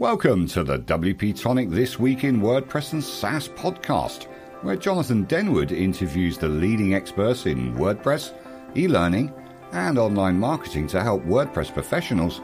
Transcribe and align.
Welcome 0.00 0.46
to 0.46 0.64
the 0.64 0.78
WP 0.78 1.38
Tonic 1.38 1.68
This 1.68 1.98
Week 1.98 2.24
in 2.24 2.40
WordPress 2.40 2.94
and 2.94 3.04
SaaS 3.04 3.48
podcast, 3.48 4.28
where 4.62 4.74
Jonathan 4.74 5.26
Denwood 5.26 5.72
interviews 5.72 6.38
the 6.38 6.48
leading 6.48 6.94
experts 6.94 7.44
in 7.44 7.74
WordPress, 7.74 8.32
e 8.74 8.88
learning, 8.88 9.30
and 9.72 9.98
online 9.98 10.38
marketing 10.38 10.86
to 10.86 11.02
help 11.02 11.22
WordPress 11.24 11.74
professionals 11.74 12.40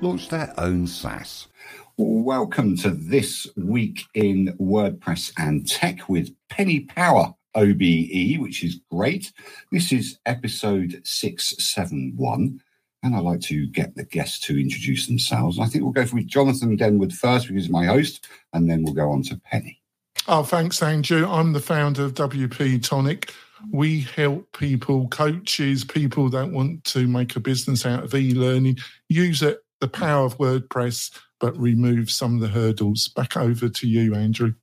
launch 0.00 0.28
their 0.28 0.54
own 0.56 0.86
SaaS. 0.86 1.48
Welcome 1.96 2.76
to 2.76 2.90
This 2.90 3.44
Week 3.56 4.04
in 4.14 4.56
WordPress 4.60 5.32
and 5.36 5.68
Tech 5.68 6.08
with 6.08 6.32
Penny 6.48 6.78
Power 6.78 7.34
OBE, 7.56 8.38
which 8.38 8.62
is 8.62 8.82
great. 8.88 9.32
This 9.72 9.90
is 9.90 10.20
episode 10.26 11.00
671 11.02 12.60
and 13.02 13.16
I'd 13.16 13.22
like 13.22 13.40
to 13.42 13.66
get 13.66 13.94
the 13.94 14.04
guests 14.04 14.38
to 14.46 14.58
introduce 14.58 15.06
themselves. 15.06 15.58
I 15.58 15.66
think 15.66 15.84
we'll 15.84 15.92
go 15.92 16.06
with 16.12 16.26
Jonathan 16.26 16.76
Denwood 16.76 17.12
first 17.12 17.48
because 17.48 17.64
he's 17.64 17.72
my 17.72 17.86
host, 17.86 18.26
and 18.52 18.70
then 18.70 18.82
we'll 18.82 18.94
go 18.94 19.10
on 19.10 19.22
to 19.24 19.36
Penny. 19.36 19.80
Oh, 20.28 20.42
thanks, 20.42 20.82
Andrew. 20.82 21.26
I'm 21.26 21.52
the 21.52 21.60
founder 21.60 22.04
of 22.04 22.14
WP 22.14 22.82
Tonic. 22.82 23.32
We 23.72 24.00
help 24.00 24.56
people, 24.56 25.08
coaches, 25.08 25.84
people 25.84 26.28
that 26.30 26.50
want 26.50 26.84
to 26.84 27.06
make 27.06 27.36
a 27.36 27.40
business 27.40 27.84
out 27.86 28.04
of 28.04 28.14
e 28.14 28.32
learning, 28.32 28.78
use 29.08 29.42
it, 29.42 29.60
the 29.80 29.88
power 29.88 30.24
of 30.24 30.38
WordPress, 30.38 31.18
but 31.40 31.58
remove 31.58 32.10
some 32.10 32.34
of 32.34 32.40
the 32.40 32.48
hurdles. 32.48 33.08
Back 33.08 33.36
over 33.36 33.68
to 33.68 33.88
you, 33.88 34.14
Andrew. 34.14 34.54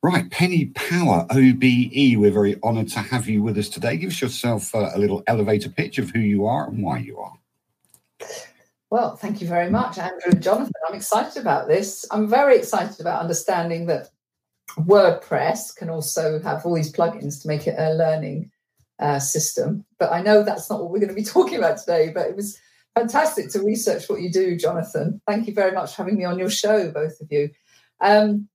Right, 0.00 0.30
Penny 0.30 0.66
Power, 0.66 1.26
OBE, 1.30 2.16
we're 2.16 2.30
very 2.30 2.56
honoured 2.62 2.88
to 2.90 3.00
have 3.00 3.28
you 3.28 3.42
with 3.42 3.58
us 3.58 3.68
today. 3.68 3.96
Give 3.96 4.10
us 4.10 4.22
yourself 4.22 4.72
uh, 4.72 4.90
a 4.94 4.98
little 4.98 5.24
elevator 5.26 5.68
pitch 5.68 5.98
of 5.98 6.10
who 6.10 6.20
you 6.20 6.46
are 6.46 6.68
and 6.68 6.84
why 6.84 6.98
you 6.98 7.18
are. 7.18 7.34
Well, 8.90 9.16
thank 9.16 9.42
you 9.42 9.48
very 9.48 9.70
much, 9.70 9.98
Andrew 9.98 10.32
and 10.32 10.42
Jonathan. 10.42 10.72
I'm 10.88 10.94
excited 10.94 11.40
about 11.40 11.68
this. 11.68 12.06
I'm 12.10 12.26
very 12.26 12.56
excited 12.56 13.00
about 13.00 13.20
understanding 13.20 13.86
that 13.86 14.08
WordPress 14.78 15.76
can 15.76 15.90
also 15.90 16.40
have 16.40 16.64
all 16.64 16.74
these 16.74 16.92
plugins 16.92 17.42
to 17.42 17.48
make 17.48 17.66
it 17.66 17.74
a 17.78 17.92
learning 17.94 18.50
uh, 18.98 19.18
system. 19.18 19.84
But 19.98 20.12
I 20.12 20.22
know 20.22 20.42
that's 20.42 20.70
not 20.70 20.80
what 20.80 20.90
we're 20.90 21.00
going 21.00 21.08
to 21.08 21.14
be 21.14 21.22
talking 21.24 21.58
about 21.58 21.78
today. 21.78 22.10
But 22.14 22.28
it 22.28 22.36
was 22.36 22.58
fantastic 22.94 23.50
to 23.50 23.62
research 23.62 24.08
what 24.08 24.20
you 24.20 24.30
do, 24.30 24.56
Jonathan. 24.56 25.20
Thank 25.26 25.46
you 25.46 25.54
very 25.54 25.72
much 25.72 25.94
for 25.94 26.02
having 26.02 26.18
me 26.18 26.24
on 26.24 26.38
your 26.38 26.50
show, 26.50 26.90
both 26.90 27.20
of 27.20 27.30
you. 27.30 27.50
Um, 28.00 28.48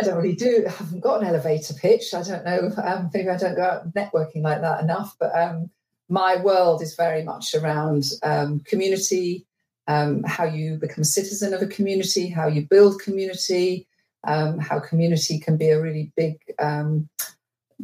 I 0.00 0.02
don't 0.02 0.16
really 0.16 0.34
do, 0.34 0.64
I 0.66 0.70
haven't 0.70 1.00
got 1.00 1.22
an 1.22 1.28
elevator 1.28 1.74
pitch. 1.74 2.12
I 2.12 2.22
don't 2.22 2.44
know. 2.44 2.70
Um, 2.82 3.10
maybe 3.14 3.30
I 3.30 3.36
don't 3.36 3.54
go 3.54 3.62
out 3.62 3.94
networking 3.94 4.42
like 4.42 4.60
that 4.60 4.82
enough. 4.82 5.16
But 5.18 5.36
um, 5.38 5.70
my 6.08 6.36
world 6.36 6.82
is 6.82 6.94
very 6.94 7.22
much 7.22 7.54
around 7.54 8.04
um, 8.22 8.60
community, 8.60 9.46
um, 9.86 10.22
how 10.24 10.44
you 10.44 10.76
become 10.76 11.02
a 11.02 11.06
citizen 11.06 11.54
of 11.54 11.62
a 11.62 11.66
community, 11.66 12.28
how 12.28 12.46
you 12.46 12.66
build 12.68 13.00
community, 13.00 13.86
um, 14.26 14.58
how 14.58 14.78
community 14.78 15.38
can 15.38 15.56
be 15.56 15.70
a 15.70 15.80
really 15.80 16.12
big 16.16 16.38
um, 16.58 17.08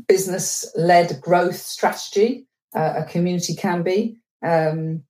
business 0.09 0.71
led 0.77 1.21
growth 1.21 1.57
strategy. 1.57 2.47
Uh, 2.75 2.95
a 2.98 3.05
community 3.05 3.55
can 3.55 3.83
be. 3.83 4.17
Um, 4.43 5.03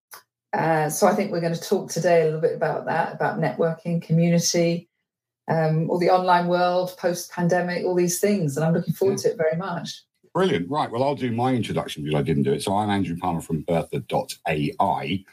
uh, 0.53 0.88
so 0.88 1.06
I 1.06 1.14
think 1.14 1.31
we're 1.31 1.41
going 1.41 1.55
to 1.55 1.61
talk 1.61 1.91
today 1.91 2.22
a 2.22 2.25
little 2.25 2.41
bit 2.41 2.56
about 2.56 2.86
that, 2.86 3.12
about 3.12 3.38
networking, 3.38 4.03
community, 4.03 4.88
um, 5.48 5.91
all 5.91 5.98
the 5.98 6.11
online 6.11 6.48
world, 6.48 6.97
post 6.98 7.31
pandemic, 7.31 7.84
all 7.84 7.94
these 7.94 8.19
things. 8.19 8.56
And 8.56 8.64
I'm 8.64 8.72
looking 8.72 8.94
forward 8.94 9.19
yeah. 9.19 9.22
to 9.25 9.31
it 9.31 9.36
very 9.36 9.56
much. 9.56 10.03
Brilliant. 10.32 10.70
Right. 10.70 10.90
Well, 10.90 11.02
I'll 11.02 11.16
do 11.16 11.32
my 11.32 11.54
introduction 11.54 12.04
because 12.04 12.18
I 12.18 12.22
didn't 12.22 12.44
do 12.44 12.52
it. 12.52 12.62
So 12.62 12.76
I'm 12.76 12.90
Andrew 12.90 13.16
Palmer 13.16 13.40
from 13.40 13.62
Bertha.ai, 13.62 15.24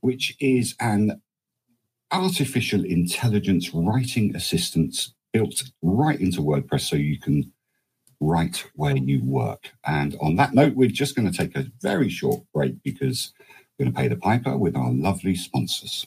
which 0.00 0.36
is 0.40 0.74
an 0.80 1.20
artificial 2.10 2.84
intelligence 2.84 3.74
writing 3.74 4.34
assistant 4.34 5.08
built 5.32 5.62
right 5.82 6.18
into 6.18 6.40
WordPress 6.40 6.80
so 6.80 6.96
you 6.96 7.20
can 7.20 7.52
write 8.20 8.64
where 8.74 8.96
you 8.96 9.22
work. 9.22 9.70
And 9.84 10.16
on 10.20 10.36
that 10.36 10.54
note, 10.54 10.74
we're 10.74 10.88
just 10.88 11.14
going 11.14 11.30
to 11.30 11.36
take 11.36 11.54
a 11.54 11.66
very 11.82 12.08
short 12.08 12.42
break 12.54 12.82
because 12.82 13.32
we're 13.78 13.84
going 13.84 13.94
to 13.94 14.00
pay 14.00 14.08
the 14.08 14.16
piper 14.16 14.56
with 14.56 14.76
our 14.76 14.90
lovely 14.90 15.34
sponsors. 15.34 16.06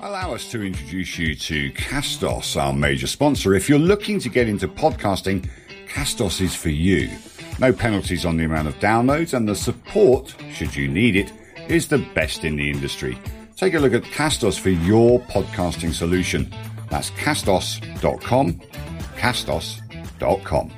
Allow 0.00 0.32
us 0.32 0.48
to 0.52 0.62
introduce 0.62 1.18
you 1.18 1.34
to 1.34 1.72
Castos, 1.72 2.56
our 2.60 2.72
major 2.72 3.08
sponsor. 3.08 3.54
If 3.54 3.68
you're 3.68 3.80
looking 3.80 4.20
to 4.20 4.28
get 4.28 4.48
into 4.48 4.68
podcasting, 4.68 5.50
Castos 5.88 6.40
is 6.40 6.54
for 6.54 6.68
you. 6.68 7.10
No 7.58 7.72
penalties 7.72 8.24
on 8.24 8.36
the 8.36 8.44
amount 8.44 8.68
of 8.68 8.78
downloads, 8.78 9.34
and 9.34 9.48
the 9.48 9.54
support, 9.54 10.34
should 10.52 10.76
you 10.76 10.86
need 10.88 11.16
it, 11.16 11.32
is 11.68 11.88
the 11.88 11.98
best 12.14 12.44
in 12.44 12.56
the 12.56 12.70
industry. 12.70 13.18
Take 13.56 13.74
a 13.74 13.78
look 13.78 13.92
at 13.92 14.02
Castos 14.04 14.58
for 14.58 14.70
your 14.70 15.18
podcasting 15.20 15.92
solution. 15.92 16.54
That's 16.90 17.10
castos.com, 17.10 18.60
castos.com. 19.16 20.72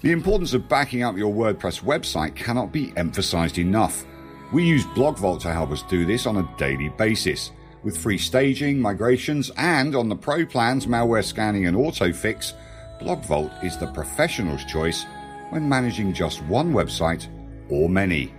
The 0.00 0.12
importance 0.12 0.54
of 0.54 0.68
backing 0.68 1.02
up 1.02 1.16
your 1.16 1.32
WordPress 1.32 1.82
website 1.82 2.34
cannot 2.34 2.72
be 2.72 2.92
emphasized 2.96 3.58
enough. 3.58 4.04
We 4.52 4.64
use 4.64 4.84
BlogVault 4.86 5.40
to 5.42 5.52
help 5.52 5.70
us 5.70 5.82
do 5.82 6.06
this 6.06 6.26
on 6.26 6.36
a 6.36 6.54
daily 6.56 6.88
basis. 6.90 7.52
With 7.82 7.96
free 7.96 8.18
staging, 8.18 8.80
migrations, 8.80 9.50
and 9.56 9.94
on 9.94 10.08
the 10.08 10.16
pro 10.16 10.46
plans, 10.46 10.86
malware 10.86 11.24
scanning 11.24 11.66
and 11.66 11.76
autofix, 11.76 12.52
BlogVault 13.00 13.64
is 13.64 13.76
the 13.78 13.86
professional's 13.86 14.64
choice 14.64 15.06
when 15.50 15.68
managing 15.68 16.12
just 16.12 16.42
one 16.44 16.72
website 16.72 17.28
or 17.70 17.88
many. 17.88 18.34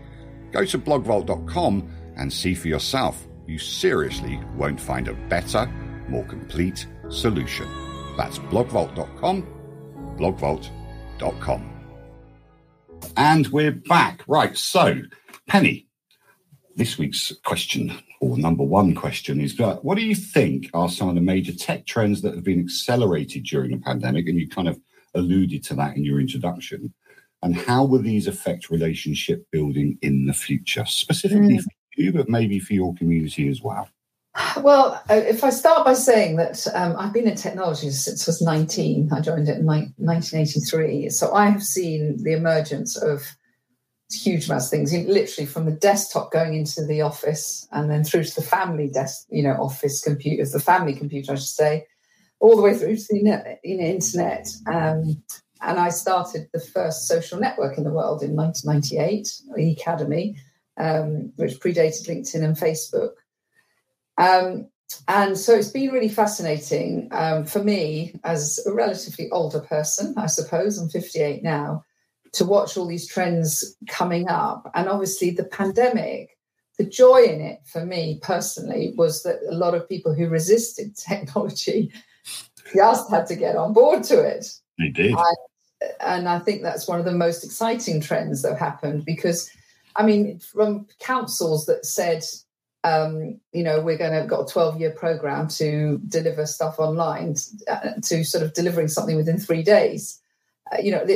Go 0.52 0.66
to 0.66 0.78
blogvault.com 0.78 1.90
and 2.18 2.32
see 2.32 2.54
for 2.54 2.68
yourself. 2.68 3.28
You 3.48 3.58
seriously 3.58 4.40
won't 4.56 4.80
find 4.80 5.08
a 5.08 5.14
better, 5.14 5.66
more 6.08 6.26
complete 6.26 6.86
solution. 7.10 7.68
That's 8.18 8.40
blogvault.com, 8.40 9.48
blogvault.com. 10.18 11.76
And 13.16 13.48
we're 13.48 13.72
back. 13.72 14.24
Right, 14.28 14.58
so, 14.58 15.02
Penny, 15.48 15.88
this 16.76 16.98
week's 16.98 17.32
question 17.46 17.98
or 18.22 18.38
number 18.38 18.64
one 18.64 18.94
question 18.94 19.40
is 19.40 19.58
what 19.58 19.96
do 19.98 20.04
you 20.04 20.16
think 20.16 20.70
are 20.74 20.90
some 20.90 21.10
of 21.10 21.16
the 21.16 21.22
major 21.22 21.54
tech 21.54 21.86
trends 21.86 22.22
that 22.22 22.36
have 22.36 22.44
been 22.44 22.60
accelerated 22.60 23.44
during 23.44 23.72
the 23.72 23.78
pandemic? 23.78 24.28
And 24.28 24.38
you 24.38 24.48
kind 24.48 24.68
of 24.68 24.80
alluded 25.16 25.64
to 25.66 25.76
that 25.76 25.96
in 25.96 26.04
your 26.04 26.20
introduction. 26.20 26.94
And 27.42 27.56
how 27.56 27.86
will 27.86 28.02
these 28.02 28.28
affect 28.28 28.70
relationship 28.70 29.46
building 29.52 29.98
in 30.02 30.26
the 30.26 30.34
future, 30.34 30.86
specifically 30.86 31.60
mm. 31.60 31.64
for 31.64 32.02
you, 32.02 32.12
but 32.12 32.28
maybe 32.28 32.60
for 32.60 32.74
your 32.74 32.94
community 32.96 33.48
as 33.48 33.62
well? 33.62 33.90
Well, 34.62 35.02
uh, 35.10 35.16
if 35.16 35.44
I 35.44 35.50
start 35.50 35.86
by 35.86 35.94
saying 35.94 36.36
that 36.36 36.66
um, 36.74 36.96
I've 36.98 37.14
been 37.14 37.28
in 37.28 37.36
technology 37.36 37.90
since 37.90 38.28
I 38.28 38.32
was 38.32 38.42
19, 38.42 39.12
I 39.12 39.22
joined 39.22 39.50
it 39.50 39.58
in 39.58 39.66
1983. 39.66 41.10
So 41.10 41.34
I 41.34 41.50
have 41.50 41.64
seen 41.64 42.22
the 42.24 42.34
emergence 42.34 42.96
of 42.96 43.24
huge 44.12 44.48
amounts 44.48 44.66
of 44.66 44.72
things, 44.72 44.94
literally 44.94 45.46
from 45.46 45.66
the 45.66 45.72
desktop 45.72 46.32
going 46.32 46.56
into 46.56 46.84
the 46.86 47.02
office 47.02 47.68
and 47.72 47.90
then 47.90 48.04
through 48.04 48.24
to 48.24 48.36
the 48.36 48.42
family 48.42 48.88
desk, 48.88 49.28
you 49.30 49.44
know, 49.44 49.54
office 49.54 50.02
computers, 50.02 50.52
the 50.52 50.60
family 50.60 50.94
computer, 50.94 51.34
I 51.34 51.36
should 51.36 51.46
say, 51.46 51.86
all 52.40 52.56
the 52.56 52.62
way 52.62 52.76
through 52.76 52.96
to 52.96 53.06
the 53.10 53.22
net, 53.22 53.60
you 53.64 53.78
know, 53.78 53.86
internet. 53.86 54.48
Um, 54.68 55.22
and 55.62 55.78
I 55.78 55.90
started 55.90 56.50
the 56.54 56.60
first 56.60 57.08
social 57.08 57.40
network 57.40 57.78
in 57.78 57.84
the 57.84 57.92
world 57.92 58.24
in 58.24 58.36
1998, 58.36 59.78
Ecademy, 59.78 60.38
um, 60.78 61.34
which 61.36 61.60
predated 61.60 62.08
LinkedIn 62.08 62.44
and 62.44 62.56
Facebook. 62.56 63.12
Um, 64.18 64.70
and 65.08 65.38
so 65.38 65.54
it's 65.54 65.70
been 65.70 65.92
really 65.92 66.10
fascinating 66.10 67.10
um, 67.12 67.46
for 67.46 67.64
me 67.64 68.20
as 68.24 68.60
a 68.66 68.74
relatively 68.74 69.30
older 69.32 69.60
person, 69.60 70.16
I 70.18 70.26
suppose. 70.28 70.78
I'm 70.78 70.90
58 70.90 71.44
now 71.44 71.84
to 72.34 72.46
watch 72.46 72.78
all 72.78 72.88
these 72.88 73.08
trends 73.08 73.76
coming 73.88 74.28
up. 74.28 74.70
And 74.74 74.88
obviously, 74.88 75.32
the 75.32 75.44
pandemic, 75.44 76.38
the 76.78 76.86
joy 76.86 77.24
in 77.24 77.42
it 77.42 77.60
for 77.66 77.86
me 77.86 78.20
personally 78.22 78.94
was 78.98 79.24
that 79.24 79.40
a 79.50 79.56
lot 79.56 79.76
of 79.76 79.90
people 79.90 80.14
who 80.14 80.28
resisted 80.28 80.96
technology 81.08 81.92
just 82.74 83.10
had 83.10 83.26
to 83.28 83.36
get 83.36 83.56
on 83.56 83.74
board 83.74 84.04
to 84.06 84.22
it. 84.22 84.46
They 84.78 84.90
did. 84.90 85.12
And, 85.12 85.38
and 86.00 86.30
I 86.30 86.40
think 86.40 86.62
that's 86.62 86.88
one 86.88 87.00
of 87.00 87.06
the 87.06 87.12
most 87.12 87.44
exciting 87.44 88.02
trends 88.02 88.42
that 88.42 88.58
happened 88.58 89.06
because, 89.06 89.50
I 89.96 90.06
mean, 90.06 90.40
from 90.40 90.88
councils 91.00 91.66
that 91.66 91.86
said, 91.86 92.24
um, 92.84 93.40
you 93.52 93.64
know, 93.64 93.82
we're 93.82 93.98
going 93.98 94.14
to 94.14 94.28
got 94.28 94.50
a 94.50 94.52
12 94.52 94.80
year 94.80 94.92
program 94.92 95.48
to 95.50 96.00
deliver 96.08 96.46
stuff 96.46 96.80
online 96.80 97.34
to, 97.34 97.74
uh, 97.74 97.94
to 98.04 98.24
sort 98.24 98.44
of 98.44 98.54
delivering 98.54 98.88
something 98.88 99.18
within 99.18 99.38
three 99.38 99.64
days 99.64 100.22
you 100.82 100.92
know, 100.92 101.02
it, 101.02 101.10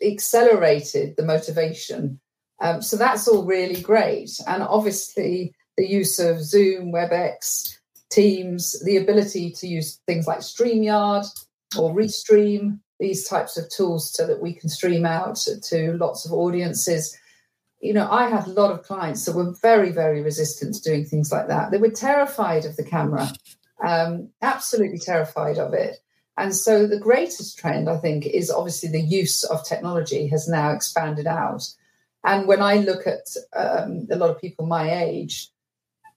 it, 0.00 0.12
accelerated 0.12 1.14
the 1.16 1.24
motivation. 1.24 2.20
Um, 2.60 2.82
so 2.82 2.96
that's 2.96 3.26
all 3.26 3.44
really 3.44 3.80
great. 3.80 4.30
And 4.46 4.62
obviously, 4.62 5.54
the 5.76 5.86
use 5.86 6.18
of 6.18 6.42
Zoom, 6.42 6.92
WebEx, 6.92 7.76
Teams, 8.10 8.80
the 8.84 8.96
ability 8.96 9.50
to 9.58 9.66
use 9.66 10.00
things 10.06 10.26
like 10.26 10.38
StreamYard 10.38 11.26
or 11.76 11.92
Restream, 11.92 12.78
these 13.00 13.26
types 13.26 13.58
of 13.58 13.68
tools 13.70 14.12
so 14.12 14.26
that 14.26 14.40
we 14.40 14.54
can 14.54 14.68
stream 14.68 15.04
out 15.04 15.36
to, 15.36 15.60
to 15.60 15.96
lots 15.96 16.24
of 16.24 16.32
audiences. 16.32 17.16
you 17.80 17.92
know, 17.92 18.08
I 18.08 18.28
had 18.28 18.46
a 18.46 18.50
lot 18.50 18.70
of 18.70 18.84
clients 18.84 19.24
that 19.24 19.34
were 19.34 19.52
very, 19.60 19.90
very 19.90 20.22
resistant 20.22 20.76
to 20.76 20.82
doing 20.82 21.04
things 21.04 21.32
like 21.32 21.48
that. 21.48 21.70
They 21.70 21.78
were 21.78 21.90
terrified 21.90 22.64
of 22.64 22.76
the 22.76 22.84
camera, 22.84 23.28
um, 23.84 24.30
absolutely 24.40 24.98
terrified 24.98 25.58
of 25.58 25.74
it. 25.74 25.96
And 26.36 26.54
so 26.54 26.86
the 26.86 26.98
greatest 26.98 27.58
trend, 27.58 27.88
I 27.88 27.96
think, 27.98 28.26
is 28.26 28.50
obviously 28.50 28.88
the 28.88 29.00
use 29.00 29.44
of 29.44 29.64
technology 29.64 30.26
has 30.28 30.48
now 30.48 30.72
expanded 30.72 31.26
out. 31.26 31.68
And 32.24 32.48
when 32.48 32.62
I 32.62 32.76
look 32.76 33.06
at 33.06 33.28
um, 33.54 34.08
a 34.10 34.16
lot 34.16 34.30
of 34.30 34.40
people 34.40 34.66
my 34.66 35.02
age, 35.04 35.50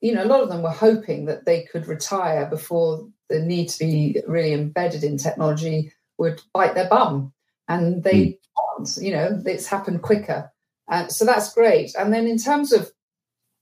you 0.02 0.14
know, 0.14 0.24
a 0.24 0.26
lot 0.26 0.42
of 0.42 0.50
them 0.50 0.64
were 0.64 0.70
hoping 0.70 1.26
that 1.26 1.46
they 1.46 1.64
could 1.64 1.88
retire 1.88 2.48
before 2.48 3.08
the 3.30 3.40
need 3.40 3.70
to 3.70 3.80
be 3.80 4.22
really 4.28 4.54
embedded 4.54 5.04
in 5.04 5.18
technology 5.18 5.92
would 6.18 6.42
bite 6.54 6.76
their 6.76 6.90
bum. 6.90 7.34
And 7.68 8.04
they 8.04 8.26
mm. 8.26 8.38
can't, 8.78 8.98
you 9.04 9.12
know, 9.12 9.42
it's 9.46 9.68
happened 9.68 10.02
quicker. 10.02 10.52
Uh, 10.88 11.08
so 11.08 11.26
that's 11.26 11.54
great. 11.54 11.94
And 11.96 12.14
then 12.14 12.28
in 12.28 12.38
terms 12.38 12.72
of, 12.72 12.92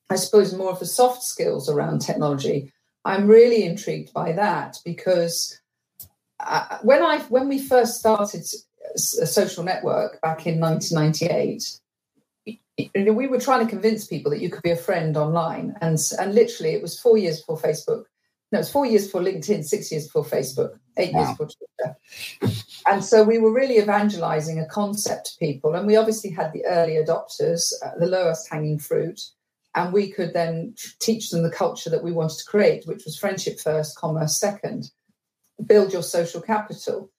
I 0.10 0.16
suppose, 0.16 0.54
more 0.54 0.70
of 0.70 0.80
the 0.80 0.86
soft 0.86 1.24
skills 1.24 1.68
around 1.68 2.00
technology, 2.00 2.72
I'm 3.04 3.28
really 3.28 3.64
intrigued 3.64 4.14
by 4.14 4.34
that 4.34 4.78
because 4.86 5.60
uh, 6.40 6.78
when 6.82 7.02
I 7.02 7.20
when 7.30 7.48
we 7.48 7.60
first 7.60 8.00
started 8.00 8.46
a 8.96 8.98
social 9.00 9.64
network 9.64 10.22
back 10.22 10.46
in 10.46 10.60
1998, 10.60 11.80
we 13.14 13.28
were 13.28 13.40
trying 13.40 13.66
to 13.66 13.70
convince 13.70 14.06
people 14.06 14.32
that 14.32 14.42
you 14.42 14.50
could 14.50 14.64
be 14.64 14.72
a 14.72 14.76
friend 14.76 15.16
online, 15.18 15.76
and 15.82 15.98
and 16.20 16.36
literally 16.36 16.74
it 16.74 16.82
was 16.82 17.00
four 17.00 17.18
years 17.18 17.40
before 17.40 17.58
Facebook. 17.58 18.06
No, 18.52 18.60
it 18.60 18.62
was 18.62 18.72
four 18.72 18.86
years 18.86 19.06
before 19.06 19.22
LinkedIn, 19.22 19.66
six 19.66 19.92
years 19.92 20.06
before 20.06 20.24
Facebook, 20.24 20.78
eight 20.98 21.14
wow. 21.14 21.22
years 21.22 21.32
before 21.32 21.48
Twitter. 21.48 21.98
And 22.88 23.04
so 23.04 23.24
we 23.24 23.40
were 23.40 23.52
really 23.52 23.80
evangelizing 23.80 24.60
a 24.60 24.68
concept 24.68 25.26
to 25.26 25.40
people, 25.40 25.74
and 25.74 25.88
we 25.88 25.96
obviously 25.96 26.30
had 26.30 26.54
the 26.54 26.66
early 26.66 26.94
adopters, 26.94 27.72
uh, 27.84 27.98
the 27.98 28.06
lowest 28.06 28.48
hanging 28.50 28.78
fruit, 28.78 29.20
and 29.74 29.92
we 29.92 30.12
could 30.12 30.34
then 30.34 30.76
teach 31.00 31.30
them 31.30 31.44
the 31.44 31.50
culture 31.50 31.90
that 31.90 32.04
we 32.04 32.12
wanted 32.12 32.38
to 32.38 32.46
create, 32.46 32.86
which 32.86 33.04
was 33.06 33.18
friendship 33.18 33.60
first, 33.60 33.98
commerce 33.98 34.40
second. 34.40 34.92
Build 35.64 35.94
your 35.94 36.04
social 36.04 36.42
capital. 36.42 37.12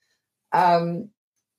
Um, 0.52 1.10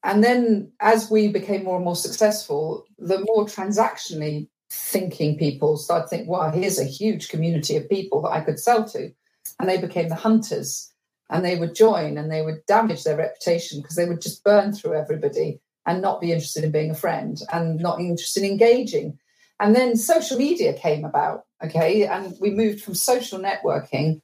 and 0.03 0.23
then 0.23 0.71
as 0.79 1.09
we 1.09 1.27
became 1.27 1.63
more 1.63 1.75
and 1.75 1.85
more 1.85 1.95
successful, 1.95 2.85
the 2.97 3.19
more 3.27 3.45
transactionally 3.45 4.47
thinking 4.69 5.37
people 5.37 5.77
started 5.77 6.03
to 6.03 6.09
think, 6.09 6.27
wow, 6.27 6.51
here's 6.51 6.79
a 6.79 6.83
huge 6.83 7.29
community 7.29 7.75
of 7.75 7.89
people 7.89 8.21
that 8.21 8.29
I 8.29 8.41
could 8.41 8.59
sell 8.59 8.85
to. 8.89 9.11
And 9.59 9.67
they 9.67 9.79
became 9.79 10.09
the 10.09 10.15
hunters 10.15 10.91
and 11.29 11.43
they 11.43 11.57
would 11.57 11.75
join 11.75 12.17
and 12.17 12.31
they 12.31 12.41
would 12.41 12.65
damage 12.67 13.03
their 13.03 13.17
reputation 13.17 13.81
because 13.81 13.95
they 13.95 14.07
would 14.07 14.21
just 14.21 14.43
burn 14.43 14.73
through 14.73 14.93
everybody 14.93 15.59
and 15.85 16.01
not 16.01 16.21
be 16.21 16.31
interested 16.31 16.63
in 16.63 16.71
being 16.71 16.91
a 16.91 16.95
friend 16.95 17.39
and 17.51 17.79
not 17.79 17.99
interested 17.99 18.43
in 18.43 18.51
engaging. 18.51 19.17
And 19.59 19.75
then 19.75 19.95
social 19.95 20.37
media 20.37 20.73
came 20.73 21.05
about, 21.05 21.45
okay, 21.63 22.05
and 22.05 22.35
we 22.39 22.51
moved 22.51 22.81
from 22.81 22.93
social 22.93 23.39
networking 23.39 24.21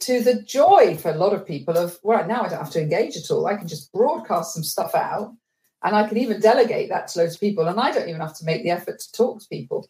to 0.00 0.22
the 0.22 0.42
joy 0.42 0.96
for 0.96 1.10
a 1.10 1.16
lot 1.16 1.32
of 1.32 1.46
people 1.46 1.76
of 1.76 1.98
well 2.02 2.26
now 2.26 2.42
i 2.42 2.48
don't 2.48 2.58
have 2.58 2.70
to 2.70 2.80
engage 2.80 3.16
at 3.16 3.30
all. 3.30 3.46
I 3.46 3.56
can 3.56 3.68
just 3.68 3.92
broadcast 3.92 4.54
some 4.54 4.64
stuff 4.64 4.94
out 4.94 5.34
and 5.82 5.94
i 5.94 6.08
can 6.08 6.16
even 6.18 6.40
delegate 6.40 6.88
that 6.88 7.08
to 7.08 7.18
loads 7.20 7.34
of 7.34 7.40
people 7.40 7.66
and 7.66 7.78
i 7.78 7.90
don't 7.90 8.08
even 8.08 8.20
have 8.20 8.36
to 8.38 8.44
make 8.44 8.62
the 8.62 8.70
effort 8.70 9.00
to 9.00 9.12
talk 9.12 9.40
to 9.40 9.48
people. 9.48 9.88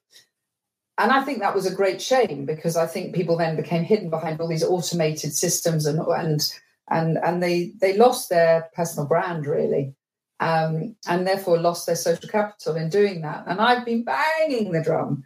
And 0.99 1.11
i 1.13 1.23
think 1.25 1.39
that 1.41 1.55
was 1.55 1.67
a 1.67 1.75
great 1.75 2.03
shame 2.03 2.45
because 2.45 2.77
i 2.77 2.87
think 2.87 3.15
people 3.15 3.37
then 3.37 3.57
became 3.57 3.85
hidden 3.85 4.11
behind 4.11 4.41
all 4.41 4.49
these 4.49 4.65
automated 4.65 5.35
systems 5.35 5.87
and 5.87 6.01
and 6.01 6.53
and 6.91 7.19
and 7.19 7.43
they 7.43 7.73
they 7.81 7.97
lost 7.97 8.29
their 8.29 8.69
personal 8.75 9.07
brand 9.07 9.47
really 9.47 9.95
um, 10.41 10.97
and 11.07 11.27
therefore 11.27 11.59
lost 11.59 11.87
their 11.87 11.97
social 11.97 12.29
capital 12.29 12.75
in 12.75 12.89
doing 12.89 13.21
that. 13.23 13.45
And 13.47 13.61
i've 13.61 13.85
been 13.85 14.05
banging 14.05 14.73
the 14.73 14.83
drum 14.83 15.25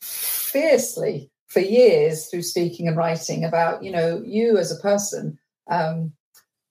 fiercely 0.00 1.30
for 1.48 1.60
years 1.60 2.26
through 2.26 2.42
speaking 2.42 2.86
and 2.88 2.96
writing 2.96 3.44
about 3.44 3.82
you 3.82 3.90
know 3.90 4.22
you 4.24 4.56
as 4.56 4.70
a 4.70 4.80
person 4.80 5.38
um, 5.70 6.12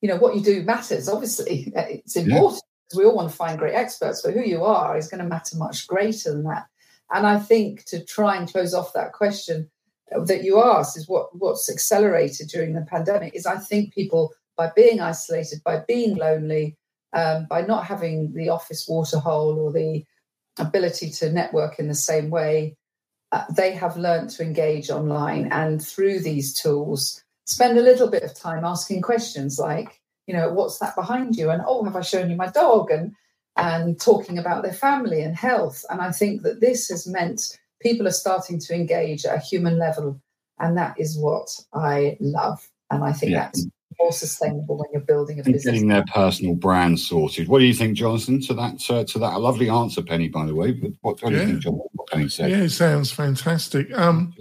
you 0.01 0.07
know 0.07 0.17
what 0.17 0.35
you 0.35 0.41
do 0.41 0.63
matters 0.63 1.09
obviously. 1.09 1.73
It's 1.75 2.15
important 2.15 2.63
because 2.87 2.99
we 2.99 3.05
all 3.05 3.15
want 3.15 3.29
to 3.29 3.35
find 3.35 3.59
great 3.59 3.75
experts 3.75 4.21
but 4.21 4.33
who 4.33 4.41
you 4.41 4.63
are 4.63 4.97
is 4.97 5.07
going 5.07 5.21
to 5.21 5.29
matter 5.29 5.57
much 5.57 5.87
greater 5.87 6.31
than 6.31 6.43
that. 6.43 6.67
And 7.11 7.25
i 7.25 7.39
think 7.39 7.85
to 7.85 8.03
try 8.03 8.35
and 8.35 8.51
close 8.51 8.73
off 8.73 8.93
that 8.93 9.13
question 9.13 9.69
that 10.11 10.43
you 10.43 10.61
asked 10.61 10.97
is 10.97 11.07
what 11.07 11.35
what's 11.35 11.69
accelerated 11.69 12.47
during 12.47 12.73
the 12.73 12.81
pandemic 12.81 13.35
is 13.35 13.45
i 13.45 13.57
think 13.57 13.93
people 13.93 14.33
by 14.55 14.71
being 14.75 14.99
isolated 14.99 15.61
by 15.63 15.83
being 15.87 16.15
lonely 16.15 16.77
um, 17.13 17.45
by 17.49 17.61
not 17.61 17.85
having 17.85 18.33
the 18.33 18.49
office 18.49 18.85
waterhole 18.87 19.57
or 19.59 19.71
the 19.71 20.03
ability 20.59 21.09
to 21.09 21.31
network 21.31 21.79
in 21.79 21.87
the 21.87 21.95
same 21.95 22.29
way 22.29 22.75
uh, 23.31 23.43
they 23.55 23.71
have 23.71 23.97
learned 23.97 24.29
to 24.29 24.43
engage 24.43 24.89
online 24.89 25.49
and 25.51 25.85
through 25.85 26.19
these 26.19 26.53
tools 26.53 27.23
spend 27.45 27.77
a 27.77 27.81
little 27.81 28.09
bit 28.09 28.23
of 28.23 28.33
time 28.33 28.63
asking 28.63 29.01
questions 29.01 29.59
like 29.59 30.01
you 30.27 30.33
know 30.33 30.51
what's 30.51 30.79
that 30.79 30.95
behind 30.95 31.35
you? 31.35 31.49
and 31.49 31.63
oh 31.65 31.83
have 31.83 31.95
i 31.95 32.01
shown 32.01 32.29
you 32.29 32.35
my 32.35 32.47
dog? 32.47 32.91
and 32.91 33.13
and 33.55 33.99
talking 33.99 34.37
about 34.37 34.61
their 34.61 34.73
family 34.73 35.21
and 35.21 35.35
health. 35.35 35.83
And 35.89 36.01
i 36.01 36.11
think 36.11 36.43
that 36.43 36.61
this 36.61 36.89
has 36.89 37.07
meant 37.07 37.57
people 37.81 38.07
are 38.07 38.11
starting 38.11 38.59
to 38.59 38.75
engage 38.75 39.25
at 39.25 39.35
a 39.35 39.39
human 39.39 39.77
level 39.77 40.21
and 40.59 40.77
that 40.77 40.99
is 40.99 41.17
what 41.17 41.49
i 41.73 42.17
love. 42.19 42.69
And 42.91 43.03
i 43.03 43.13
think 43.13 43.31
yeah. 43.31 43.45
that's 43.45 43.67
more 43.99 44.11
sustainable 44.11 44.77
when 44.77 44.87
you're 44.91 45.01
building 45.01 45.39
a 45.39 45.43
business. 45.43 45.65
Getting 45.65 45.87
their 45.87 46.05
personal 46.13 46.55
brand 46.55 46.99
sorted. 46.99 47.47
What 47.47 47.59
do 47.59 47.65
you 47.65 47.73
think, 47.73 47.97
Jonathan? 47.97 48.41
To 48.41 48.53
that, 48.53 48.89
uh, 48.89 49.03
to 49.03 49.19
that, 49.19 49.33
a 49.33 49.39
lovely 49.39 49.69
answer, 49.69 50.01
Penny. 50.01 50.27
By 50.27 50.45
the 50.45 50.55
way, 50.55 50.71
but 50.71 50.91
what, 51.01 51.21
what 51.21 51.31
do 51.31 51.39
you 51.39 51.45
think, 51.45 51.59
John? 51.59 51.73
What 51.73 52.07
Penny 52.07 52.29
said? 52.29 52.51
Yeah, 52.51 52.63
it 52.63 52.69
sounds 52.69 53.11
fantastic. 53.11 53.91
Um, 53.97 54.33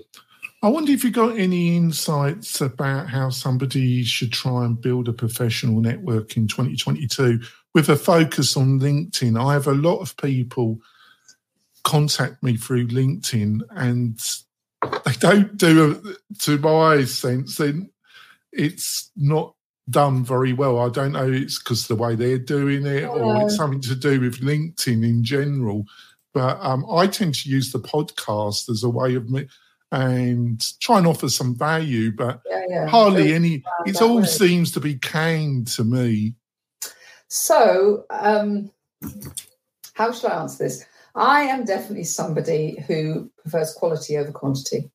I 0.62 0.68
wonder 0.68 0.92
if 0.92 1.04
you 1.04 1.10
got 1.10 1.38
any 1.38 1.76
insights 1.76 2.60
about 2.60 3.08
how 3.08 3.30
somebody 3.30 4.02
should 4.02 4.32
try 4.32 4.64
and 4.64 4.80
build 4.80 5.08
a 5.08 5.12
professional 5.12 5.80
network 5.80 6.36
in 6.36 6.48
2022 6.48 7.40
with 7.74 7.88
a 7.88 7.96
focus 7.96 8.56
on 8.56 8.80
LinkedIn. 8.80 9.40
I 9.40 9.52
have 9.52 9.66
a 9.66 9.74
lot 9.74 9.98
of 9.98 10.16
people 10.16 10.78
contact 11.84 12.42
me 12.42 12.56
through 12.56 12.88
LinkedIn 12.88 13.60
and 13.70 14.18
they 15.04 15.12
don't 15.20 15.56
do, 15.56 16.16
to 16.40 16.58
my 16.58 17.04
sense, 17.04 17.58
then 17.58 17.90
it's 18.56 19.10
not 19.16 19.54
done 19.88 20.24
very 20.24 20.52
well. 20.52 20.78
I 20.78 20.88
don't 20.88 21.12
know 21.12 21.30
it's 21.30 21.58
because 21.58 21.86
the 21.86 21.96
way 21.96 22.14
they're 22.14 22.38
doing 22.38 22.86
it 22.86 23.04
or 23.04 23.42
it's 23.42 23.56
something 23.56 23.80
to 23.82 23.94
do 23.94 24.20
with 24.20 24.40
LinkedIn 24.40 25.04
in 25.04 25.22
general. 25.22 25.84
But 26.34 26.58
um, 26.60 26.84
I 26.90 27.06
tend 27.06 27.34
to 27.36 27.48
use 27.48 27.72
the 27.72 27.78
podcast 27.78 28.68
as 28.68 28.82
a 28.82 28.90
way 28.90 29.14
of 29.14 29.30
me 29.30 29.48
and 29.92 30.62
try 30.80 30.98
and 30.98 31.06
offer 31.06 31.28
some 31.28 31.54
value, 31.54 32.12
but 32.12 32.42
yeah, 32.50 32.62
yeah. 32.68 32.86
hardly 32.86 33.32
any. 33.32 33.62
It 33.86 34.02
all 34.02 34.18
way. 34.18 34.24
seems 34.24 34.72
to 34.72 34.80
be 34.80 34.96
kind 34.96 35.66
to 35.68 35.84
me. 35.84 36.34
So, 37.28 38.04
um, 38.10 38.70
how 39.94 40.12
shall 40.12 40.32
I 40.32 40.40
answer 40.42 40.64
this? 40.64 40.84
I 41.14 41.42
am 41.42 41.64
definitely 41.64 42.04
somebody 42.04 42.84
who 42.86 43.30
prefers 43.38 43.72
quality 43.72 44.18
over 44.18 44.32
quantity. 44.32 44.90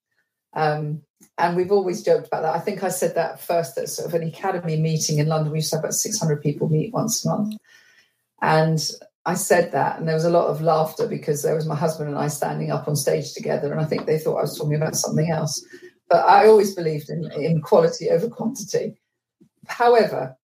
Um, 0.53 1.01
and 1.37 1.55
we've 1.55 1.71
always 1.71 2.03
joked 2.03 2.27
about 2.27 2.41
that. 2.43 2.55
I 2.55 2.59
think 2.59 2.83
I 2.83 2.89
said 2.89 3.15
that 3.15 3.41
first 3.41 3.77
at 3.77 3.89
sort 3.89 4.07
of 4.07 4.13
an 4.13 4.29
Ecademy 4.29 4.79
meeting 4.79 5.19
in 5.19 5.27
London. 5.27 5.51
We 5.51 5.59
used 5.59 5.71
to 5.71 5.77
have 5.77 5.83
about 5.83 5.93
600 5.93 6.41
people 6.41 6.69
meet 6.69 6.93
once 6.93 7.25
a 7.25 7.29
month. 7.29 7.55
And 8.41 8.79
I 9.25 9.35
said 9.35 9.71
that, 9.71 9.99
and 9.99 10.07
there 10.07 10.15
was 10.15 10.25
a 10.25 10.31
lot 10.31 10.47
of 10.47 10.61
laughter 10.61 11.07
because 11.07 11.41
there 11.41 11.55
was 11.55 11.67
my 11.67 11.75
husband 11.75 12.09
and 12.09 12.17
I 12.17 12.27
standing 12.27 12.71
up 12.71 12.87
on 12.87 12.95
stage 12.95 13.33
together. 13.33 13.71
And 13.71 13.79
I 13.79 13.85
think 13.85 14.05
they 14.05 14.17
thought 14.17 14.37
I 14.37 14.41
was 14.41 14.57
talking 14.57 14.75
about 14.75 14.95
something 14.95 15.29
else. 15.29 15.63
But 16.09 16.25
I 16.25 16.47
always 16.47 16.75
believed 16.75 17.09
in, 17.09 17.31
in 17.31 17.61
quality 17.61 18.09
over 18.09 18.29
quantity. 18.29 18.99
However, 19.67 20.35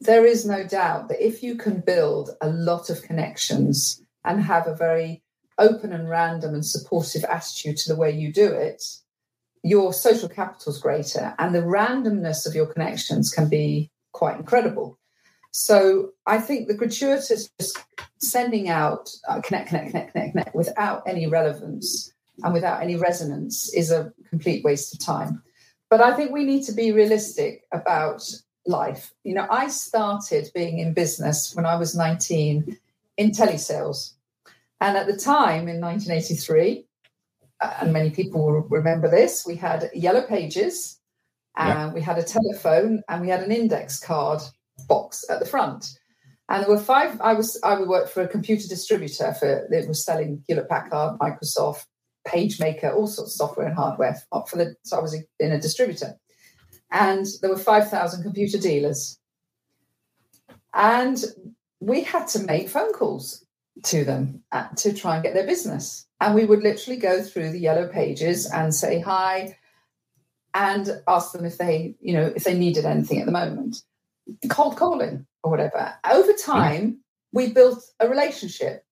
there 0.00 0.24
is 0.26 0.46
no 0.46 0.66
doubt 0.66 1.08
that 1.08 1.24
if 1.24 1.42
you 1.42 1.56
can 1.56 1.80
build 1.80 2.30
a 2.40 2.50
lot 2.50 2.90
of 2.90 3.02
connections 3.02 4.02
and 4.24 4.42
have 4.42 4.66
a 4.66 4.76
very 4.76 5.22
open 5.58 5.92
and 5.92 6.08
random 6.08 6.54
and 6.54 6.64
supportive 6.64 7.24
attitude 7.24 7.76
to 7.78 7.88
the 7.88 7.98
way 7.98 8.10
you 8.10 8.32
do 8.32 8.46
it, 8.46 8.82
your 9.62 9.92
social 9.92 10.28
capital 10.28 10.72
is 10.72 10.78
greater 10.78 11.34
and 11.38 11.54
the 11.54 11.60
randomness 11.60 12.46
of 12.46 12.54
your 12.54 12.66
connections 12.66 13.32
can 13.32 13.48
be 13.48 13.90
quite 14.12 14.38
incredible. 14.38 14.98
So 15.52 16.12
I 16.26 16.38
think 16.38 16.68
the 16.68 16.74
gratuitous 16.74 17.50
just 17.58 17.78
sending 18.18 18.68
out 18.68 19.10
uh, 19.28 19.40
connect, 19.40 19.68
connect, 19.68 19.90
connect, 19.90 20.12
connect, 20.12 20.32
connect 20.32 20.54
without 20.54 21.02
any 21.06 21.26
relevance 21.26 22.12
and 22.42 22.54
without 22.54 22.82
any 22.82 22.96
resonance 22.96 23.72
is 23.74 23.90
a 23.90 24.12
complete 24.28 24.64
waste 24.64 24.94
of 24.94 25.00
time. 25.00 25.42
But 25.90 26.00
I 26.00 26.14
think 26.14 26.30
we 26.30 26.44
need 26.44 26.64
to 26.64 26.72
be 26.72 26.92
realistic 26.92 27.64
about 27.72 28.22
life. 28.66 29.12
You 29.24 29.34
know, 29.34 29.46
I 29.50 29.68
started 29.68 30.50
being 30.54 30.78
in 30.78 30.94
business 30.94 31.54
when 31.54 31.66
I 31.66 31.76
was 31.76 31.96
19 31.96 32.78
in 33.16 33.30
telesales. 33.32 34.12
And 34.80 34.96
at 34.96 35.06
the 35.06 35.16
time 35.16 35.68
in 35.68 35.80
1983, 35.80 36.86
and 37.60 37.92
many 37.92 38.10
people 38.10 38.44
will 38.44 38.62
remember 38.62 39.08
this, 39.08 39.44
we 39.46 39.56
had 39.56 39.90
yellow 39.94 40.22
pages, 40.22 40.98
and 41.56 41.68
yeah. 41.68 41.92
we 41.92 42.00
had 42.00 42.18
a 42.18 42.22
telephone, 42.22 43.02
and 43.08 43.20
we 43.20 43.28
had 43.28 43.42
an 43.42 43.52
index 43.52 43.98
card 43.98 44.40
box 44.88 45.24
at 45.28 45.40
the 45.40 45.46
front. 45.46 45.98
And 46.48 46.62
there 46.62 46.70
were 46.70 46.80
five. 46.80 47.20
I 47.20 47.34
was 47.34 47.60
I 47.62 47.80
worked 47.82 48.10
for 48.10 48.22
a 48.22 48.28
computer 48.28 48.66
distributor 48.66 49.34
for 49.34 49.68
it 49.70 49.86
was 49.88 50.04
selling 50.04 50.42
Hewlett 50.48 50.68
Packard, 50.68 51.18
Microsoft, 51.20 51.84
PageMaker, 52.26 52.92
all 52.94 53.06
sorts 53.06 53.32
of 53.32 53.36
software 53.36 53.66
and 53.66 53.76
hardware 53.76 54.20
for 54.48 54.56
the. 54.56 54.74
So 54.82 54.98
I 54.98 55.00
was 55.00 55.16
in 55.38 55.52
a 55.52 55.60
distributor, 55.60 56.18
and 56.90 57.26
there 57.40 57.50
were 57.50 57.58
five 57.58 57.88
thousand 57.88 58.24
computer 58.24 58.58
dealers, 58.58 59.18
and 60.74 61.22
we 61.78 62.02
had 62.02 62.26
to 62.28 62.40
make 62.40 62.68
phone 62.68 62.92
calls 62.92 63.44
to 63.84 64.04
them 64.04 64.42
uh, 64.50 64.68
to 64.76 64.92
try 64.92 65.14
and 65.14 65.22
get 65.22 65.34
their 65.34 65.46
business. 65.46 66.06
And 66.20 66.34
we 66.34 66.44
would 66.44 66.62
literally 66.62 66.98
go 66.98 67.22
through 67.22 67.50
the 67.50 67.58
yellow 67.58 67.88
pages 67.88 68.50
and 68.50 68.74
say 68.74 69.00
hi, 69.00 69.56
and 70.54 71.00
ask 71.06 71.32
them 71.32 71.44
if 71.44 71.58
they, 71.58 71.94
you 72.00 72.12
know, 72.12 72.32
if 72.34 72.44
they 72.44 72.58
needed 72.58 72.84
anything 72.84 73.20
at 73.20 73.26
the 73.26 73.32
moment. 73.32 73.82
Cold 74.48 74.76
calling 74.76 75.26
or 75.42 75.50
whatever. 75.50 75.94
Over 76.10 76.32
time, 76.32 76.98
we 77.32 77.52
built 77.52 77.82
a 78.00 78.08
relationship. 78.08 78.84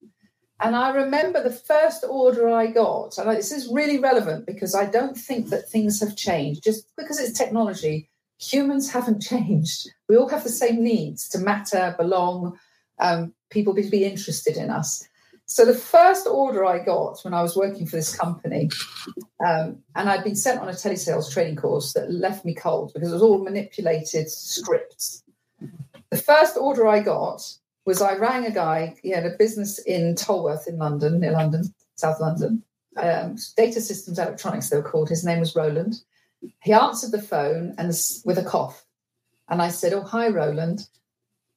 And 0.60 0.74
I 0.74 0.90
remember 0.90 1.42
the 1.42 1.50
first 1.50 2.04
order 2.08 2.48
I 2.48 2.66
got, 2.66 3.16
and 3.16 3.30
this 3.30 3.52
is 3.52 3.72
really 3.72 3.98
relevant 3.98 4.46
because 4.46 4.74
I 4.74 4.86
don't 4.86 5.16
think 5.16 5.50
that 5.50 5.68
things 5.68 6.00
have 6.00 6.16
changed. 6.16 6.64
Just 6.64 6.90
because 6.96 7.20
it's 7.20 7.38
technology, 7.38 8.10
humans 8.40 8.90
haven't 8.90 9.22
changed. 9.22 9.88
We 10.08 10.16
all 10.16 10.28
have 10.28 10.42
the 10.42 10.48
same 10.48 10.82
needs 10.82 11.28
to 11.30 11.38
matter, 11.38 11.94
belong, 11.96 12.58
um, 12.98 13.34
people 13.50 13.74
to 13.74 13.82
be 13.88 14.04
interested 14.04 14.56
in 14.56 14.70
us. 14.70 15.08
So 15.50 15.64
the 15.64 15.74
first 15.74 16.26
order 16.26 16.66
I 16.66 16.78
got 16.78 17.20
when 17.22 17.32
I 17.32 17.40
was 17.40 17.56
working 17.56 17.86
for 17.86 17.96
this 17.96 18.14
company, 18.14 18.68
um, 19.44 19.78
and 19.96 20.10
I'd 20.10 20.22
been 20.22 20.36
sent 20.36 20.60
on 20.60 20.68
a 20.68 20.72
telesales 20.72 21.32
training 21.32 21.56
course 21.56 21.94
that 21.94 22.12
left 22.12 22.44
me 22.44 22.54
cold 22.54 22.92
because 22.92 23.08
it 23.10 23.14
was 23.14 23.22
all 23.22 23.42
manipulated 23.42 24.30
scripts. 24.30 25.24
The 26.10 26.18
first 26.18 26.58
order 26.58 26.86
I 26.86 27.00
got 27.00 27.42
was 27.86 28.02
I 28.02 28.16
rang 28.16 28.44
a 28.44 28.50
guy, 28.50 28.94
he 29.02 29.08
had 29.08 29.24
a 29.24 29.38
business 29.38 29.78
in 29.78 30.14
Tolworth 30.16 30.68
in 30.68 30.76
London, 30.76 31.20
near 31.20 31.32
London, 31.32 31.74
South 31.96 32.20
London, 32.20 32.62
um, 32.98 33.36
Data 33.56 33.80
Systems 33.80 34.18
Electronics, 34.18 34.68
they 34.68 34.76
were 34.76 34.82
called. 34.82 35.08
His 35.08 35.24
name 35.24 35.40
was 35.40 35.56
Roland. 35.56 36.02
He 36.60 36.74
answered 36.74 37.12
the 37.12 37.22
phone 37.22 37.74
and 37.78 37.88
with 38.26 38.36
a 38.36 38.44
cough. 38.44 38.84
And 39.48 39.62
I 39.62 39.68
said, 39.68 39.94
Oh, 39.94 40.02
hi, 40.02 40.28
Roland. 40.28 40.86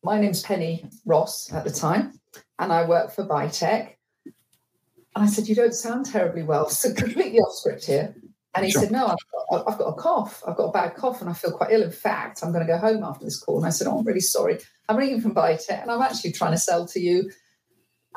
My 0.03 0.19
name's 0.19 0.41
Penny 0.41 0.85
Ross 1.05 1.53
at 1.53 1.63
the 1.63 1.69
time 1.69 2.19
and 2.57 2.73
I 2.73 2.87
work 2.87 3.11
for 3.11 3.25
Bitech. 3.25 3.95
And 4.25 5.25
I 5.25 5.27
said, 5.27 5.47
You 5.47 5.55
don't 5.55 5.75
sound 5.75 6.07
terribly 6.07 6.43
well. 6.43 6.69
So 6.69 6.93
completely 6.93 7.39
off 7.39 7.53
script 7.53 7.85
here. 7.85 8.15
And 8.55 8.65
he 8.65 8.71
sure. 8.71 8.81
said, 8.81 8.91
No, 8.91 9.07
I've 9.07 9.17
got, 9.51 9.71
I've 9.71 9.77
got, 9.77 9.85
a 9.85 9.93
cough. 9.93 10.43
I've 10.47 10.55
got 10.55 10.65
a 10.65 10.71
bad 10.71 10.95
cough 10.95 11.21
and 11.21 11.29
I 11.29 11.33
feel 11.33 11.51
quite 11.51 11.71
ill. 11.71 11.83
In 11.83 11.91
fact, 11.91 12.41
I'm 12.41 12.51
going 12.51 12.65
to 12.65 12.71
go 12.71 12.79
home 12.79 13.03
after 13.03 13.25
this 13.25 13.39
call. 13.39 13.57
And 13.57 13.65
I 13.65 13.69
said, 13.69 13.87
Oh, 13.87 13.99
I'm 13.99 14.05
really 14.05 14.21
sorry. 14.21 14.59
I'm 14.89 14.97
ringing 14.97 15.21
from 15.21 15.35
Bitech 15.35 15.81
and 15.81 15.91
I'm 15.91 16.01
actually 16.01 16.31
trying 16.31 16.53
to 16.53 16.57
sell 16.57 16.87
to 16.87 16.99
you. 16.99 17.29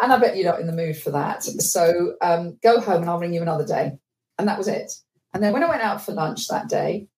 And 0.00 0.12
I 0.12 0.18
bet 0.18 0.36
you're 0.36 0.50
not 0.50 0.60
in 0.60 0.66
the 0.66 0.72
mood 0.72 0.96
for 0.96 1.10
that. 1.10 1.42
So 1.42 2.14
um, 2.20 2.58
go 2.62 2.80
home 2.80 3.02
and 3.02 3.10
I'll 3.10 3.20
ring 3.20 3.34
you 3.34 3.42
another 3.42 3.66
day. 3.66 3.92
And 4.38 4.48
that 4.48 4.58
was 4.58 4.68
it. 4.68 4.90
And 5.34 5.42
then 5.42 5.52
when 5.52 5.62
I 5.62 5.68
went 5.68 5.82
out 5.82 6.00
for 6.00 6.12
lunch 6.12 6.48
that 6.48 6.68
day, 6.68 7.08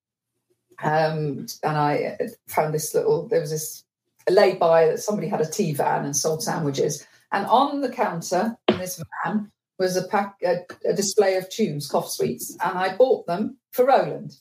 um, 0.82 1.46
and 1.62 1.76
I 1.76 2.18
found 2.48 2.74
this 2.74 2.94
little, 2.94 3.28
there 3.28 3.40
was 3.40 3.50
this 3.50 3.85
laid 4.30 4.58
by 4.58 4.86
that 4.86 5.00
somebody 5.00 5.28
had 5.28 5.40
a 5.40 5.50
tea 5.50 5.72
van 5.72 6.04
and 6.04 6.16
sold 6.16 6.42
sandwiches. 6.42 7.06
And 7.32 7.46
on 7.46 7.80
the 7.80 7.90
counter 7.90 8.56
in 8.68 8.78
this 8.78 9.02
van 9.24 9.50
was 9.78 9.96
a 9.96 10.06
pack, 10.06 10.36
a, 10.44 10.64
a 10.88 10.94
display 10.94 11.36
of 11.36 11.48
tunes, 11.48 11.88
cough 11.88 12.10
sweets, 12.10 12.56
and 12.64 12.78
I 12.78 12.96
bought 12.96 13.26
them 13.26 13.58
for 13.72 13.84
Roland. 13.84 14.36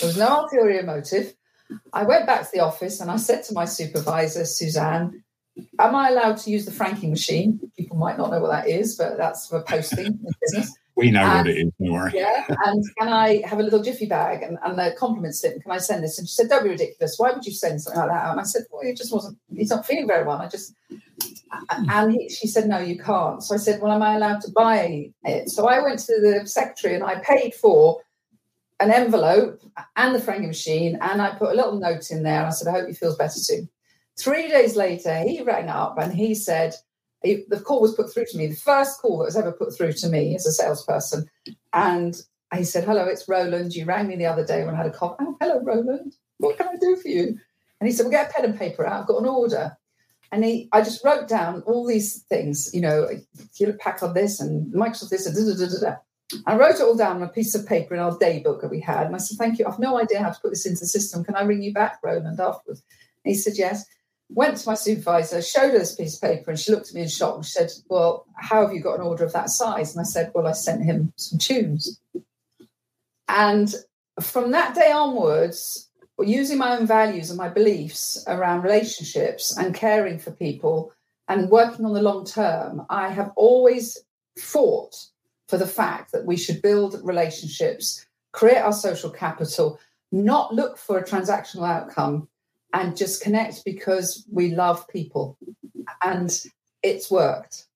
There 0.00 0.08
was 0.08 0.16
no 0.16 0.42
ulterior 0.42 0.82
motive. 0.82 1.34
I 1.92 2.04
went 2.04 2.26
back 2.26 2.42
to 2.42 2.50
the 2.52 2.60
office 2.60 3.00
and 3.00 3.10
I 3.10 3.16
said 3.16 3.44
to 3.44 3.54
my 3.54 3.64
supervisor, 3.64 4.44
Suzanne, 4.44 5.22
Am 5.78 5.94
I 5.94 6.10
allowed 6.10 6.36
to 6.38 6.50
use 6.50 6.64
the 6.64 6.70
franking 6.70 7.10
machine? 7.10 7.60
People 7.76 7.96
might 7.96 8.16
not 8.16 8.30
know 8.30 8.40
what 8.40 8.50
that 8.50 8.68
is, 8.68 8.96
but 8.96 9.16
that's 9.16 9.48
for 9.48 9.62
posting 9.62 10.06
in 10.06 10.26
business. 10.40 10.76
We 10.98 11.12
know 11.12 11.22
and, 11.22 11.38
what 11.38 11.46
it 11.46 11.58
is, 11.58 11.72
don't 11.80 11.92
worry. 11.92 12.10
Yeah, 12.12 12.44
and 12.66 12.84
can 12.98 13.08
I 13.08 13.40
have 13.46 13.60
a 13.60 13.62
little 13.62 13.80
jiffy 13.80 14.06
bag 14.06 14.42
and, 14.42 14.58
and 14.64 14.76
the 14.76 14.96
compliment 14.98 15.36
slip? 15.36 15.62
Can 15.62 15.70
I 15.70 15.78
send 15.78 16.02
this? 16.02 16.18
And 16.18 16.28
she 16.28 16.34
said, 16.34 16.48
Don't 16.48 16.64
be 16.64 16.70
ridiculous. 16.70 17.14
Why 17.18 17.30
would 17.30 17.46
you 17.46 17.52
send 17.52 17.80
something 17.80 18.00
like 18.00 18.10
that? 18.10 18.32
And 18.32 18.40
I 18.40 18.42
said, 18.42 18.64
Well, 18.70 18.82
he 18.82 18.94
just 18.94 19.12
wasn't, 19.12 19.38
he's 19.54 19.70
not 19.70 19.86
feeling 19.86 20.08
very 20.08 20.26
well. 20.26 20.38
I 20.38 20.48
just, 20.48 20.74
and 21.70 22.12
he, 22.12 22.28
she 22.28 22.48
said, 22.48 22.68
No, 22.68 22.78
you 22.78 22.98
can't. 22.98 23.44
So 23.44 23.54
I 23.54 23.58
said, 23.58 23.80
Well, 23.80 23.92
am 23.92 24.02
I 24.02 24.16
allowed 24.16 24.40
to 24.40 24.50
buy 24.50 25.12
it? 25.24 25.50
So 25.50 25.68
I 25.68 25.80
went 25.80 26.00
to 26.00 26.20
the 26.20 26.48
secretary 26.48 26.96
and 26.96 27.04
I 27.04 27.20
paid 27.20 27.54
for 27.54 28.02
an 28.80 28.90
envelope 28.90 29.62
and 29.94 30.14
the 30.14 30.20
franking 30.20 30.48
machine, 30.48 30.98
and 31.00 31.22
I 31.22 31.30
put 31.30 31.52
a 31.52 31.54
little 31.54 31.78
note 31.78 32.10
in 32.10 32.24
there. 32.24 32.38
And 32.38 32.46
I 32.46 32.50
said, 32.50 32.66
I 32.66 32.72
hope 32.72 32.88
he 32.88 32.94
feels 32.94 33.16
better 33.16 33.38
soon. 33.38 33.68
Three 34.18 34.48
days 34.48 34.74
later, 34.74 35.16
he 35.20 35.42
rang 35.42 35.68
up 35.68 35.96
and 35.96 36.12
he 36.12 36.34
said, 36.34 36.74
the 37.22 37.62
call 37.64 37.80
was 37.80 37.94
put 37.94 38.12
through 38.12 38.26
to 38.26 38.36
me, 38.36 38.46
the 38.46 38.56
first 38.56 39.00
call 39.00 39.18
that 39.18 39.24
was 39.24 39.36
ever 39.36 39.52
put 39.52 39.76
through 39.76 39.92
to 39.92 40.08
me 40.08 40.34
as 40.34 40.46
a 40.46 40.52
salesperson. 40.52 41.26
And 41.72 42.20
he 42.54 42.64
said, 42.64 42.84
Hello, 42.84 43.04
it's 43.04 43.28
Roland. 43.28 43.74
You 43.74 43.84
rang 43.84 44.06
me 44.06 44.16
the 44.16 44.26
other 44.26 44.46
day 44.46 44.64
when 44.64 44.74
I 44.74 44.78
had 44.78 44.86
a 44.86 44.90
cough. 44.90 45.16
Oh, 45.20 45.36
hello, 45.40 45.60
Roland. 45.62 46.14
What 46.38 46.56
can 46.56 46.68
I 46.68 46.76
do 46.80 46.96
for 46.96 47.08
you? 47.08 47.38
And 47.80 47.88
he 47.88 47.92
said, 47.92 48.04
Well, 48.04 48.12
get 48.12 48.30
a 48.30 48.32
pen 48.32 48.44
and 48.44 48.58
paper 48.58 48.86
out. 48.86 49.00
I've 49.00 49.08
got 49.08 49.20
an 49.22 49.28
order. 49.28 49.76
And 50.30 50.44
he, 50.44 50.68
I 50.72 50.82
just 50.82 51.04
wrote 51.04 51.26
down 51.26 51.62
all 51.62 51.86
these 51.86 52.22
things, 52.24 52.70
you 52.74 52.82
know, 52.82 53.08
Hewlett 53.54 53.80
Packard 53.80 54.14
this 54.14 54.40
and 54.40 54.72
Microsoft 54.74 55.08
this 55.08 55.24
and 55.24 55.34
da, 55.34 55.54
da, 55.54 55.72
da, 55.72 55.80
da, 55.80 55.96
I 56.46 56.54
wrote 56.54 56.74
it 56.74 56.82
all 56.82 56.96
down 56.96 57.16
on 57.16 57.22
a 57.22 57.28
piece 57.28 57.54
of 57.54 57.66
paper 57.66 57.94
in 57.94 58.00
our 58.00 58.16
day 58.18 58.40
book 58.40 58.60
that 58.60 58.70
we 58.70 58.78
had. 58.80 59.06
And 59.06 59.14
I 59.14 59.18
said, 59.18 59.38
Thank 59.38 59.58
you. 59.58 59.66
I've 59.66 59.78
no 59.78 59.98
idea 59.98 60.22
how 60.22 60.30
to 60.30 60.40
put 60.40 60.50
this 60.50 60.66
into 60.66 60.80
the 60.80 60.86
system. 60.86 61.24
Can 61.24 61.34
I 61.34 61.42
ring 61.42 61.62
you 61.62 61.72
back, 61.72 61.98
Roland, 62.02 62.38
afterwards? 62.38 62.82
And 63.24 63.34
he 63.34 63.38
said, 63.38 63.54
Yes 63.56 63.84
went 64.30 64.58
to 64.58 64.68
my 64.68 64.74
supervisor, 64.74 65.40
showed 65.40 65.72
her 65.72 65.78
this 65.78 65.94
piece 65.94 66.16
of 66.16 66.22
paper, 66.22 66.50
and 66.50 66.58
she 66.58 66.70
looked 66.70 66.88
at 66.88 66.94
me 66.94 67.02
in 67.02 67.08
shock 67.08 67.36
and 67.36 67.44
she 67.44 67.52
said, 67.52 67.70
Well, 67.88 68.26
how 68.36 68.62
have 68.62 68.74
you 68.74 68.80
got 68.80 68.96
an 68.96 69.06
order 69.06 69.24
of 69.24 69.32
that 69.32 69.50
size? 69.50 69.94
And 69.94 70.00
I 70.00 70.04
said, 70.04 70.32
Well, 70.34 70.46
I 70.46 70.52
sent 70.52 70.84
him 70.84 71.12
some 71.16 71.38
tunes. 71.38 72.00
And 73.28 73.74
from 74.20 74.50
that 74.52 74.74
day 74.74 74.90
onwards, 74.90 75.88
using 76.20 76.58
my 76.58 76.76
own 76.76 76.86
values 76.86 77.30
and 77.30 77.38
my 77.38 77.48
beliefs 77.48 78.24
around 78.26 78.62
relationships 78.62 79.56
and 79.56 79.74
caring 79.74 80.18
for 80.18 80.32
people 80.32 80.92
and 81.28 81.50
working 81.50 81.84
on 81.84 81.92
the 81.92 82.02
long 82.02 82.24
term, 82.24 82.84
I 82.88 83.08
have 83.08 83.32
always 83.36 83.98
fought 84.38 84.94
for 85.46 85.58
the 85.58 85.66
fact 85.66 86.12
that 86.12 86.26
we 86.26 86.36
should 86.36 86.60
build 86.62 87.00
relationships, 87.02 88.04
create 88.32 88.58
our 88.58 88.72
social 88.72 89.10
capital, 89.10 89.78
not 90.10 90.54
look 90.54 90.76
for 90.78 90.98
a 90.98 91.04
transactional 91.04 91.68
outcome, 91.68 92.28
and 92.72 92.96
just 92.96 93.22
connect 93.22 93.64
because 93.64 94.26
we 94.30 94.54
love 94.54 94.86
people. 94.88 95.36
And 96.02 96.30
it's 96.82 97.10
worked. 97.10 97.66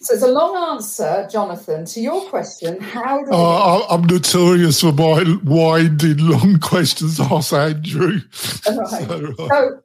So 0.00 0.14
it's 0.14 0.22
a 0.22 0.28
long 0.28 0.74
answer, 0.74 1.26
Jonathan, 1.30 1.84
to 1.86 2.00
your 2.00 2.28
question. 2.28 2.80
How 2.80 3.24
do 3.24 3.32
uh, 3.32 3.86
I'm 3.88 4.04
notorious 4.04 4.80
for 4.80 4.92
my 4.92 5.38
winding 5.42 6.18
long 6.18 6.58
questions, 6.60 7.18
ask 7.18 7.52
Andrew. 7.52 8.20
Right. 8.20 8.22
so, 8.34 9.34
uh... 9.38 9.48
so, 9.48 9.80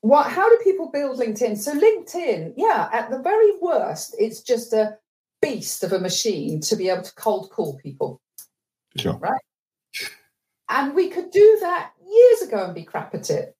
what? 0.00 0.30
How 0.30 0.48
do 0.48 0.58
people 0.64 0.90
build 0.90 1.20
LinkedIn? 1.20 1.58
So 1.58 1.78
LinkedIn, 1.78 2.54
yeah, 2.56 2.88
at 2.92 3.10
the 3.10 3.20
very 3.20 3.52
worst, 3.60 4.16
it's 4.18 4.42
just 4.42 4.72
a 4.72 4.96
beast 5.40 5.84
of 5.84 5.92
a 5.92 6.00
machine 6.00 6.60
to 6.62 6.76
be 6.76 6.88
able 6.88 7.02
to 7.02 7.14
cold 7.14 7.50
call 7.50 7.78
people. 7.78 8.20
Sure. 8.96 9.14
Right. 9.14 9.40
And 10.70 10.94
we 10.94 11.08
could 11.08 11.30
do 11.30 11.58
that 11.60 11.92
years 12.08 12.42
ago 12.42 12.64
and 12.64 12.74
be 12.74 12.84
crap 12.84 13.14
at 13.14 13.28
it. 13.28 13.56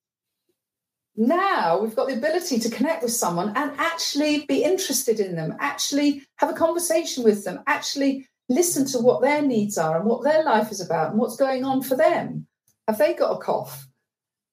Now 1.16 1.80
we've 1.80 1.96
got 1.96 2.06
the 2.06 2.16
ability 2.16 2.60
to 2.60 2.70
connect 2.70 3.02
with 3.02 3.12
someone 3.12 3.52
and 3.56 3.72
actually 3.78 4.46
be 4.46 4.62
interested 4.62 5.20
in 5.20 5.34
them, 5.34 5.56
actually 5.58 6.22
have 6.36 6.48
a 6.48 6.54
conversation 6.54 7.24
with 7.24 7.44
them, 7.44 7.60
actually 7.66 8.28
listen 8.48 8.86
to 8.86 8.98
what 8.98 9.20
their 9.20 9.42
needs 9.42 9.76
are 9.76 9.98
and 9.98 10.08
what 10.08 10.24
their 10.24 10.44
life 10.44 10.70
is 10.70 10.80
about 10.80 11.10
and 11.10 11.18
what's 11.18 11.36
going 11.36 11.64
on 11.64 11.82
for 11.82 11.96
them. 11.96 12.46
Have 12.88 12.98
they 12.98 13.12
got 13.12 13.36
a 13.36 13.38
cough? 13.38 13.86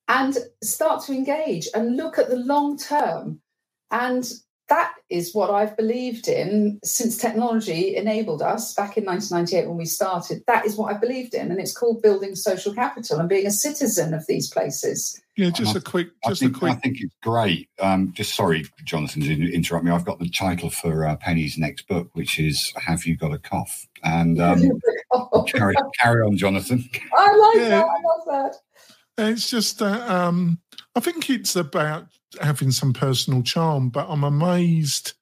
And 0.10 0.38
start 0.64 1.04
to 1.06 1.14
engage 1.14 1.68
and 1.74 1.96
look 1.96 2.18
at 2.18 2.30
the 2.30 2.38
long 2.38 2.78
term. 2.78 3.40
And 3.92 4.30
that 4.69 4.93
is 5.09 5.33
what 5.33 5.50
I've 5.50 5.77
believed 5.77 6.27
in 6.27 6.79
since 6.83 7.17
technology 7.17 7.95
enabled 7.95 8.41
us 8.41 8.74
back 8.74 8.97
in 8.97 9.05
1998 9.05 9.67
when 9.67 9.77
we 9.77 9.86
started. 9.86 10.43
That 10.47 10.65
is 10.65 10.75
what 10.75 10.93
I 10.93 10.97
believed 10.97 11.33
in, 11.33 11.51
and 11.51 11.59
it's 11.59 11.75
called 11.75 12.01
building 12.01 12.36
social 12.36 12.74
capital 12.74 13.19
and 13.19 13.29
being 13.29 13.47
a 13.47 13.51
citizen 13.51 14.13
of 14.13 14.27
these 14.27 14.50
places. 14.50 15.21
Yeah, 15.38 15.51
just 15.51 15.75
a 15.75 15.81
quick, 15.81 16.09
just 16.27 16.41
think, 16.41 16.55
a 16.55 16.59
quick. 16.59 16.71
I 16.74 16.75
think 16.75 16.97
it's 17.00 17.15
great. 17.21 17.69
Um, 17.79 18.12
just 18.13 18.36
sorry, 18.36 18.65
Jonathan, 18.83 19.21
to 19.21 19.53
interrupt 19.53 19.86
me. 19.86 19.91
I've 19.91 20.05
got 20.05 20.19
the 20.19 20.29
title 20.29 20.69
for 20.69 21.05
uh, 21.05 21.15
Penny's 21.15 21.57
next 21.57 21.88
book, 21.88 22.09
which 22.13 22.39
is 22.39 22.74
"Have 22.75 23.05
You 23.05 23.15
Got 23.15 23.33
a 23.33 23.38
Cough?" 23.38 23.88
And 24.03 24.41
um, 24.41 24.62
carry, 25.47 25.75
carry 26.00 26.21
on, 26.24 26.36
Jonathan. 26.36 26.89
I 27.17 27.36
like 27.36 27.57
yeah. 27.57 27.69
that. 27.69 27.86
I 27.86 28.31
love 28.33 28.53
that. 29.15 29.29
It's 29.29 29.50
just 29.50 29.79
that 29.79 30.09
um, 30.09 30.59
I 30.95 31.00
think 31.00 31.29
it's 31.29 31.55
about 31.55 32.07
having 32.41 32.72
some 32.72 32.93
personal 32.93 33.41
charm, 33.43 33.89
but 33.89 34.07
I'm 34.10 34.24
amazed. 34.24 35.13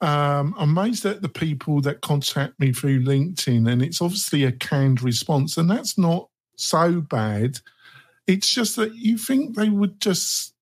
Um, 0.00 0.54
I'm 0.58 0.76
amazed 0.76 1.04
at 1.04 1.22
the 1.22 1.28
people 1.28 1.80
that 1.82 2.00
contact 2.00 2.58
me 2.58 2.72
through 2.72 3.04
LinkedIn, 3.04 3.70
and 3.70 3.82
it's 3.82 4.02
obviously 4.02 4.44
a 4.44 4.52
canned 4.52 5.02
response, 5.02 5.56
and 5.56 5.70
that's 5.70 5.96
not 5.96 6.28
so 6.56 7.00
bad. 7.00 7.58
It's 8.26 8.52
just 8.52 8.76
that 8.76 8.94
you 8.94 9.18
think 9.18 9.56
they 9.56 9.68
would 9.68 10.00
just 10.00 10.54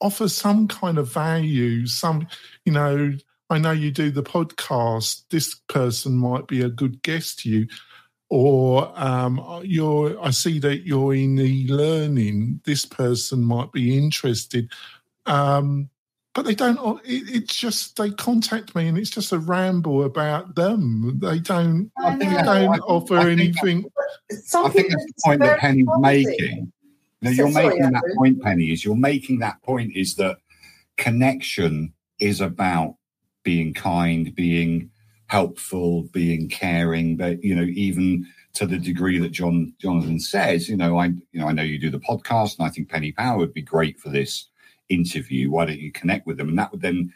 offer 0.00 0.28
some 0.28 0.68
kind 0.68 0.98
of 0.98 1.08
value. 1.08 1.86
Some, 1.86 2.26
you 2.64 2.72
know, 2.72 3.12
I 3.50 3.58
know 3.58 3.72
you 3.72 3.90
do 3.90 4.10
the 4.10 4.22
podcast. 4.22 5.22
This 5.30 5.54
person 5.68 6.16
might 6.16 6.46
be 6.46 6.60
a 6.62 6.68
good 6.68 7.02
guest 7.02 7.40
to 7.40 7.50
you 7.50 7.66
or 8.34 8.92
um, 8.96 9.40
you're 9.62 10.20
I 10.20 10.30
see 10.30 10.58
that 10.58 10.84
you're 10.84 11.14
in 11.14 11.38
e-learning. 11.38 12.60
This 12.64 12.84
person 12.84 13.44
might 13.44 13.70
be 13.70 13.96
interested, 13.96 14.72
um, 15.24 15.88
but 16.34 16.44
they 16.44 16.56
don't. 16.56 17.00
It, 17.04 17.30
it's 17.32 17.54
just 17.54 17.96
they 17.96 18.10
contact 18.10 18.74
me, 18.74 18.88
and 18.88 18.98
it's 18.98 19.10
just 19.10 19.30
a 19.30 19.38
ramble 19.38 20.02
about 20.02 20.56
them. 20.56 21.16
They 21.20 21.38
don't. 21.38 21.92
I 21.96 22.16
they 22.16 22.24
don't 22.24 22.80
offer 22.80 23.18
I 23.18 23.30
anything. 23.30 23.84
I 24.32 24.68
think 24.68 24.90
that's 24.90 25.04
the 25.04 25.12
point 25.24 25.40
that 25.42 25.60
Penny's 25.60 25.86
making. 26.00 26.72
Now, 27.22 27.30
you're 27.30 27.52
so, 27.52 27.54
making 27.54 27.82
sorry, 27.82 27.92
that 27.92 28.14
point, 28.16 28.42
Penny. 28.42 28.72
Is 28.72 28.84
you're 28.84 28.96
making 28.96 29.38
that 29.38 29.62
point 29.62 29.94
is 29.94 30.16
that 30.16 30.38
connection 30.96 31.92
is 32.18 32.40
about 32.40 32.96
being 33.44 33.74
kind, 33.74 34.34
being 34.34 34.90
helpful, 35.26 36.04
being 36.12 36.48
caring, 36.48 37.16
but 37.16 37.42
you 37.42 37.54
know, 37.54 37.64
even 37.64 38.26
to 38.54 38.66
the 38.66 38.78
degree 38.78 39.18
that 39.18 39.32
John 39.32 39.74
Jonathan 39.80 40.20
says, 40.20 40.68
you 40.68 40.76
know, 40.76 40.98
I 40.98 41.06
you 41.06 41.40
know, 41.40 41.48
I 41.48 41.52
know 41.52 41.62
you 41.62 41.78
do 41.78 41.90
the 41.90 41.98
podcast, 42.00 42.58
and 42.58 42.66
I 42.66 42.70
think 42.70 42.88
Penny 42.88 43.12
Power 43.12 43.38
would 43.38 43.54
be 43.54 43.62
great 43.62 43.98
for 43.98 44.10
this 44.10 44.48
interview. 44.88 45.50
Why 45.50 45.66
don't 45.66 45.78
you 45.78 45.92
connect 45.92 46.26
with 46.26 46.36
them? 46.36 46.48
And 46.48 46.58
that 46.58 46.70
would 46.70 46.82
then 46.82 47.12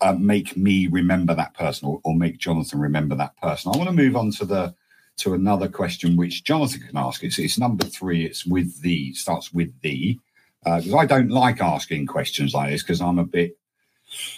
uh, 0.00 0.14
make 0.14 0.56
me 0.56 0.86
remember 0.86 1.34
that 1.34 1.54
person, 1.54 1.88
or, 1.88 2.00
or 2.04 2.14
make 2.14 2.38
Jonathan 2.38 2.80
remember 2.80 3.14
that 3.16 3.36
person. 3.36 3.72
I 3.72 3.76
want 3.76 3.90
to 3.90 3.96
move 3.96 4.16
on 4.16 4.30
to 4.32 4.44
the 4.44 4.74
to 5.18 5.34
another 5.34 5.68
question 5.68 6.16
which 6.16 6.44
Jonathan 6.44 6.82
can 6.82 6.96
ask. 6.96 7.24
It's, 7.24 7.38
it's 7.38 7.58
number 7.58 7.84
three. 7.84 8.26
It's 8.26 8.44
with 8.44 8.82
the 8.82 9.12
starts 9.14 9.52
with 9.52 9.80
the 9.80 10.18
because 10.64 10.94
uh, 10.94 10.98
I 10.98 11.06
don't 11.06 11.30
like 11.30 11.60
asking 11.60 12.06
questions 12.06 12.52
like 12.52 12.70
this 12.70 12.82
because 12.82 13.00
I'm 13.00 13.20
a 13.20 13.24
bit 13.24 13.56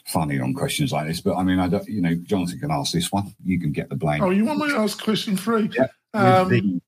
funny 0.06 0.40
on 0.40 0.54
questions 0.54 0.92
like 0.92 1.06
this. 1.06 1.20
But 1.20 1.36
I 1.36 1.42
mean, 1.42 1.58
I 1.58 1.68
don't, 1.68 1.86
you 1.88 2.00
know, 2.00 2.14
Jonathan 2.14 2.58
can 2.58 2.70
ask 2.70 2.92
this 2.92 3.12
one. 3.12 3.34
You 3.44 3.60
can 3.60 3.72
get 3.72 3.88
the 3.88 3.96
blame. 3.96 4.22
Oh, 4.22 4.30
you 4.30 4.44
want 4.44 4.60
me 4.60 4.68
to 4.70 4.78
ask 4.78 5.02
question 5.02 5.36
three? 5.36 5.70
Yeah. 5.76 5.88
Um, 6.14 6.80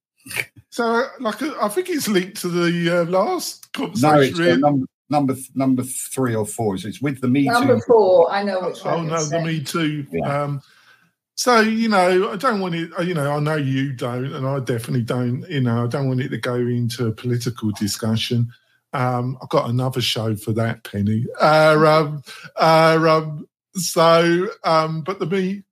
so, 0.70 1.06
like, 1.20 1.42
I 1.42 1.68
think 1.68 1.88
it's 1.90 2.08
linked 2.08 2.40
to 2.42 2.48
the 2.48 3.00
uh, 3.00 3.04
last 3.04 3.72
conversation. 3.72 4.14
No, 4.14 4.20
it's 4.20 4.38
really. 4.38 4.60
number, 4.60 4.86
number 5.08 5.34
number 5.54 5.82
three 5.82 6.34
or 6.34 6.46
four. 6.46 6.78
So 6.78 6.88
it's 6.88 7.00
with 7.00 7.20
the 7.20 7.28
Me 7.28 7.44
number 7.44 7.60
Too. 7.60 7.68
Number 7.68 7.84
four. 7.86 8.30
I 8.30 8.42
know 8.42 8.60
which 8.60 8.84
one. 8.84 8.94
Oh 8.94 9.02
no, 9.02 9.24
the 9.24 9.40
Me 9.40 9.62
Too. 9.62 10.06
Yeah. 10.12 10.42
Um, 10.42 10.62
so 11.34 11.60
you 11.60 11.88
know, 11.88 12.30
I 12.32 12.36
don't 12.36 12.60
want 12.60 12.74
it. 12.74 12.90
You 13.02 13.14
know, 13.14 13.32
I 13.32 13.40
know 13.40 13.56
you 13.56 13.92
don't, 13.92 14.32
and 14.32 14.46
I 14.46 14.60
definitely 14.60 15.02
don't. 15.02 15.48
You 15.48 15.62
know, 15.62 15.84
I 15.84 15.86
don't 15.86 16.06
want 16.06 16.20
it 16.20 16.28
to 16.28 16.38
go 16.38 16.54
into 16.54 17.06
a 17.06 17.12
political 17.12 17.70
discussion. 17.72 18.52
Um, 18.92 19.38
I've 19.42 19.48
got 19.48 19.70
another 19.70 20.00
show 20.00 20.34
for 20.36 20.52
that, 20.52 20.84
Penny. 20.84 21.24
Uh, 21.40 21.76
um, 21.86 22.22
uh, 22.56 22.98
um, 23.08 23.48
so, 23.74 24.48
um, 24.64 25.02
but 25.02 25.18
the 25.18 25.26
me, 25.26 25.62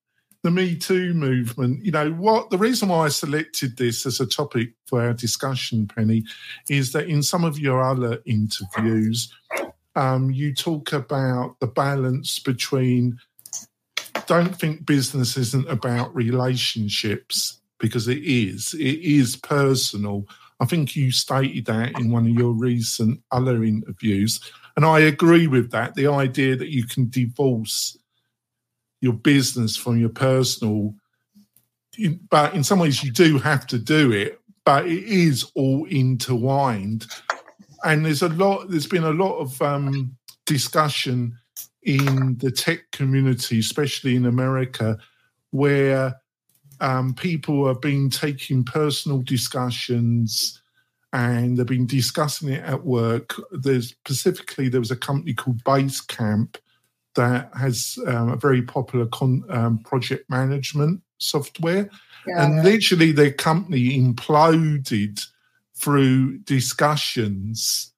the 0.42 0.50
Me 0.50 0.76
Too 0.76 1.14
movement, 1.14 1.84
you 1.84 1.90
know, 1.90 2.12
what 2.12 2.50
the 2.50 2.58
reason 2.58 2.88
why 2.88 3.06
I 3.06 3.08
selected 3.08 3.76
this 3.76 4.06
as 4.06 4.20
a 4.20 4.26
topic 4.26 4.70
for 4.86 5.02
our 5.02 5.12
discussion, 5.12 5.88
Penny, 5.88 6.24
is 6.68 6.92
that 6.92 7.08
in 7.08 7.22
some 7.22 7.44
of 7.44 7.58
your 7.58 7.82
other 7.82 8.22
interviews, 8.24 9.32
um, 9.96 10.30
you 10.30 10.54
talk 10.54 10.92
about 10.92 11.56
the 11.60 11.66
balance 11.66 12.38
between 12.38 13.18
don't 14.26 14.54
think 14.54 14.86
business 14.86 15.36
isn't 15.36 15.68
about 15.68 16.14
relationships 16.14 17.58
because 17.78 18.08
it 18.08 18.22
is. 18.22 18.74
It 18.74 19.00
is 19.00 19.36
personal 19.36 20.26
I 20.60 20.66
think 20.66 20.96
you 20.96 21.12
stated 21.12 21.66
that 21.66 21.98
in 21.98 22.10
one 22.10 22.26
of 22.26 22.32
your 22.32 22.52
recent 22.52 23.22
other 23.30 23.62
interviews. 23.62 24.40
And 24.76 24.84
I 24.84 25.00
agree 25.00 25.46
with 25.46 25.70
that. 25.70 25.94
The 25.94 26.08
idea 26.08 26.56
that 26.56 26.70
you 26.70 26.84
can 26.84 27.08
divorce 27.08 27.96
your 29.00 29.12
business 29.12 29.76
from 29.76 29.98
your 29.98 30.08
personal, 30.08 30.94
but 32.30 32.54
in 32.54 32.64
some 32.64 32.80
ways 32.80 33.02
you 33.04 33.12
do 33.12 33.38
have 33.38 33.66
to 33.68 33.78
do 33.78 34.12
it, 34.12 34.40
but 34.64 34.86
it 34.86 35.04
is 35.04 35.50
all 35.54 35.84
intertwined. 35.86 37.06
And 37.84 38.04
there's 38.04 38.22
a 38.22 38.28
lot, 38.28 38.68
there's 38.68 38.88
been 38.88 39.04
a 39.04 39.10
lot 39.10 39.38
of 39.38 39.60
um, 39.62 40.16
discussion 40.46 41.38
in 41.82 42.36
the 42.38 42.50
tech 42.50 42.90
community, 42.90 43.60
especially 43.60 44.16
in 44.16 44.26
America, 44.26 44.98
where 45.50 46.20
um, 46.80 47.14
people 47.14 47.66
have 47.66 47.80
been 47.80 48.10
taking 48.10 48.64
personal 48.64 49.20
discussions 49.20 50.60
and 51.12 51.56
they've 51.56 51.66
been 51.66 51.86
discussing 51.86 52.50
it 52.50 52.64
at 52.64 52.84
work. 52.84 53.34
There's 53.50 53.90
specifically 53.90 54.68
there 54.68 54.80
was 54.80 54.90
a 54.90 54.96
company 54.96 55.34
called 55.34 55.64
Basecamp 55.64 56.56
that 57.14 57.50
has 57.58 57.98
um, 58.06 58.30
a 58.30 58.36
very 58.36 58.62
popular 58.62 59.06
con, 59.06 59.44
um, 59.48 59.78
project 59.78 60.28
management 60.30 61.00
software, 61.18 61.88
yeah. 62.26 62.44
and 62.44 62.62
literally 62.62 63.12
their 63.12 63.32
company 63.32 63.98
imploded 63.98 65.24
through 65.74 66.38
discussions 66.38 67.92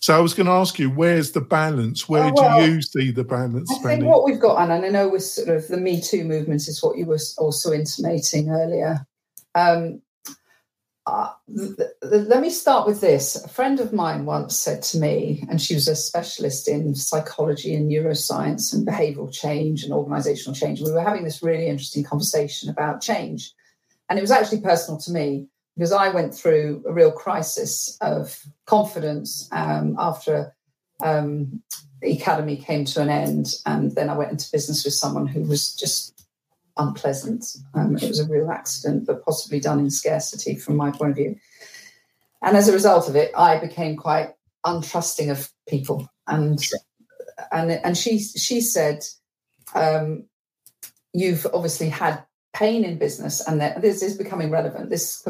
so 0.00 0.16
I 0.16 0.20
was 0.20 0.34
going 0.34 0.46
to 0.46 0.52
ask 0.52 0.78
you, 0.78 0.90
where's 0.90 1.32
the 1.32 1.40
balance? 1.40 2.08
Where 2.08 2.24
oh, 2.24 2.32
well, 2.34 2.66
do 2.66 2.74
you 2.74 2.82
see 2.82 3.10
the 3.10 3.24
balance? 3.24 3.70
I 3.72 3.82
think 3.82 4.04
what 4.04 4.24
we've 4.24 4.40
got, 4.40 4.62
and 4.62 4.72
I 4.72 4.88
know 4.88 5.08
with 5.08 5.22
sort 5.22 5.48
of 5.48 5.66
the 5.68 5.76
Me 5.76 6.00
Too 6.00 6.24
movement 6.24 6.68
is 6.68 6.82
what 6.82 6.96
you 6.96 7.06
were 7.06 7.18
also 7.38 7.72
intimating 7.72 8.50
earlier. 8.50 9.06
Um, 9.54 10.02
uh, 11.06 11.32
th- 11.48 11.76
th- 11.76 12.26
let 12.26 12.40
me 12.40 12.50
start 12.50 12.86
with 12.86 13.00
this. 13.00 13.36
A 13.36 13.48
friend 13.48 13.78
of 13.78 13.92
mine 13.92 14.26
once 14.26 14.56
said 14.56 14.82
to 14.82 14.98
me, 14.98 15.44
and 15.48 15.62
she 15.62 15.74
was 15.74 15.86
a 15.86 15.94
specialist 15.94 16.66
in 16.68 16.94
psychology 16.94 17.74
and 17.74 17.90
neuroscience 17.90 18.74
and 18.74 18.86
behavioral 18.86 19.32
change 19.32 19.84
and 19.84 19.92
organizational 19.92 20.54
change. 20.54 20.80
We 20.80 20.90
were 20.90 21.02
having 21.02 21.22
this 21.22 21.42
really 21.42 21.68
interesting 21.68 22.02
conversation 22.02 22.70
about 22.70 23.00
change. 23.00 23.52
And 24.08 24.18
it 24.18 24.22
was 24.22 24.32
actually 24.32 24.60
personal 24.60 24.98
to 25.00 25.12
me 25.12 25.48
because 25.76 25.92
I 25.92 26.08
went 26.08 26.34
through 26.34 26.82
a 26.88 26.92
real 26.92 27.12
crisis 27.12 27.98
of 28.00 28.42
confidence 28.64 29.48
um, 29.52 29.94
after 29.98 30.56
um, 31.02 31.62
the 32.00 32.16
Ecademy 32.16 32.62
came 32.62 32.84
to 32.86 33.02
an 33.02 33.10
end, 33.10 33.54
and 33.66 33.94
then 33.94 34.08
I 34.08 34.16
went 34.16 34.30
into 34.30 34.50
business 34.50 34.84
with 34.84 34.94
someone 34.94 35.26
who 35.26 35.42
was 35.42 35.74
just 35.74 36.26
unpleasant. 36.78 37.44
Um, 37.74 37.96
it 37.96 38.08
was 38.08 38.20
a 38.20 38.28
real 38.28 38.50
accident, 38.50 39.06
but 39.06 39.24
possibly 39.24 39.60
done 39.60 39.80
in 39.80 39.90
scarcity 39.90 40.56
from 40.56 40.76
my 40.76 40.90
point 40.90 41.10
of 41.10 41.16
view. 41.16 41.36
And 42.42 42.56
as 42.56 42.68
a 42.68 42.72
result 42.72 43.08
of 43.08 43.16
it, 43.16 43.32
I 43.36 43.58
became 43.58 43.96
quite 43.96 44.34
untrusting 44.64 45.30
of 45.30 45.50
people. 45.68 46.08
And 46.26 46.58
and 47.52 47.70
and 47.70 47.96
she 47.96 48.18
she 48.18 48.60
said, 48.60 49.04
um, 49.74 50.24
"You've 51.12 51.46
obviously 51.52 51.88
had 51.90 52.24
pain 52.56 52.84
in 52.84 52.98
business, 52.98 53.46
and 53.46 53.60
that 53.60 53.82
this 53.82 54.02
is 54.02 54.16
becoming 54.16 54.50
relevant. 54.50 54.90
This 54.90 55.26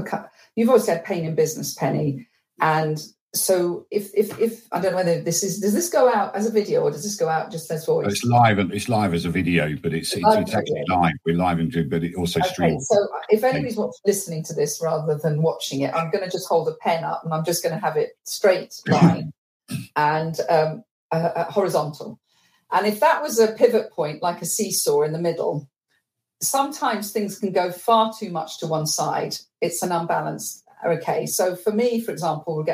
you've 0.54 0.68
always 0.68 0.86
had 0.86 1.04
pain 1.04 1.24
in 1.24 1.34
business, 1.34 1.74
Penny, 1.74 2.28
and 2.60 2.98
so 3.34 3.86
if 3.90 4.10
if 4.14 4.38
if 4.38 4.66
I 4.72 4.80
don't 4.80 4.92
know 4.92 4.98
whether 4.98 5.20
this 5.20 5.42
is 5.42 5.60
does 5.60 5.74
this 5.74 5.90
go 5.90 6.08
out 6.08 6.34
as 6.34 6.46
a 6.46 6.50
video 6.50 6.82
or 6.82 6.90
does 6.90 7.02
this 7.02 7.16
go 7.16 7.28
out 7.28 7.50
just 7.50 7.70
as 7.70 7.84
voice? 7.84 8.06
It's 8.06 8.24
live 8.24 8.58
and 8.58 8.72
it's 8.72 8.88
live 8.88 9.12
as 9.12 9.24
a 9.24 9.30
video, 9.30 9.76
but 9.82 9.92
it's 9.92 10.12
it's, 10.12 10.24
it's 10.24 10.54
actually 10.54 10.84
live. 10.88 11.12
We're 11.24 11.36
live 11.36 11.58
into 11.58 11.88
but 11.88 12.04
it 12.04 12.14
also 12.14 12.40
okay, 12.40 12.48
streams. 12.48 12.86
So 12.88 13.08
if 13.28 13.44
anybody's 13.44 13.78
listening 14.06 14.44
to 14.44 14.54
this 14.54 14.80
rather 14.82 15.18
than 15.18 15.42
watching 15.42 15.80
it, 15.80 15.94
I'm 15.94 16.10
going 16.10 16.24
to 16.24 16.30
just 16.30 16.48
hold 16.48 16.68
a 16.68 16.74
pen 16.80 17.04
up 17.04 17.22
and 17.24 17.34
I'm 17.34 17.44
just 17.44 17.62
going 17.62 17.74
to 17.74 17.80
have 17.80 17.96
it 17.96 18.10
straight 18.24 18.74
line 18.88 19.32
and 19.96 20.38
um, 20.48 20.84
uh, 21.12 21.30
uh, 21.34 21.50
horizontal. 21.50 22.20
And 22.72 22.86
if 22.86 23.00
that 23.00 23.22
was 23.22 23.38
a 23.38 23.52
pivot 23.52 23.92
point, 23.92 24.22
like 24.22 24.42
a 24.42 24.46
seesaw 24.46 25.02
in 25.02 25.12
the 25.12 25.20
middle, 25.20 25.68
sometimes 26.40 27.12
things 27.12 27.38
can 27.38 27.53
go 27.53 27.72
far 27.72 28.12
too 28.18 28.31
much 28.31 28.59
to 28.59 28.66
one 28.66 28.87
side. 28.87 29.37
It's 29.61 29.83
an 29.83 29.92
unbalanced. 29.92 30.64
Okay, 30.87 31.27
so 31.27 31.57
for 31.57 31.72
me, 31.72 32.01
for 32.01 32.12
example, 32.12 32.64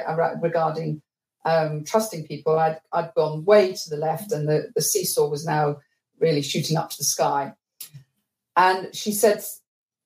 regarding 0.40 1.02
um, 1.44 1.84
trusting 1.84 2.26
people, 2.26 2.58
I'd, 2.58 2.80
I'd 2.92 3.14
gone 3.14 3.44
way 3.44 3.72
to 3.72 3.90
the 3.90 3.96
left, 3.96 4.32
and 4.32 4.48
the, 4.48 4.70
the 4.74 4.82
seesaw 4.82 5.28
was 5.28 5.46
now 5.46 5.76
really 6.18 6.42
shooting 6.42 6.76
up 6.76 6.90
to 6.90 6.98
the 6.98 7.04
sky. 7.04 7.52
And 8.56 8.94
she 8.94 9.12
said, 9.12 9.42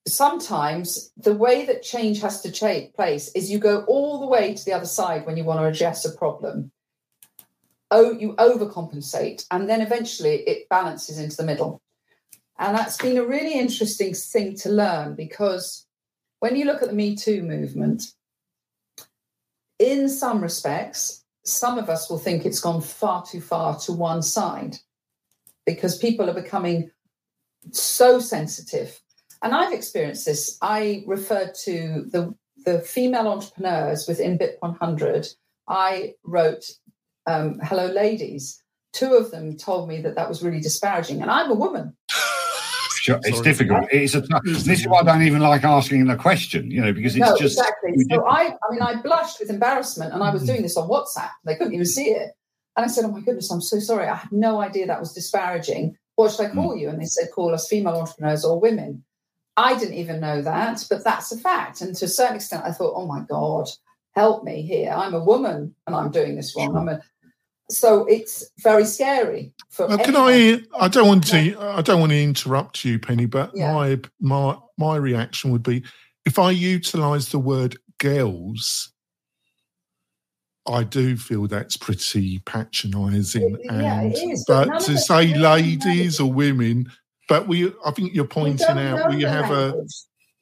sometimes 0.07 1.11
the 1.17 1.35
way 1.35 1.67
that 1.67 1.83
change 1.83 2.21
has 2.21 2.41
to 2.43 2.51
take 2.51 2.95
place 2.95 3.31
is 3.35 3.51
you 3.51 3.59
go 3.59 3.85
all 3.85 4.21
the 4.21 4.27
way 4.27 4.55
to 4.55 4.65
the 4.65 4.73
other 4.73 4.87
side 4.87 5.27
when 5.27 5.37
you 5.37 5.45
want 5.45 5.61
to 5.61 5.67
address 5.67 6.05
a 6.05 6.17
problem. 6.17 6.71
Oh, 7.91 8.13
you 8.13 8.35
overcompensate, 8.35 9.47
and 9.51 9.69
then 9.69 9.81
eventually 9.81 10.37
it 10.49 10.69
balances 10.69 11.19
into 11.19 11.37
the 11.37 11.45
middle. 11.45 11.81
And 12.59 12.77
that's 12.77 12.97
been 12.97 13.19
a 13.19 13.25
really 13.25 13.59
interesting 13.59 14.15
thing 14.15 14.57
to 14.59 14.71
learn 14.71 15.15
because 15.15 15.87
when 16.41 16.57
you 16.57 16.65
look 16.65 16.83
at 16.83 16.89
the 16.89 16.95
Me 16.95 17.17
Too 17.17 17.43
movement, 17.43 18.13
in 19.79 20.09
some 20.09 20.41
respects, 20.41 21.25
some 21.45 21.79
of 21.79 21.89
us 21.89 22.09
will 22.09 22.19
think 22.19 22.45
it's 22.45 22.61
gone 22.61 22.81
far 22.81 23.25
too 23.25 23.41
far 23.41 23.79
to 23.81 23.93
one 23.93 24.23
side 24.23 24.77
because 25.65 25.99
people 25.99 26.29
are 26.31 26.35
becoming 26.35 26.91
so 27.73 28.19
sensitive. 28.19 29.01
And 29.43 29.55
I've 29.55 29.73
experienced 29.73 30.25
this. 30.25 30.57
I 30.63 31.05
referred 31.07 31.55
to 31.65 32.07
the, 32.11 32.35
the 32.65 32.81
female 32.81 33.29
entrepreneurs 33.29 34.09
within 34.09 34.39
BIP 34.39 34.57
100. 34.61 35.29
I 35.69 36.15
wrote 36.25 36.65
um, 37.27 37.59
hello 37.63 37.87
ladies. 37.87 38.63
Two 38.93 39.15
of 39.15 39.31
them 39.31 39.57
told 39.57 39.89
me 39.89 40.01
that 40.01 40.15
that 40.15 40.29
was 40.29 40.43
really 40.43 40.61
disparaging, 40.61 41.21
and 41.21 41.31
I'm 41.31 41.51
a 41.51 41.55
woman. 41.55 41.95
Sure, 43.07 43.21
it's 43.23 43.41
difficult. 43.41 43.87
It's 43.93 44.17
a, 44.17 44.21
this 44.43 44.81
is 44.81 44.89
why 44.89 44.99
I 44.99 45.03
don't 45.05 45.23
even 45.23 45.41
like 45.41 45.63
asking 45.63 46.07
the 46.07 46.17
question, 46.17 46.73
you 46.73 46.81
know, 46.81 46.93
because 46.93 47.15
it's 47.15 47.25
no, 47.25 47.37
just 47.39 47.57
exactly. 47.57 47.93
So 48.11 48.27
I, 48.27 48.49
I 48.49 48.73
mean, 48.73 48.83
I 48.83 49.01
blushed 49.01 49.39
with 49.39 49.49
embarrassment, 49.49 50.13
and 50.13 50.25
I 50.25 50.31
was 50.31 50.43
doing 50.43 50.63
this 50.63 50.77
on 50.77 50.89
WhatsApp. 50.89 51.31
They 51.45 51.55
couldn't 51.55 51.75
even 51.75 51.87
see 51.87 52.07
it, 52.07 52.33
and 52.77 52.85
I 52.85 52.89
said, 52.89 53.05
"Oh 53.05 53.13
my 53.13 53.21
goodness, 53.21 53.49
I'm 53.53 53.61
so 53.61 53.79
sorry. 53.79 54.09
I 54.09 54.17
had 54.17 54.33
no 54.33 54.61
idea 54.61 54.89
that 54.89 54.99
was 54.99 55.13
disparaging. 55.13 55.97
What 56.17 56.33
should 56.33 56.47
I 56.47 56.49
call 56.53 56.75
mm. 56.75 56.81
you?" 56.81 56.89
And 56.89 57.01
they 57.01 57.05
said, 57.05 57.29
"Call 57.33 57.55
us 57.55 57.69
female 57.69 57.95
entrepreneurs 57.95 58.45
or 58.45 58.59
women." 58.59 59.05
I 59.57 59.79
didn't 59.79 59.95
even 59.95 60.19
know 60.19 60.43
that, 60.43 60.85
but 60.91 61.05
that's 61.05 61.31
a 61.31 61.39
fact. 61.39 61.83
And 61.83 61.95
to 61.95 62.07
a 62.07 62.09
certain 62.09 62.35
extent, 62.35 62.65
I 62.65 62.73
thought, 62.73 62.95
"Oh 62.97 63.07
my 63.07 63.21
god, 63.21 63.69
help 64.17 64.43
me 64.43 64.63
here. 64.63 64.91
I'm 64.91 65.15
a 65.15 65.23
woman, 65.23 65.77
and 65.87 65.95
I'm 65.95 66.11
doing 66.11 66.35
this 66.35 66.57
wrong. 66.57 66.73
Sure. 66.73 66.79
I'm 66.79 66.89
a 66.89 67.01
so 67.71 68.05
it's 68.07 68.45
very 68.59 68.85
scary. 68.85 69.53
For 69.71 69.87
well, 69.89 69.99
can 69.99 70.17
I? 70.17 70.63
I 70.79 70.89
don't 70.89 71.09
want 71.09 71.27
to. 71.29 71.59
I 71.61 71.83
don't 71.83 72.01
want 72.01 72.13
to 72.13 72.23
interrupt 72.23 72.85
you, 72.85 72.99
Penny. 72.99 73.27
But 73.27 73.51
yeah. 73.55 73.73
my 73.73 74.01
my 74.21 74.59
my 74.79 74.97
reaction 74.97 75.51
would 75.51 75.63
be 75.63 75.83
if 76.25 76.39
I 76.39 76.51
utilise 76.51 77.31
the 77.31 77.39
word 77.39 77.77
girls. 77.99 78.93
I 80.69 80.83
do 80.83 81.17
feel 81.17 81.47
that's 81.47 81.77
pretty 81.77 82.41
patronising, 82.41 83.57
yeah, 83.63 84.01
and 84.01 84.37
but, 84.49 84.67
but 84.67 84.81
to 84.81 84.99
say 84.99 85.33
ladies 85.33 86.19
or 86.19 86.33
women, 86.33 86.91
but 87.29 87.47
we, 87.47 87.73
I 87.85 87.93
think 87.93 88.15
you're 88.15 88.25
pointing 88.25 88.67
out 88.67 89.15
we 89.15 89.23
have 89.23 89.49
language. 89.49 89.93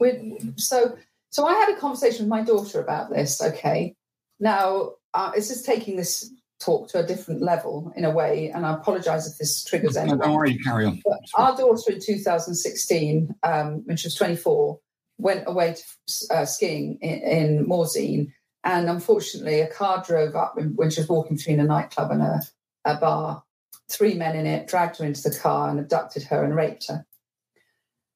a. 0.01 0.03
we 0.03 0.41
so, 0.57 0.97
so 1.29 1.47
I 1.47 1.53
had 1.53 1.77
a 1.77 1.79
conversation 1.79 2.25
with 2.25 2.31
my 2.31 2.41
daughter 2.41 2.81
about 2.81 3.11
this. 3.11 3.43
Okay, 3.43 3.95
now 4.41 4.93
uh, 5.13 5.33
it's 5.37 5.49
just 5.49 5.67
taking 5.67 5.97
this 5.97 6.31
talk 6.61 6.89
to 6.89 7.01
a 7.01 7.07
different 7.07 7.43
level 7.43 7.93
in 7.97 8.05
a 8.05 8.11
way. 8.11 8.51
And 8.51 8.65
I 8.65 8.75
apologize 8.75 9.27
if 9.31 9.39
this 9.39 9.65
triggers 9.65 9.97
anyone. 9.97 10.19
don't 10.19 10.35
worry, 10.35 10.59
carry 10.59 10.87
on. 10.87 11.01
But 11.05 11.21
our 11.35 11.57
daughter 11.57 11.93
in 11.93 12.01
2016, 12.01 13.35
um, 13.43 13.83
when 13.85 13.97
she 13.97 14.07
was 14.07 14.15
24, 14.15 14.79
went 15.19 15.45
away 15.47 15.75
to 15.75 16.35
uh, 16.35 16.45
skiing 16.45 16.99
in, 17.01 17.19
in 17.21 17.67
Morzine. 17.67 18.33
And 18.65 18.89
unfortunately, 18.89 19.61
a 19.61 19.71
car 19.71 20.03
drove 20.07 20.35
up 20.35 20.57
when 20.57 20.91
she 20.91 21.01
was 21.01 21.09
walking 21.09 21.37
between 21.37 21.61
a 21.61 21.65
nightclub 21.65 22.11
and 22.11 22.23
a, 22.23 22.41
a 22.85 22.97
bar. 22.97 23.43
Three 23.91 24.15
men 24.15 24.35
in 24.35 24.47
it 24.47 24.67
dragged 24.67 24.99
her 24.99 25.05
into 25.05 25.29
the 25.29 25.37
car 25.37 25.69
and 25.69 25.79
abducted 25.79 26.23
her 26.25 26.43
and 26.43 26.57
raped 26.57 26.89
her. 26.89 27.05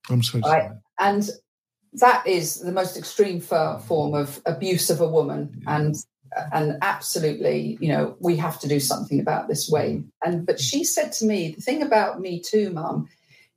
I'm 0.09 0.22
so 0.22 0.40
sorry. 0.40 0.62
Right? 0.62 0.70
And 0.98 1.29
that 1.94 2.27
is 2.27 2.61
the 2.61 2.72
most 2.72 2.96
extreme 2.96 3.40
form 3.40 4.14
of 4.14 4.40
abuse 4.46 4.88
of 4.88 5.01
a 5.01 5.09
woman. 5.09 5.61
Yeah. 5.62 5.77
And 5.77 5.94
and 6.53 6.79
absolutely 6.83 7.79
you 7.81 7.88
know 7.88 8.17
we 8.21 8.37
have 8.37 8.59
to 8.61 8.69
do 8.69 8.81
something 8.81 9.21
about 9.21 9.49
this 9.49 9.69
way 9.69 10.03
and 10.25 10.47
but 10.47 10.57
mm. 10.57 10.61
she 10.61 10.85
said 10.85 11.12
to 11.12 11.25
me 11.25 11.53
the 11.53 11.62
thing 11.62 11.83
about 11.83 12.21
me 12.21 12.41
too 12.41 12.71
mum 12.71 13.09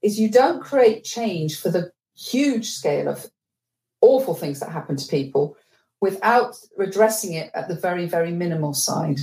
is 0.02 0.20
you 0.20 0.30
don't 0.30 0.64
create 0.64 1.04
change 1.04 1.60
for 1.60 1.70
the 1.70 1.92
huge 2.16 2.70
scale 2.70 3.08
of 3.08 3.30
awful 4.02 4.34
things 4.34 4.60
that 4.60 4.72
happen 4.72 4.96
to 4.96 5.08
people 5.08 5.58
without 6.00 6.56
redressing 6.78 7.34
it 7.34 7.52
at 7.54 7.68
the 7.68 7.76
very 7.76 8.06
very 8.06 8.32
minimal 8.32 8.74
side 8.74 9.20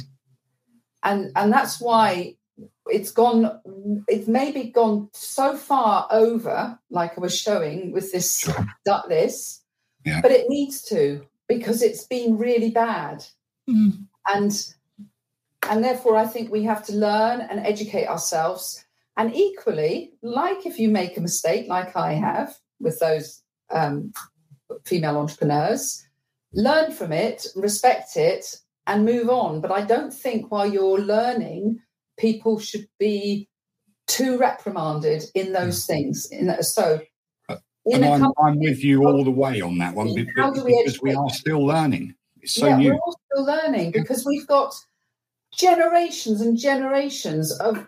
and 1.03 1.31
and 1.37 1.53
that's 1.53 1.81
why 1.81 2.35
it's 2.87 3.11
gone 3.11 3.61
it's 4.09 4.29
maybe 4.29 4.65
gone 4.65 5.09
so 5.13 5.57
far 5.57 6.07
over 6.11 6.79
like 6.91 7.17
i 7.17 7.21
was 7.21 7.39
showing 7.39 7.93
with 7.93 8.11
this 8.13 8.39
sure. 8.39 8.67
this 9.09 9.63
yeah. 10.05 10.21
but 10.21 10.31
it 10.31 10.49
needs 10.49 10.83
to 10.83 11.25
because 11.49 11.83
it's 11.83 12.05
been 12.05 12.37
really 12.37 12.71
bad 12.71 13.25
Mm. 13.69 14.07
And 14.33 14.75
and 15.69 15.85
therefore 15.85 16.17
I 16.17 16.27
think 16.27 16.51
we 16.51 16.63
have 16.65 16.85
to 16.87 16.93
learn 16.93 17.41
and 17.41 17.61
educate 17.61 18.07
ourselves. 18.07 18.85
And 19.17 19.35
equally, 19.35 20.13
like 20.23 20.65
if 20.65 20.79
you 20.79 20.89
make 20.89 21.17
a 21.17 21.21
mistake, 21.21 21.69
like 21.69 21.97
I 21.97 22.13
have 22.13 22.57
with 22.81 22.99
those 23.01 23.43
um, 23.71 24.13
female 24.85 25.19
entrepreneurs, 25.19 26.07
learn 26.53 26.93
from 26.93 27.13
it, 27.13 27.47
respect 27.57 28.17
it, 28.17 28.57
and 28.87 29.05
move 29.05 29.29
on. 29.29 29.61
But 29.61 29.73
I 29.73 29.83
don't 29.83 30.15
think 30.15 30.51
while 30.51 30.71
you're 30.71 31.01
learning, 31.01 31.81
people 32.17 32.59
should 32.59 32.89
be 32.99 33.49
too 34.07 34.39
reprimanded 34.39 35.25
in 35.35 35.53
those 35.53 35.87
things. 35.87 36.27
In 36.31 36.47
that, 36.47 36.65
so, 36.65 37.01
in 37.85 38.05
I'm, 38.05 38.33
I'm, 38.43 38.59
with 38.59 38.83
you 38.83 39.05
all 39.07 39.25
the 39.25 39.31
way 39.31 39.61
on 39.61 39.79
that 39.79 39.95
one 39.95 40.15
because, 40.15 40.63
we, 40.65 40.83
because 40.83 41.03
we 41.03 41.15
are 41.15 41.31
still 41.31 41.65
learning. 41.65 42.15
So 42.49 42.67
yeah, 42.67 42.77
new. 42.77 42.91
We're 42.91 42.99
all 42.99 43.19
still 43.33 43.45
learning 43.45 43.93
because 43.93 44.25
we've 44.25 44.47
got 44.47 44.75
generations 45.57 46.41
and 46.41 46.57
generations 46.59 47.53
of 47.59 47.87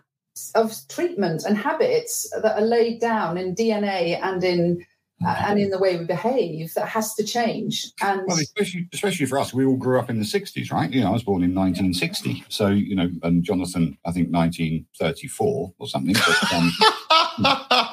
of 0.55 0.75
treatment 0.88 1.44
and 1.44 1.57
habits 1.57 2.31
that 2.42 2.57
are 2.57 2.64
laid 2.64 3.01
down 3.01 3.37
in 3.37 3.55
DNA 3.55 4.18
and 4.23 4.42
in 4.42 4.87
uh, 5.25 5.37
and 5.46 5.61
in 5.61 5.68
the 5.68 5.79
way 5.79 5.99
we 5.99 6.05
behave 6.05 6.73
that 6.75 6.88
has 6.88 7.14
to 7.14 7.23
change. 7.25 7.92
And 8.01 8.23
well, 8.27 8.38
especially 8.38 8.88
especially 8.92 9.27
for 9.27 9.38
us, 9.38 9.53
we 9.53 9.64
all 9.64 9.77
grew 9.77 9.99
up 9.99 10.09
in 10.09 10.18
the 10.18 10.25
'60s, 10.25 10.73
right? 10.73 10.90
You 10.90 11.03
know, 11.03 11.09
I 11.09 11.12
was 11.12 11.23
born 11.23 11.42
in 11.42 11.55
1960, 11.55 12.44
so 12.49 12.68
you 12.68 12.96
know, 12.96 13.11
and 13.23 13.44
Jonathan, 13.44 13.99
I 14.07 14.12
think 14.12 14.33
1934 14.33 15.75
or 15.79 15.88
something. 15.88 16.14
But, 16.14 16.53
um, 16.55 16.73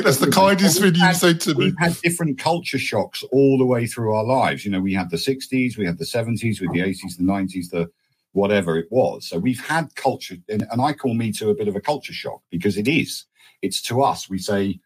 that's 0.00 0.18
the 0.18 0.30
kindest 0.30 0.80
thing 0.80 0.94
you've 0.94 1.16
said 1.16 1.40
to 1.42 1.50
me. 1.50 1.66
We've 1.66 1.78
had 1.78 1.96
different 2.02 2.38
culture 2.38 2.78
shocks 2.78 3.22
all 3.32 3.58
the 3.58 3.66
way 3.66 3.86
through 3.86 4.14
our 4.14 4.24
lives. 4.24 4.64
You 4.64 4.70
know, 4.70 4.80
we 4.80 4.94
had 4.94 5.10
the 5.10 5.16
60s, 5.16 5.76
we 5.76 5.86
had 5.86 5.98
the 5.98 6.04
70s, 6.04 6.60
with 6.60 6.72
the 6.72 6.80
80s, 6.80 7.16
the 7.16 7.24
90s, 7.24 7.70
the 7.70 7.90
whatever 8.32 8.76
it 8.76 8.86
was. 8.90 9.26
So 9.26 9.38
we've 9.38 9.60
had 9.60 9.94
culture, 9.94 10.36
and, 10.48 10.66
and 10.70 10.80
I 10.80 10.92
call 10.92 11.14
me 11.14 11.32
to 11.32 11.50
a 11.50 11.54
bit 11.54 11.68
of 11.68 11.76
a 11.76 11.80
culture 11.80 12.12
shock 12.12 12.42
because 12.50 12.76
it 12.76 12.88
is. 12.88 13.24
It's 13.62 13.82
to 13.82 14.02
us. 14.02 14.28
We 14.28 14.38
say, 14.38 14.80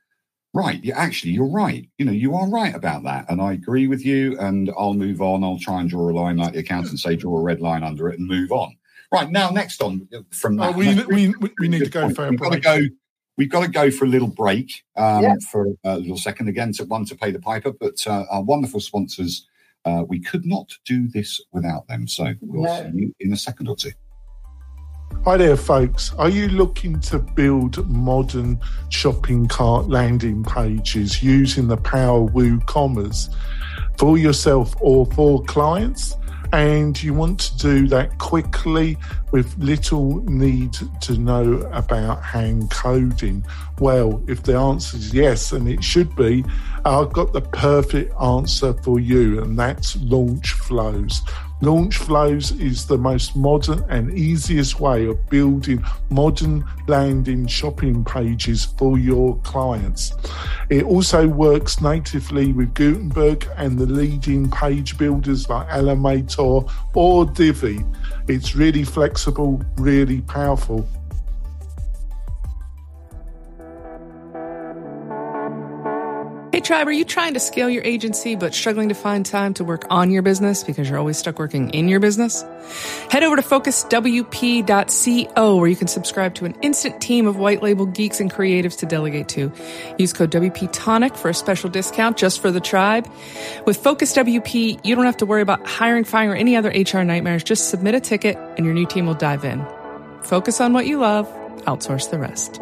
right, 0.54 0.82
yeah, 0.82 0.98
actually, 0.98 1.32
you're 1.32 1.50
right. 1.50 1.88
You 1.98 2.06
know, 2.06 2.12
you 2.12 2.34
are 2.34 2.48
right 2.48 2.74
about 2.74 3.04
that. 3.04 3.26
And 3.28 3.40
I 3.40 3.52
agree 3.52 3.88
with 3.88 4.04
you. 4.04 4.38
And 4.38 4.70
I'll 4.78 4.94
move 4.94 5.20
on. 5.20 5.44
I'll 5.44 5.58
try 5.58 5.80
and 5.80 5.90
draw 5.90 6.08
a 6.08 6.12
line 6.12 6.36
like 6.36 6.54
the 6.54 6.60
accountant 6.60 7.00
say, 7.00 7.16
draw 7.16 7.36
a 7.36 7.42
red 7.42 7.60
line 7.60 7.82
under 7.82 8.08
it 8.08 8.18
and 8.18 8.26
move 8.26 8.52
on. 8.52 8.76
Right 9.12 9.30
now, 9.30 9.50
next 9.50 9.82
on 9.82 10.08
from 10.30 10.56
that, 10.56 10.74
oh, 10.74 10.78
we, 10.78 10.94
we, 11.04 11.34
we, 11.38 11.50
we, 11.60 11.68
need 11.68 11.84
to 11.84 11.90
go 11.90 12.08
for 12.08 12.28
a 12.28 12.32
break. 12.32 12.62
Go, 12.62 12.80
We've 13.38 13.48
got 13.48 13.62
to 13.62 13.68
go 13.68 13.90
for 13.90 14.04
a 14.04 14.08
little 14.08 14.28
break 14.28 14.84
um, 14.96 15.22
yeah. 15.22 15.34
for 15.50 15.68
a 15.84 15.96
little 15.96 16.18
second 16.18 16.48
again 16.48 16.72
to 16.74 16.84
one 16.84 17.06
to 17.06 17.16
pay 17.16 17.30
the 17.30 17.40
piper, 17.40 17.72
but 17.72 18.06
uh, 18.06 18.24
our 18.30 18.42
wonderful 18.42 18.80
sponsors, 18.80 19.46
uh, 19.86 20.04
we 20.06 20.20
could 20.20 20.44
not 20.44 20.70
do 20.84 21.08
this 21.08 21.40
without 21.50 21.88
them. 21.88 22.06
So 22.06 22.34
we'll 22.42 22.64
no. 22.64 22.82
see 22.82 22.98
you 22.98 23.14
in 23.20 23.32
a 23.32 23.36
second 23.36 23.68
or 23.68 23.76
two. 23.76 23.92
Hi 25.24 25.36
there, 25.36 25.56
folks. 25.56 26.12
Are 26.14 26.28
you 26.28 26.48
looking 26.48 27.00
to 27.02 27.20
build 27.20 27.88
modern 27.88 28.58
shopping 28.90 29.46
cart 29.46 29.88
landing 29.88 30.42
pages 30.42 31.22
using 31.22 31.68
the 31.68 31.76
power 31.76 32.24
of 32.24 32.30
WooCommerce 32.30 33.32
for 33.98 34.18
yourself 34.18 34.74
or 34.80 35.06
for 35.06 35.42
clients? 35.44 36.16
And 36.52 37.02
you 37.02 37.14
want 37.14 37.40
to 37.40 37.56
do 37.56 37.88
that 37.88 38.18
quickly 38.18 38.98
with 39.30 39.56
little 39.56 40.22
need 40.24 40.76
to 41.00 41.16
know 41.16 41.54
about 41.72 42.22
hand 42.22 42.70
coding? 42.70 43.42
Well, 43.78 44.22
if 44.28 44.42
the 44.42 44.56
answer 44.58 44.98
is 44.98 45.14
yes, 45.14 45.52
and 45.52 45.66
it 45.66 45.82
should 45.82 46.14
be, 46.14 46.44
I've 46.84 47.12
got 47.12 47.32
the 47.32 47.40
perfect 47.40 48.12
answer 48.20 48.74
for 48.82 49.00
you, 49.00 49.42
and 49.42 49.58
that's 49.58 49.96
LaunchFlows. 49.96 51.20
Launch 51.62 51.96
Flows 51.96 52.50
is 52.50 52.86
the 52.86 52.98
most 52.98 53.36
modern 53.36 53.84
and 53.88 54.12
easiest 54.18 54.80
way 54.80 55.06
of 55.06 55.30
building 55.30 55.82
modern 56.10 56.64
landing 56.88 57.46
shopping 57.46 58.04
pages 58.04 58.64
for 58.64 58.98
your 58.98 59.36
clients. 59.44 60.12
It 60.70 60.84
also 60.84 61.26
works 61.26 61.80
natively 61.80 62.52
with 62.52 62.74
Gutenberg 62.74 63.48
and 63.56 63.78
the 63.78 63.86
leading 63.86 64.50
page 64.50 64.96
builders 64.96 65.48
like 65.48 65.68
Elementor 65.68 66.70
or 66.94 67.26
Divi. 67.26 67.84
It's 68.28 68.54
really 68.54 68.84
flexible, 68.84 69.62
really 69.76 70.20
powerful, 70.22 70.88
Tribe, 76.62 76.86
are 76.86 76.92
you 76.92 77.04
trying 77.04 77.34
to 77.34 77.40
scale 77.40 77.68
your 77.68 77.82
agency 77.82 78.36
but 78.36 78.54
struggling 78.54 78.88
to 78.88 78.94
find 78.94 79.26
time 79.26 79.52
to 79.54 79.64
work 79.64 79.84
on 79.90 80.12
your 80.12 80.22
business 80.22 80.62
because 80.62 80.88
you're 80.88 80.98
always 80.98 81.18
stuck 81.18 81.40
working 81.40 81.70
in 81.70 81.88
your 81.88 81.98
business? 81.98 82.44
Head 83.10 83.24
over 83.24 83.34
to 83.34 83.42
focuswp.co 83.42 83.96
where 85.56 85.68
you 85.68 85.74
can 85.74 85.88
subscribe 85.88 86.36
to 86.36 86.44
an 86.44 86.54
instant 86.62 87.00
team 87.00 87.26
of 87.26 87.36
white 87.36 87.62
label 87.62 87.84
geeks 87.86 88.20
and 88.20 88.32
creatives 88.32 88.78
to 88.78 88.86
delegate 88.86 89.28
to. 89.30 89.52
Use 89.98 90.12
code 90.12 90.30
WP 90.30 90.70
Tonic 90.72 91.16
for 91.16 91.28
a 91.28 91.34
special 91.34 91.68
discount 91.68 92.16
just 92.16 92.40
for 92.40 92.52
the 92.52 92.60
tribe. 92.60 93.10
With 93.66 93.76
Focus 93.76 94.14
WP, 94.14 94.84
you 94.84 94.94
don't 94.94 95.06
have 95.06 95.16
to 95.16 95.26
worry 95.26 95.42
about 95.42 95.66
hiring, 95.66 96.04
firing, 96.04 96.30
or 96.30 96.36
any 96.36 96.54
other 96.54 96.70
HR 96.70 97.02
nightmares. 97.02 97.42
Just 97.42 97.70
submit 97.70 97.96
a 97.96 98.00
ticket 98.00 98.36
and 98.56 98.64
your 98.64 98.74
new 98.74 98.86
team 98.86 99.06
will 99.06 99.14
dive 99.14 99.44
in. 99.44 99.66
Focus 100.22 100.60
on 100.60 100.72
what 100.72 100.86
you 100.86 100.98
love, 100.98 101.26
outsource 101.64 102.08
the 102.08 102.18
rest. 102.18 102.60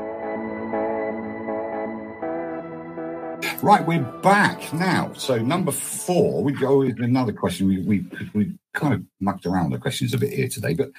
Right, 3.63 3.87
we're 3.87 4.01
back 4.23 4.73
now. 4.73 5.13
So 5.13 5.37
number 5.37 5.71
four, 5.71 6.43
we 6.43 6.53
go 6.53 6.79
with 6.79 6.99
another 6.99 7.33
question. 7.33 7.69
We 7.69 7.81
we 7.81 8.07
we 8.33 8.55
kind 8.73 8.95
of 8.95 9.03
mucked 9.21 9.45
around 9.45 9.71
the 9.71 9.79
questions 9.79 10.15
a 10.15 10.19
bit 10.19 10.33
here 10.33 10.49
today, 10.49 10.73
but 10.73 10.91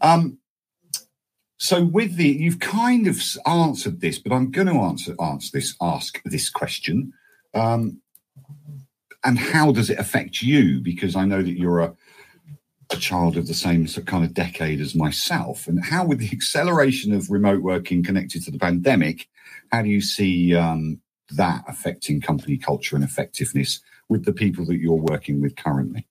um, 0.00 0.38
so 1.58 1.84
with 1.84 2.16
the 2.16 2.26
you've 2.26 2.58
kind 2.58 3.06
of 3.06 3.20
answered 3.46 4.00
this, 4.00 4.18
but 4.18 4.32
I'm 4.32 4.50
going 4.50 4.66
to 4.66 4.80
answer 4.80 5.14
answer 5.22 5.50
this 5.52 5.76
ask 5.82 6.22
this 6.24 6.48
question. 6.48 7.12
Um, 7.52 8.00
and 9.22 9.38
how 9.38 9.70
does 9.70 9.90
it 9.90 9.98
affect 9.98 10.40
you? 10.40 10.80
Because 10.80 11.16
I 11.16 11.26
know 11.26 11.42
that 11.42 11.58
you're 11.58 11.80
a 11.80 11.94
a 12.90 12.96
child 12.96 13.36
of 13.36 13.46
the 13.46 13.54
same 13.54 13.86
kind 13.86 14.24
of 14.24 14.32
decade 14.32 14.80
as 14.80 14.94
myself. 14.94 15.66
And 15.66 15.84
how, 15.84 16.06
with 16.06 16.20
the 16.20 16.30
acceleration 16.32 17.12
of 17.12 17.30
remote 17.30 17.60
working 17.60 18.02
connected 18.02 18.42
to 18.44 18.50
the 18.50 18.58
pandemic, 18.58 19.28
how 19.70 19.82
do 19.82 19.88
you 19.88 20.00
see 20.00 20.54
um, 20.54 21.00
that 21.30 21.64
affecting 21.68 22.20
company 22.20 22.56
culture 22.56 22.96
and 22.96 23.04
effectiveness 23.04 23.80
with 24.08 24.24
the 24.24 24.32
people 24.32 24.64
that 24.66 24.78
you're 24.78 24.94
working 24.94 25.40
with 25.40 25.56
currently? 25.56 26.06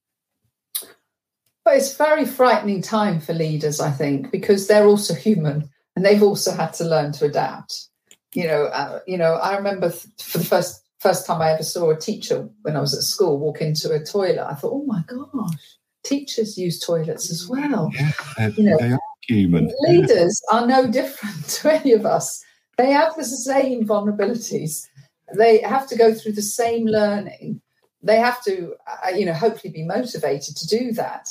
But 1.64 1.78
it's 1.78 1.94
a 1.94 1.98
very 1.98 2.26
frightening 2.26 2.82
time 2.82 3.20
for 3.20 3.34
leaders, 3.34 3.80
I 3.80 3.92
think, 3.92 4.32
because 4.32 4.68
they're 4.68 4.86
also 4.86 5.14
human 5.16 5.70
and 5.96 6.06
they've 6.06 6.24
also 6.24 6.52
had 6.52 6.74
to 6.74 6.84
learn 6.84 7.12
to 7.14 7.26
adapt. 7.26 7.88
You 8.34 8.48
know, 8.48 8.66
uh, 8.66 9.00
you 9.08 9.18
know. 9.18 9.36
I 9.36 9.56
remember 9.56 9.90
th- 9.90 10.08
for 10.20 10.40
the 10.40 10.44
first 10.44 10.84
first 11.00 11.26
time 11.26 11.42
I 11.42 11.52
ever 11.52 11.64
saw 11.64 11.92
a 11.92 11.98
teacher 11.98 12.50
when 12.64 12.76
I 12.76 12.82
was 12.82 12.94
at 12.94 13.04
school 13.04 13.40
walk 13.40 13.62
into 13.62 13.94
a 13.94 14.04
toilet. 14.04 14.46
I 14.46 14.56
thought, 14.56 14.74
oh 14.74 14.86
my 14.86 15.04
gosh, 15.08 15.56
teachers 16.04 16.58
use 16.58 16.80
toilets 16.80 17.32
as 17.32 17.48
well. 17.48 17.92
Yeah, 17.94 18.50
you 18.58 18.64
know, 18.64 18.78
they 18.78 18.92
are 18.92 19.00
human. 19.22 19.72
Leaders 19.88 20.42
yeah. 20.52 20.60
are 20.60 20.68
no 20.68 20.92
different 20.92 21.46
to 21.50 21.74
any 21.74 21.94
of 21.94 22.06
us. 22.06 22.44
They 22.78 22.92
have 22.92 23.16
the 23.16 23.24
same 23.24 23.88
vulnerabilities. 23.88 24.88
They 25.34 25.60
have 25.60 25.88
to 25.88 25.98
go 25.98 26.14
through 26.14 26.34
the 26.34 26.42
same 26.42 26.86
learning. 26.86 27.62
They 28.04 28.18
have 28.18 28.44
to, 28.44 28.76
uh, 28.88 29.10
you 29.10 29.26
know, 29.26 29.34
hopefully 29.34 29.74
be 29.74 29.84
motivated 29.84 30.56
to 30.58 30.68
do 30.68 30.92
that. 30.94 31.30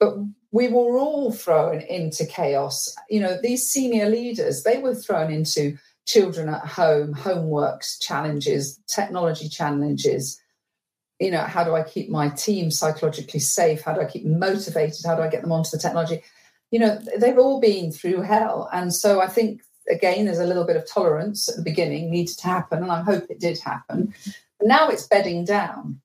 But 0.00 0.16
we 0.52 0.68
were 0.68 0.98
all 0.98 1.32
thrown 1.32 1.80
into 1.80 2.24
chaos. 2.24 2.94
You 3.10 3.20
know, 3.20 3.38
these 3.42 3.68
senior 3.68 4.08
leaders, 4.08 4.62
they 4.62 4.78
were 4.78 4.94
thrown 4.94 5.32
into 5.32 5.76
children 6.06 6.48
at 6.48 6.64
home, 6.64 7.14
homeworks, 7.14 8.00
challenges, 8.00 8.78
technology 8.86 9.48
challenges. 9.48 10.40
You 11.20 11.30
know, 11.30 11.42
how 11.42 11.64
do 11.64 11.74
I 11.74 11.82
keep 11.82 12.08
my 12.08 12.28
team 12.28 12.70
psychologically 12.70 13.40
safe? 13.40 13.82
How 13.82 13.94
do 13.94 14.00
I 14.00 14.06
keep 14.06 14.24
motivated? 14.24 15.04
How 15.04 15.14
do 15.14 15.22
I 15.22 15.28
get 15.28 15.42
them 15.42 15.52
onto 15.52 15.70
the 15.70 15.78
technology? 15.78 16.22
You 16.70 16.80
know, 16.80 17.00
they've 17.18 17.38
all 17.38 17.60
been 17.60 17.92
through 17.92 18.22
hell. 18.22 18.68
And 18.72 18.92
so 18.92 19.20
I 19.20 19.28
think 19.28 19.62
again, 19.88 20.24
there's 20.24 20.38
a 20.38 20.46
little 20.46 20.64
bit 20.64 20.76
of 20.76 20.88
tolerance 20.88 21.48
at 21.48 21.56
the 21.56 21.62
beginning 21.62 22.10
needed 22.10 22.38
to 22.38 22.46
happen, 22.46 22.82
and 22.82 22.92
I 22.92 23.02
hope 23.02 23.26
it 23.30 23.40
did 23.40 23.58
happen. 23.58 24.14
But 24.58 24.68
now 24.68 24.88
it's 24.88 25.06
bedding 25.06 25.44
down, 25.44 26.00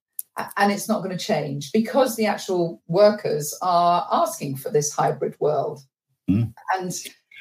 and 0.58 0.72
it's 0.72 0.88
not 0.88 1.04
going 1.04 1.18
to 1.18 1.24
change 1.24 1.72
because 1.72 2.16
the 2.16 2.26
actual 2.26 2.82
workers 2.88 3.58
are 3.62 4.08
asking 4.12 4.58
for 4.58 4.70
this 4.70 4.92
hybrid 4.92 5.36
world. 5.40 5.82
Mm. 6.30 6.54
And 6.78 6.94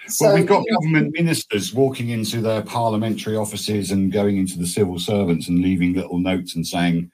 so, 0.06 0.26
well, 0.26 0.34
we've 0.36 0.46
got 0.46 0.64
government 0.70 1.14
ministers 1.14 1.74
walking 1.74 2.08
into 2.08 2.40
their 2.40 2.62
parliamentary 2.62 3.36
offices 3.36 3.90
and 3.90 4.12
going 4.12 4.38
into 4.38 4.58
the 4.58 4.66
civil 4.66 4.98
servants 4.98 5.48
and 5.48 5.60
leaving 5.60 5.92
little 5.94 6.18
notes 6.18 6.54
and 6.54 6.66
saying, 6.66 7.10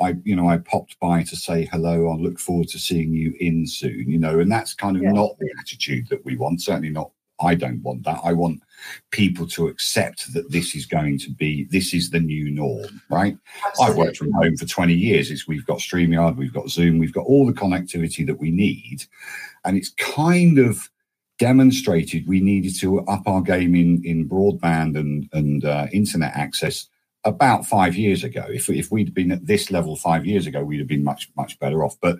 I, 0.00 0.14
you 0.24 0.36
know, 0.36 0.48
I 0.48 0.58
popped 0.58 0.98
by 1.00 1.24
to 1.24 1.36
say 1.36 1.66
hello. 1.66 2.08
I'll 2.08 2.20
look 2.20 2.38
forward 2.38 2.68
to 2.68 2.78
seeing 2.78 3.12
you 3.12 3.34
in 3.40 3.66
soon. 3.66 4.08
You 4.08 4.18
know, 4.18 4.38
and 4.38 4.50
that's 4.50 4.74
kind 4.74 4.96
of 4.96 5.02
yeah. 5.02 5.12
not 5.12 5.38
the 5.38 5.50
attitude 5.60 6.08
that 6.08 6.24
we 6.24 6.36
want. 6.36 6.62
Certainly 6.62 6.90
not 6.90 7.10
I 7.40 7.54
don't 7.54 7.82
want 7.82 8.04
that. 8.04 8.20
I 8.24 8.32
want 8.32 8.62
people 9.10 9.46
to 9.48 9.68
accept 9.68 10.32
that 10.34 10.50
this 10.50 10.74
is 10.74 10.86
going 10.86 11.18
to 11.18 11.30
be 11.30 11.64
this 11.64 11.94
is 11.94 12.10
the 12.10 12.20
new 12.20 12.50
norm, 12.50 13.00
right? 13.10 13.36
Absolutely. 13.66 13.92
I've 13.92 13.98
worked 13.98 14.16
from 14.16 14.32
home 14.32 14.56
for 14.56 14.66
20 14.66 14.94
years. 14.94 15.30
It's 15.30 15.46
we've 15.46 15.66
got 15.66 15.78
StreamYard, 15.78 16.36
we've 16.36 16.52
got 16.52 16.68
Zoom, 16.68 16.98
we've 16.98 17.12
got 17.12 17.26
all 17.26 17.46
the 17.46 17.52
connectivity 17.52 18.26
that 18.26 18.38
we 18.38 18.50
need. 18.50 19.04
And 19.64 19.76
it's 19.76 19.90
kind 19.90 20.58
of 20.58 20.90
demonstrated 21.38 22.26
we 22.26 22.40
needed 22.40 22.78
to 22.80 23.00
up 23.02 23.26
our 23.26 23.42
game 23.42 23.74
in, 23.74 24.02
in 24.04 24.28
broadband 24.28 24.98
and, 24.98 25.28
and 25.32 25.64
uh, 25.64 25.86
internet 25.92 26.34
access 26.34 26.88
about 27.24 27.64
five 27.66 27.96
years 27.96 28.24
ago. 28.24 28.44
If, 28.48 28.68
if 28.68 28.90
we'd 28.90 29.14
been 29.14 29.32
at 29.32 29.46
this 29.46 29.70
level 29.70 29.96
five 29.96 30.26
years 30.26 30.46
ago, 30.46 30.64
we'd 30.64 30.80
have 30.80 30.88
been 30.88 31.04
much, 31.04 31.30
much 31.36 31.58
better 31.58 31.84
off. 31.84 31.96
But, 32.00 32.18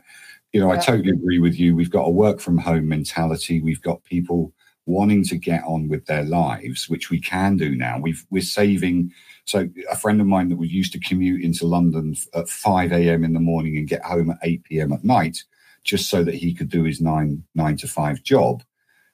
you 0.52 0.60
know, 0.60 0.72
yeah. 0.72 0.78
I 0.78 0.82
totally 0.82 1.10
agree 1.10 1.38
with 1.38 1.58
you. 1.58 1.74
We've 1.74 1.90
got 1.90 2.06
a 2.06 2.10
work 2.10 2.40
from 2.40 2.58
home 2.58 2.88
mentality. 2.88 3.60
We've 3.60 3.82
got 3.82 4.04
people 4.04 4.52
wanting 4.88 5.22
to 5.22 5.36
get 5.36 5.62
on 5.64 5.86
with 5.86 6.06
their 6.06 6.24
lives, 6.24 6.88
which 6.88 7.10
we 7.10 7.20
can 7.20 7.56
do 7.58 7.76
now. 7.76 7.98
We've, 8.00 8.24
we're 8.30 8.42
saving. 8.42 9.12
So, 9.44 9.68
a 9.90 9.96
friend 9.96 10.20
of 10.20 10.26
mine 10.26 10.48
that 10.48 10.56
was 10.56 10.72
used 10.72 10.92
to 10.94 11.00
commute 11.00 11.44
into 11.44 11.66
London 11.66 12.16
at 12.34 12.48
5 12.48 12.92
a.m. 12.92 13.22
in 13.22 13.34
the 13.34 13.40
morning 13.40 13.76
and 13.76 13.86
get 13.86 14.02
home 14.02 14.30
at 14.30 14.38
8 14.42 14.64
p.m. 14.64 14.92
at 14.92 15.04
night, 15.04 15.44
just 15.84 16.08
so 16.08 16.24
that 16.24 16.34
he 16.34 16.54
could 16.54 16.70
do 16.70 16.84
his 16.84 17.00
nine 17.00 17.44
nine 17.54 17.76
to 17.76 17.86
five 17.86 18.22
job, 18.22 18.62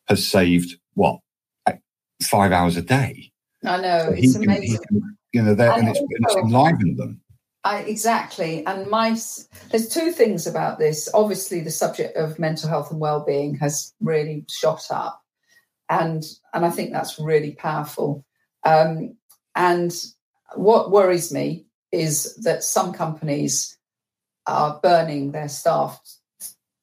has 0.07 0.27
saved 0.27 0.79
what 0.95 1.19
five 2.23 2.53
hours 2.53 2.77
a 2.77 2.83
day. 2.83 3.33
I 3.65 3.81
know 3.81 4.07
so 4.07 4.15
it's 4.17 4.33
can, 4.35 4.45
amazing. 4.45 4.79
Can, 4.89 5.17
you 5.33 5.43
know, 5.43 5.53
and, 5.53 5.89
it's, 5.89 6.01
it's 6.01 6.37
enlivened 6.37 6.99
them. 6.99 7.21
I, 7.65 7.81
exactly. 7.81 8.65
And 8.67 8.89
my 8.89 9.17
there's 9.71 9.89
two 9.89 10.13
things 10.13 10.47
about 10.47 10.79
this. 10.79 11.09
Obviously, 11.13 11.61
the 11.61 11.71
subject 11.71 12.17
of 12.17 12.39
mental 12.39 12.69
health 12.69 12.91
and 12.91 13.01
well-being 13.01 13.57
has 13.57 13.93
really 14.01 14.45
shot 14.49 14.87
up 14.91 15.24
and 16.01 16.25
and 16.53 16.65
I 16.65 16.71
think 16.71 16.93
that's 16.93 17.19
really 17.19 17.53
powerful. 17.53 18.25
Um, 18.65 19.17
and 19.55 19.93
what 20.55 20.91
worries 20.91 21.33
me 21.33 21.67
is 21.93 22.35
that 22.43 22.65
some 22.65 22.93
companies 22.93 23.79
are 24.47 24.81
burning 24.83 25.33
their 25.33 25.49
staff 25.49 26.01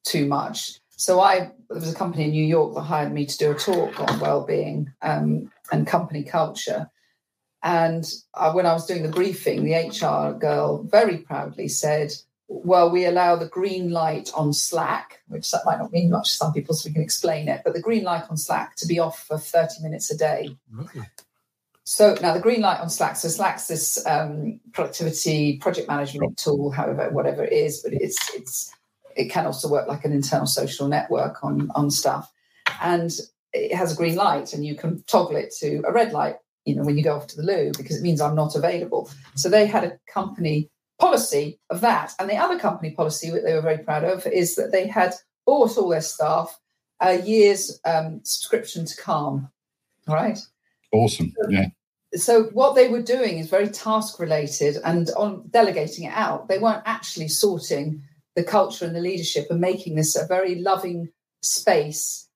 too 0.04 0.26
much. 0.26 0.80
So 0.90 1.20
I 1.20 1.52
there 1.68 1.80
was 1.80 1.92
a 1.92 1.96
company 1.96 2.24
in 2.24 2.30
New 2.30 2.44
York 2.44 2.74
that 2.74 2.82
hired 2.82 3.12
me 3.12 3.26
to 3.26 3.38
do 3.38 3.50
a 3.50 3.54
talk 3.54 3.98
on 4.00 4.20
well-being 4.20 4.92
um, 5.02 5.50
and 5.70 5.86
company 5.86 6.22
culture. 6.22 6.90
And 7.62 8.04
uh, 8.34 8.52
when 8.52 8.66
I 8.66 8.72
was 8.72 8.86
doing 8.86 9.02
the 9.02 9.08
briefing, 9.08 9.64
the 9.64 9.74
HR 9.74 10.36
girl 10.36 10.82
very 10.82 11.18
proudly 11.18 11.68
said, 11.68 12.12
well, 12.64 12.90
we 12.90 13.06
allow 13.06 13.36
the 13.36 13.48
green 13.48 13.90
light 13.90 14.30
on 14.34 14.52
Slack, 14.52 15.22
which 15.28 15.50
that 15.50 15.62
might 15.64 15.78
not 15.78 15.92
mean 15.92 16.10
much 16.10 16.30
to 16.30 16.36
some 16.36 16.52
people, 16.52 16.74
so 16.74 16.88
we 16.88 16.92
can 16.92 17.02
explain 17.02 17.48
it, 17.48 17.62
but 17.64 17.72
the 17.72 17.80
green 17.80 18.04
light 18.04 18.24
on 18.28 18.36
Slack 18.36 18.76
to 18.76 18.86
be 18.86 18.98
off 18.98 19.24
for 19.26 19.38
30 19.38 19.82
minutes 19.82 20.10
a 20.10 20.16
day. 20.16 20.56
So 21.84 22.14
now 22.20 22.32
the 22.32 22.40
green 22.40 22.60
light 22.60 22.80
on 22.80 22.90
Slack, 22.90 23.16
so 23.16 23.28
Slack's 23.28 23.66
this 23.66 24.04
um, 24.06 24.60
productivity 24.72 25.56
project 25.58 25.88
management 25.88 26.38
tool, 26.38 26.70
however, 26.70 27.10
whatever 27.10 27.42
it 27.42 27.52
is, 27.52 27.80
but 27.82 27.92
it's 27.92 28.34
it's 28.34 28.72
it 29.16 29.30
can 29.30 29.46
also 29.46 29.68
work 29.68 29.88
like 29.88 30.04
an 30.04 30.12
internal 30.12 30.46
social 30.46 30.86
network 30.86 31.42
on 31.42 31.70
on 31.74 31.90
stuff. 31.90 32.30
And 32.80 33.10
it 33.52 33.74
has 33.74 33.92
a 33.92 33.96
green 33.96 34.14
light 34.14 34.52
and 34.52 34.64
you 34.64 34.76
can 34.76 35.02
toggle 35.04 35.36
it 35.36 35.52
to 35.58 35.82
a 35.86 35.92
red 35.92 36.12
light, 36.12 36.36
you 36.64 36.76
know, 36.76 36.82
when 36.82 36.96
you 36.96 37.04
go 37.04 37.16
off 37.16 37.26
to 37.28 37.36
the 37.36 37.42
loo, 37.42 37.72
because 37.76 37.96
it 37.96 38.02
means 38.02 38.20
I'm 38.20 38.36
not 38.36 38.54
available. 38.54 39.10
So 39.34 39.48
they 39.48 39.66
had 39.66 39.84
a 39.84 39.98
company 40.06 40.70
policy 41.02 41.58
of 41.68 41.80
that. 41.80 42.14
And 42.20 42.30
the 42.30 42.36
other 42.36 42.60
company 42.60 42.92
policy 42.92 43.28
that 43.30 43.42
they 43.42 43.54
were 43.54 43.60
very 43.60 43.78
proud 43.78 44.04
of 44.04 44.24
is 44.24 44.54
that 44.54 44.70
they 44.70 44.86
had 44.86 45.14
bought 45.44 45.76
all 45.76 45.88
their 45.88 46.00
staff 46.00 46.56
a 47.00 47.20
year's 47.20 47.80
um, 47.84 48.20
subscription 48.22 48.86
to 48.86 48.96
Calm. 48.96 49.50
All 50.06 50.14
right. 50.14 50.38
Awesome. 50.92 51.32
Yeah. 51.48 51.66
So 52.14 52.44
what 52.52 52.76
they 52.76 52.88
were 52.88 53.02
doing 53.02 53.38
is 53.38 53.50
very 53.50 53.68
task 53.68 54.20
related 54.20 54.76
and 54.84 55.10
on 55.16 55.48
delegating 55.50 56.04
it 56.04 56.14
out. 56.14 56.46
They 56.46 56.60
weren't 56.60 56.84
actually 56.86 57.28
sorting 57.28 58.04
the 58.36 58.44
culture 58.44 58.84
and 58.84 58.94
the 58.94 59.00
leadership 59.00 59.48
and 59.50 59.60
making 59.60 59.96
this 59.96 60.14
a 60.14 60.26
very 60.26 60.54
loving 60.54 61.08
space 61.42 62.28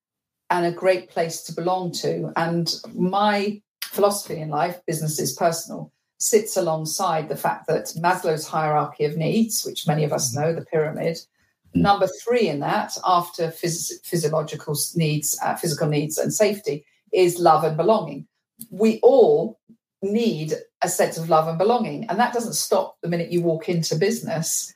and 0.51 0.67
a 0.67 0.73
great 0.73 1.09
place 1.09 1.43
to 1.43 1.55
belong 1.55 1.93
to. 1.93 2.33
And 2.35 2.75
my 2.95 3.63
philosophy 3.85 4.41
in 4.41 4.49
life, 4.49 4.81
business 4.89 5.21
is 5.21 5.35
personal, 5.35 5.93
sits 6.19 6.57
alongside 6.57 7.29
the 7.29 7.37
fact 7.37 7.67
that 7.67 7.93
Maslow's 7.97 8.47
hierarchy 8.47 9.05
of 9.05 9.17
needs, 9.17 9.65
which 9.65 9.87
many 9.87 10.05
of 10.05 10.13
us 10.13 10.35
mm-hmm. 10.35 10.41
know, 10.41 10.55
the 10.55 10.65
pyramid, 10.65 11.17
mm. 11.17 11.81
number 11.83 12.09
three 12.25 12.49
in 12.49 12.61
that, 12.61 12.97
after 13.05 13.49
phys- 13.49 14.05
physiological 14.05 14.77
needs, 14.95 15.39
uh, 15.43 15.55
physical 15.57 15.89
needs 15.89 16.19
and 16.19 16.33
safety, 16.33 16.85
is 17.13 17.39
love 17.39 17.65
and 17.65 17.77
belonging. 17.77 18.27
We 18.71 18.99
all 19.03 19.59
need 20.03 20.55
a 20.83 20.89
sense 20.89 21.19
of 21.19 21.29
love 21.29 21.49
and 21.49 21.59
belonging, 21.59 22.07
and 22.09 22.19
that 22.19 22.33
doesn't 22.33 22.55
stop 22.55 22.97
the 23.03 23.09
minute 23.09 23.33
you 23.33 23.43
walk 23.43 23.69
into 23.69 23.97
business. 23.97 24.75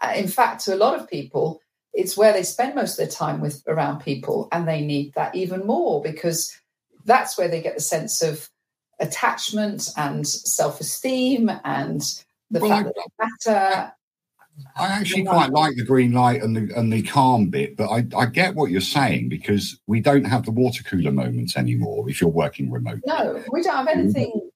Uh, 0.00 0.12
in 0.16 0.28
fact, 0.28 0.64
to 0.64 0.74
a 0.74 0.76
lot 0.76 0.98
of 0.98 1.08
people, 1.08 1.60
it's 1.92 2.16
where 2.16 2.32
they 2.32 2.42
spend 2.42 2.74
most 2.74 2.92
of 2.92 2.96
their 2.96 3.06
time 3.06 3.40
with 3.40 3.62
around 3.66 4.00
people, 4.00 4.48
and 4.50 4.66
they 4.66 4.80
need 4.80 5.14
that 5.14 5.34
even 5.34 5.66
more 5.66 6.02
because 6.02 6.56
that's 7.04 7.36
where 7.36 7.48
they 7.48 7.60
get 7.60 7.74
the 7.74 7.80
sense 7.80 8.22
of 8.22 8.48
attachment 9.02 9.90
and 9.96 10.26
self-esteem 10.26 11.50
and 11.64 12.00
the 12.50 12.60
well, 12.60 12.70
fact 12.70 12.86
I, 12.86 12.92
that 12.92 12.94
they 13.44 13.50
matter. 13.52 13.92
I 14.76 14.86
actually 14.88 15.24
quite 15.24 15.50
like 15.50 15.76
the 15.76 15.84
green 15.84 16.12
light 16.12 16.42
and 16.42 16.54
the 16.54 16.74
and 16.78 16.92
the 16.92 17.02
calm 17.02 17.48
bit, 17.48 17.76
but 17.76 17.88
I, 17.88 18.06
I 18.16 18.26
get 18.26 18.54
what 18.54 18.70
you're 18.70 18.82
saying 18.82 19.28
because 19.30 19.80
we 19.86 20.00
don't 20.00 20.24
have 20.24 20.44
the 20.44 20.50
water 20.50 20.82
cooler 20.84 21.10
moments 21.10 21.56
anymore 21.56 22.08
if 22.08 22.20
you're 22.20 22.30
working 22.30 22.70
remote. 22.70 23.00
No, 23.06 23.42
we 23.50 23.62
don't 23.62 23.76
have 23.76 23.88
anything 23.88 24.50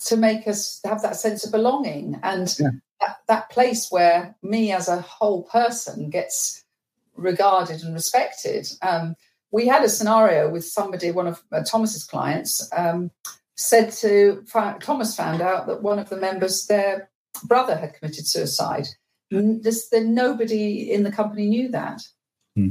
to 0.00 0.16
make 0.16 0.46
us 0.46 0.80
have 0.84 1.02
that 1.02 1.16
sense 1.16 1.44
of 1.44 1.50
belonging 1.50 2.20
and 2.22 2.54
Yeah. 2.58 2.70
that, 3.00 3.16
that 3.26 3.50
place 3.50 3.90
where 3.90 4.36
me 4.42 4.70
as 4.70 4.88
a 4.88 5.00
whole 5.00 5.42
person 5.44 6.10
gets 6.10 6.62
regarded 7.16 7.82
and 7.82 7.94
respected. 7.94 8.68
Um, 8.82 9.16
we 9.50 9.66
had 9.66 9.82
a 9.82 9.88
scenario 9.88 10.50
with 10.50 10.64
somebody, 10.64 11.10
one 11.10 11.26
of 11.26 11.42
uh, 11.50 11.64
Thomas's 11.64 12.04
clients, 12.04 12.68
um, 12.76 13.10
said 13.58 13.90
to 13.90 14.44
Thomas 14.80 15.16
found 15.16 15.42
out 15.42 15.66
that 15.66 15.82
one 15.82 15.98
of 15.98 16.08
the 16.08 16.16
members, 16.16 16.66
their 16.66 17.10
brother, 17.44 17.76
had 17.76 17.92
committed 17.94 18.26
suicide. 18.26 18.86
This, 19.30 19.88
the, 19.90 20.00
nobody 20.00 20.90
in 20.90 21.02
the 21.02 21.12
company 21.12 21.46
knew 21.46 21.68
that. 21.72 22.00
Hmm. 22.54 22.70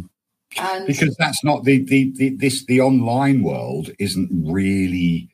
And 0.58 0.88
because 0.88 1.16
that's 1.18 1.44
not 1.44 1.66
the, 1.66 1.84
the 1.84 2.12
the 2.16 2.30
this 2.30 2.66
the 2.66 2.80
online 2.80 3.44
world 3.44 3.92
isn't 4.00 4.30
really 4.32 5.30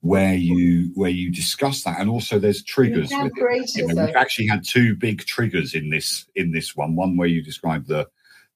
where 0.00 0.34
you 0.34 0.92
where 0.94 1.10
you 1.10 1.32
discuss 1.32 1.82
that 1.82 1.98
and 1.98 2.08
also 2.08 2.38
there's 2.38 2.62
triggers 2.62 3.10
with 3.10 3.32
it. 3.34 3.76
You 3.76 3.88
know, 3.88 4.06
we've 4.06 4.14
actually 4.14 4.46
had 4.46 4.62
two 4.64 4.94
big 4.94 5.26
triggers 5.26 5.74
in 5.74 5.90
this 5.90 6.26
in 6.36 6.52
this 6.52 6.76
one 6.76 6.94
one 6.94 7.16
where 7.16 7.26
you 7.26 7.42
described 7.42 7.88
the 7.88 8.08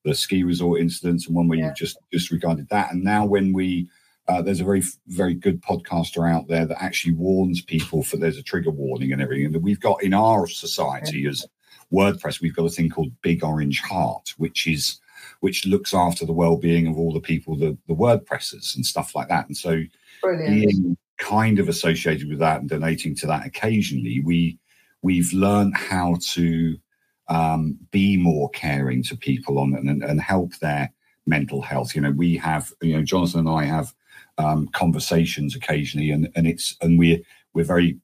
the 0.04 0.14
ski 0.14 0.44
resort 0.44 0.80
incidents 0.80 1.26
and 1.26 1.34
one 1.34 1.48
where 1.48 1.58
Yeah. 1.58 1.66
you've 1.66 1.76
just 1.76 1.98
disregarded 2.12 2.68
that 2.68 2.92
and 2.92 3.02
now 3.02 3.26
when 3.26 3.52
we 3.52 3.88
uh, 4.28 4.42
there's 4.42 4.60
a 4.60 4.64
very 4.64 4.82
very 5.08 5.34
good 5.34 5.60
podcaster 5.62 6.30
out 6.30 6.48
there 6.48 6.66
that 6.66 6.82
actually 6.82 7.12
warns 7.12 7.62
people 7.62 8.02
for 8.02 8.16
there's 8.16 8.38
a 8.38 8.42
trigger 8.42 8.70
warning 8.70 9.12
and 9.12 9.22
everything 9.22 9.46
and 9.46 9.54
that 9.54 9.62
we've 9.62 9.80
got 9.80 10.02
in 10.02 10.14
our 10.14 10.46
society 10.46 11.26
as 11.26 11.46
wordpress 11.92 12.40
we've 12.40 12.56
got 12.56 12.66
a 12.66 12.70
thing 12.70 12.90
called 12.90 13.10
big 13.22 13.42
orange 13.42 13.80
heart 13.80 14.34
which 14.36 14.66
is 14.66 15.00
which 15.40 15.66
looks 15.66 15.94
after 15.94 16.26
the 16.26 16.32
well-being 16.32 16.86
of 16.86 16.98
all 16.98 17.12
the 17.12 17.20
people 17.20 17.56
the, 17.56 17.76
the 17.86 17.94
wordpressers 17.94 18.76
and 18.76 18.84
stuff 18.84 19.14
like 19.14 19.28
that 19.28 19.46
and 19.46 19.56
so 19.56 19.82
brilliant. 20.22 20.54
being 20.54 20.96
kind 21.18 21.58
of 21.58 21.68
associated 21.68 22.28
with 22.28 22.38
that 22.38 22.60
and 22.60 22.70
donating 22.70 23.14
to 23.16 23.26
that 23.26 23.46
occasionally, 23.46 24.22
we 24.24 24.58
we've 25.02 25.32
learned 25.32 25.76
how 25.76 26.16
to 26.20 26.76
um, 27.28 27.76
be 27.90 28.16
more 28.16 28.48
caring 28.50 29.02
to 29.02 29.16
people 29.16 29.58
on 29.58 29.74
and, 29.74 30.02
and 30.02 30.20
help 30.20 30.54
their 30.56 30.90
mental 31.26 31.60
health. 31.60 31.94
You 31.94 32.00
know, 32.00 32.12
we 32.12 32.36
have 32.38 32.72
you 32.80 32.96
know 32.96 33.02
Jonathan 33.02 33.40
and 33.40 33.48
I 33.50 33.64
have 33.64 33.92
um, 34.38 34.68
conversations 34.68 35.54
occasionally, 35.54 36.10
and 36.10 36.30
and 36.34 36.46
it's 36.46 36.76
and 36.80 36.98
we're 36.98 37.18
we're 37.54 37.64
very 37.64 37.98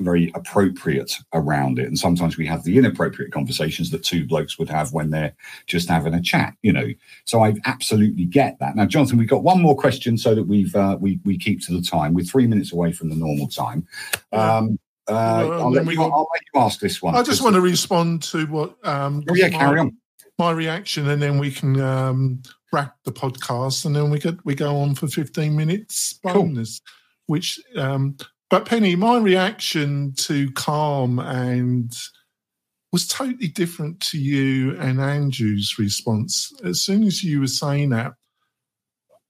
very 0.00 0.30
appropriate 0.34 1.10
around 1.32 1.78
it 1.78 1.86
and 1.86 1.98
sometimes 1.98 2.36
we 2.36 2.44
have 2.46 2.62
the 2.64 2.76
inappropriate 2.76 3.32
conversations 3.32 3.90
that 3.90 4.04
two 4.04 4.26
blokes 4.26 4.58
would 4.58 4.68
have 4.68 4.92
when 4.92 5.08
they're 5.08 5.32
just 5.66 5.88
having 5.88 6.12
a 6.12 6.20
chat 6.20 6.52
you 6.60 6.70
know 6.70 6.86
so 7.24 7.42
I 7.42 7.54
absolutely 7.64 8.26
get 8.26 8.58
that. 8.60 8.76
Now, 8.76 8.84
Jonathan, 8.84 9.16
we've 9.16 9.26
got 9.28 9.42
one 9.42 9.62
more 9.62 9.74
question 9.74 10.18
so 10.18 10.34
that 10.34 10.44
we've 10.44 10.74
uh, 10.76 10.98
we 11.00 11.18
we 11.24 11.38
keep 11.38 11.62
to 11.66 11.72
the 11.72 11.80
time. 11.80 12.12
We're 12.12 12.24
three 12.26 12.46
minutes 12.46 12.72
away 12.74 12.92
from 12.92 13.08
the 13.08 13.16
normal 13.16 13.48
time. 13.48 13.86
Um, 14.32 14.78
uh, 15.08 15.46
Well, 15.48 15.52
I'll, 15.62 15.70
let 15.70 15.86
you, 15.86 15.96
got- 15.96 16.12
I'll 16.12 16.28
let 16.32 16.42
you 16.52 16.60
ask 16.60 16.78
this 16.78 17.00
one. 17.00 17.14
I 17.16 17.22
just 17.22 17.42
want 17.42 17.54
to 17.54 17.60
respond 17.62 18.22
to 18.24 18.46
what. 18.46 18.76
Um, 18.86 19.24
Oh, 19.30 19.34
yeah, 19.34 19.48
my- 19.48 19.58
carry 19.58 19.80
on. 19.80 19.96
My 20.38 20.50
reaction, 20.50 21.08
and 21.08 21.22
then 21.22 21.38
we 21.38 21.50
can 21.50 21.80
um, 21.80 22.42
wrap 22.72 22.96
the 23.04 23.12
podcast, 23.12 23.84
and 23.84 23.94
then 23.94 24.10
we 24.10 24.18
get 24.18 24.44
we 24.44 24.54
go 24.54 24.76
on 24.78 24.94
for 24.94 25.06
fifteen 25.08 25.56
minutes 25.56 26.18
Cool. 26.26 26.52
Which, 27.26 27.60
um, 27.76 28.16
but 28.50 28.66
Penny, 28.66 28.94
my 28.94 29.18
reaction 29.18 30.12
to 30.18 30.50
Calm 30.52 31.18
and 31.18 31.92
was 32.92 33.08
totally 33.08 33.48
different 33.48 33.98
to 34.00 34.18
you 34.18 34.76
and 34.78 35.00
Andrew's 35.00 35.76
response. 35.78 36.52
As 36.64 36.80
soon 36.80 37.02
as 37.02 37.24
you 37.24 37.40
were 37.40 37.48
saying 37.48 37.90
that, 37.90 38.12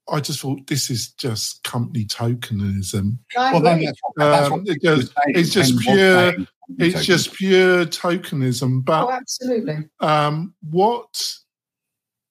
I 0.08 0.20
just 0.20 0.40
thought 0.40 0.66
this 0.66 0.90
is 0.90 1.08
just 1.12 1.64
company 1.64 2.04
tokenism. 2.04 3.18
Well, 3.34 3.60
then 3.60 3.84
that's, 4.16 4.50
Um, 4.52 4.64
it 4.66 4.82
goes- 4.82 5.10
it's 5.28 5.50
just 5.52 5.78
pure- 5.80 6.34
It's 6.78 6.94
token. 6.94 7.02
just 7.02 7.32
pure 7.32 7.86
tokenism. 7.86 8.84
But 8.84 9.04
oh, 9.06 9.10
absolutely. 9.12 9.88
um, 10.00 10.54
what 10.68 11.34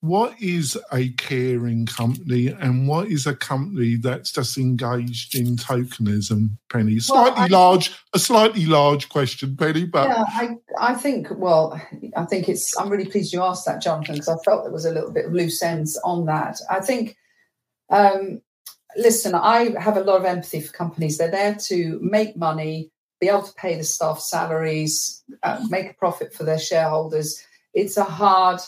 what 0.06 0.40
is 0.40 0.78
a 0.92 1.08
caring 1.10 1.86
company 1.86 2.48
and 2.48 2.86
what 2.88 3.08
is 3.08 3.26
a 3.26 3.34
company 3.34 3.96
that's 3.96 4.32
just 4.32 4.58
engaged 4.58 5.34
in 5.34 5.56
tokenism 5.56 6.50
penny 6.70 6.94
Well, 6.94 7.24
slightly 7.26 7.42
I- 7.42 7.46
large 7.46 7.92
a 8.12 8.18
slightly 8.18 8.66
large 8.66 9.08
question 9.08 9.56
penny 9.56 9.84
but 9.84 10.08
yeah, 10.08 10.24
I, 10.28 10.56
I 10.78 10.94
think, 10.94 11.28
well, 11.30 11.80
I 12.16 12.24
think 12.24 12.48
it's, 12.48 12.76
I'm 12.78 12.88
really 12.88 13.06
pleased 13.06 13.32
you 13.32 13.42
asked 13.42 13.66
that, 13.66 13.82
Jonathan, 13.82 14.14
because 14.14 14.28
I 14.28 14.36
felt 14.44 14.64
there 14.64 14.72
was 14.72 14.84
a 14.84 14.92
little 14.92 15.10
bit 15.10 15.26
of 15.26 15.32
loose 15.32 15.62
ends 15.62 15.98
on 16.04 16.26
that. 16.26 16.60
I 16.70 16.80
think, 16.80 17.16
um, 17.90 18.40
listen, 18.96 19.34
I 19.34 19.78
have 19.80 19.96
a 19.96 20.02
lot 20.02 20.20
of 20.20 20.24
empathy 20.24 20.60
for 20.60 20.72
companies. 20.72 21.18
They're 21.18 21.30
there 21.30 21.54
to 21.54 21.98
make 22.02 22.36
money, 22.36 22.90
be 23.20 23.28
able 23.28 23.42
to 23.42 23.54
pay 23.54 23.76
the 23.76 23.84
staff 23.84 24.20
salaries, 24.20 25.22
uh, 25.42 25.64
make 25.68 25.90
a 25.90 25.94
profit 25.94 26.34
for 26.34 26.44
their 26.44 26.58
shareholders. 26.58 27.42
It's 27.74 27.96
a 27.96 28.04
hard 28.04 28.60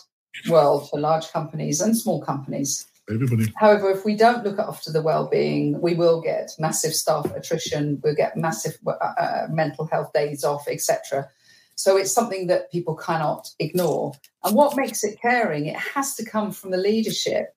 world 0.49 0.89
for 0.89 0.99
large 1.01 1.31
companies 1.33 1.81
and 1.81 1.97
small 1.97 2.23
companies. 2.23 2.87
everybody 3.11 3.53
However, 3.57 3.91
if 3.91 4.05
we 4.05 4.15
don't 4.15 4.45
look 4.45 4.59
after 4.59 4.93
the 4.93 5.03
well-being, 5.03 5.81
we 5.81 5.95
will 5.95 6.21
get 6.21 6.51
massive 6.59 6.95
staff 6.95 7.27
attrition. 7.35 8.01
We'll 8.03 8.15
get 8.15 8.37
massive 8.37 8.79
uh, 8.87 8.91
uh, 8.91 9.47
mental 9.51 9.87
health 9.87 10.13
days 10.13 10.45
off, 10.45 10.69
etc. 10.69 11.29
So 11.75 11.97
it's 11.97 12.13
something 12.13 12.49
that 12.49 12.73
people 12.73 12.97
cannot 12.97 13.51
ignore. 13.59 14.13
And 14.45 14.55
what 14.55 14.77
makes 14.77 15.05
it 15.05 15.21
caring? 15.21 15.67
It 15.67 15.77
has 15.77 16.17
to 16.17 16.25
come 16.25 16.51
from 16.51 16.71
the 16.71 16.77
leadership. 16.77 17.55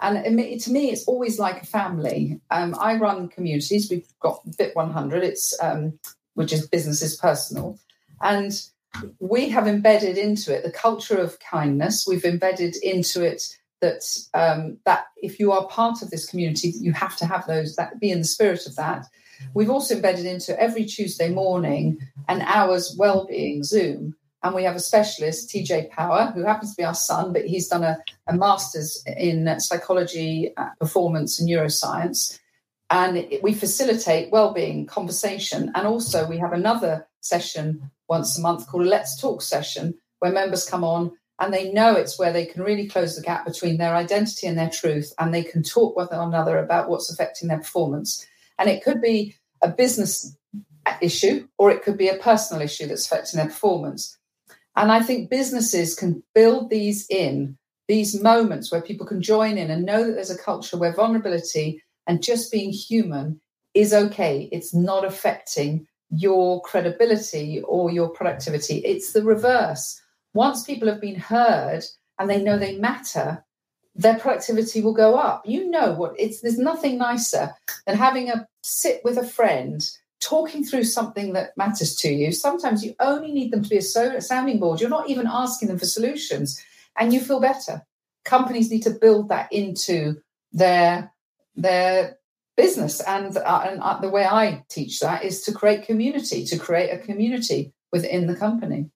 And 0.00 0.40
it 0.40 0.60
to 0.62 0.72
me, 0.72 0.90
it's 0.90 1.04
always 1.04 1.38
like 1.38 1.62
a 1.62 1.66
family. 1.66 2.40
Um, 2.50 2.76
I 2.78 2.96
run 2.96 3.28
communities. 3.28 3.90
We've 3.90 4.06
got 4.20 4.44
BIP 4.58 4.74
100. 4.74 5.24
It's 5.24 5.56
um, 5.62 5.98
which 6.34 6.52
is 6.52 6.68
businesses 6.68 7.16
personal, 7.16 7.78
and 8.20 8.52
we 9.18 9.48
have 9.48 9.66
embedded 9.66 10.18
into 10.18 10.54
it 10.54 10.62
the 10.62 10.70
culture 10.70 11.18
of 11.18 11.38
kindness. 11.40 12.06
We've 12.06 12.24
embedded 12.24 12.76
into 12.82 13.24
it 13.24 13.42
that 13.80 14.02
um, 14.34 14.78
that 14.84 15.06
if 15.16 15.38
you 15.38 15.52
are 15.52 15.66
part 15.66 16.02
of 16.02 16.10
this 16.10 16.26
community, 16.26 16.72
you 16.80 16.92
have 16.92 17.16
to 17.16 17.26
have 17.26 17.46
those 17.46 17.76
that 17.76 18.00
be 18.00 18.10
in 18.10 18.18
the 18.18 18.24
spirit 18.24 18.66
of 18.66 18.76
that. 18.76 19.06
We've 19.52 19.70
also 19.70 19.94
embedded 19.96 20.26
into 20.26 20.58
every 20.60 20.84
Tuesday 20.84 21.28
morning 21.28 21.98
an 22.28 22.42
hour's 22.42 22.96
well-being 22.98 23.64
Zoom, 23.64 24.14
and 24.42 24.54
we 24.54 24.64
have 24.64 24.76
a 24.76 24.80
specialist, 24.80 25.50
TJ 25.50 25.90
Power, 25.90 26.32
who 26.34 26.44
happens 26.44 26.70
to 26.70 26.76
be 26.76 26.84
our 26.84 26.94
son, 26.94 27.32
but 27.32 27.44
he's 27.44 27.68
done 27.68 27.82
a, 27.82 27.98
a 28.26 28.34
master's 28.34 29.02
in 29.16 29.58
psychology, 29.58 30.52
uh, 30.56 30.68
performance, 30.78 31.40
and 31.40 31.48
neuroscience. 31.48 32.38
And 32.90 33.26
we 33.42 33.54
facilitate 33.54 34.30
well-being 34.30 34.86
conversation, 34.86 35.72
and 35.74 35.86
also 35.86 36.26
we 36.26 36.38
have 36.38 36.52
another 36.52 37.06
session 37.20 37.90
once 38.08 38.38
a 38.38 38.42
month 38.42 38.66
called 38.66 38.86
a 38.86 38.88
Let's 38.88 39.20
Talk 39.20 39.42
session, 39.42 39.94
where 40.18 40.32
members 40.32 40.68
come 40.68 40.84
on 40.84 41.12
and 41.40 41.52
they 41.52 41.72
know 41.72 41.94
it's 41.94 42.18
where 42.18 42.32
they 42.32 42.46
can 42.46 42.62
really 42.62 42.86
close 42.86 43.16
the 43.16 43.22
gap 43.22 43.44
between 43.44 43.76
their 43.76 43.94
identity 43.94 44.46
and 44.46 44.56
their 44.56 44.70
truth, 44.70 45.12
and 45.18 45.34
they 45.34 45.42
can 45.42 45.62
talk 45.62 45.96
with 45.96 46.10
one 46.10 46.28
another 46.28 46.58
about 46.58 46.88
what's 46.88 47.12
affecting 47.12 47.48
their 47.48 47.58
performance. 47.58 48.26
And 48.58 48.70
it 48.70 48.84
could 48.84 49.02
be 49.02 49.34
a 49.60 49.68
business 49.68 50.36
issue, 51.00 51.48
or 51.58 51.70
it 51.70 51.82
could 51.82 51.98
be 51.98 52.08
a 52.08 52.18
personal 52.18 52.62
issue 52.62 52.86
that's 52.86 53.06
affecting 53.06 53.38
their 53.38 53.48
performance. 53.48 54.16
And 54.76 54.92
I 54.92 55.02
think 55.02 55.30
businesses 55.30 55.94
can 55.94 56.22
build 56.34 56.70
these 56.70 57.06
in, 57.10 57.58
these 57.88 58.20
moments 58.20 58.70
where 58.70 58.82
people 58.82 59.06
can 59.06 59.20
join 59.20 59.58
in 59.58 59.70
and 59.70 59.84
know 59.84 60.04
that 60.04 60.12
there's 60.12 60.30
a 60.30 60.38
culture 60.38 60.76
where 60.76 60.94
vulnerability 60.94 61.82
and 62.06 62.22
just 62.22 62.52
being 62.52 62.70
human 62.70 63.40
is 63.72 63.92
okay. 63.92 64.48
It's 64.52 64.72
not 64.72 65.04
affecting 65.04 65.86
your 66.16 66.60
credibility 66.62 67.62
or 67.62 67.90
your 67.90 68.08
productivity. 68.08 68.78
It's 68.78 69.12
the 69.12 69.22
reverse. 69.22 70.00
Once 70.32 70.64
people 70.64 70.88
have 70.88 71.00
been 71.00 71.18
heard 71.18 71.84
and 72.18 72.28
they 72.28 72.42
know 72.42 72.58
they 72.58 72.76
matter, 72.76 73.44
their 73.94 74.18
productivity 74.18 74.80
will 74.80 74.94
go 74.94 75.16
up. 75.16 75.42
You 75.46 75.70
know 75.70 75.92
what 75.92 76.14
it's 76.18 76.40
there's 76.40 76.58
nothing 76.58 76.98
nicer 76.98 77.54
than 77.86 77.96
having 77.96 78.28
a 78.28 78.46
sit 78.62 79.00
with 79.04 79.18
a 79.18 79.26
friend 79.26 79.82
talking 80.20 80.64
through 80.64 80.84
something 80.84 81.34
that 81.34 81.56
matters 81.56 81.94
to 81.96 82.08
you. 82.08 82.32
Sometimes 82.32 82.84
you 82.84 82.94
only 82.98 83.30
need 83.30 83.52
them 83.52 83.62
to 83.62 83.68
be 83.68 83.76
a 83.76 83.82
so- 83.82 84.18
sounding 84.20 84.58
board. 84.58 84.80
You're 84.80 84.90
not 84.90 85.10
even 85.10 85.26
asking 85.26 85.68
them 85.68 85.78
for 85.78 85.84
solutions 85.84 86.62
and 86.98 87.12
you 87.12 87.20
feel 87.20 87.40
better. 87.40 87.82
Companies 88.24 88.70
need 88.70 88.82
to 88.82 88.90
build 88.90 89.28
that 89.28 89.52
into 89.52 90.16
their 90.52 91.12
their 91.56 92.18
business 92.56 93.00
and, 93.00 93.36
uh, 93.36 93.64
and 93.66 93.80
uh, 93.80 93.98
the 94.00 94.08
way 94.08 94.24
I 94.24 94.64
teach 94.68 95.00
that 95.00 95.24
is 95.24 95.42
to 95.42 95.52
create 95.52 95.84
community, 95.86 96.44
to 96.46 96.58
create 96.58 96.90
a 96.90 96.98
community 96.98 97.72
within 97.92 98.26
the 98.26 98.36
company. 98.36 98.90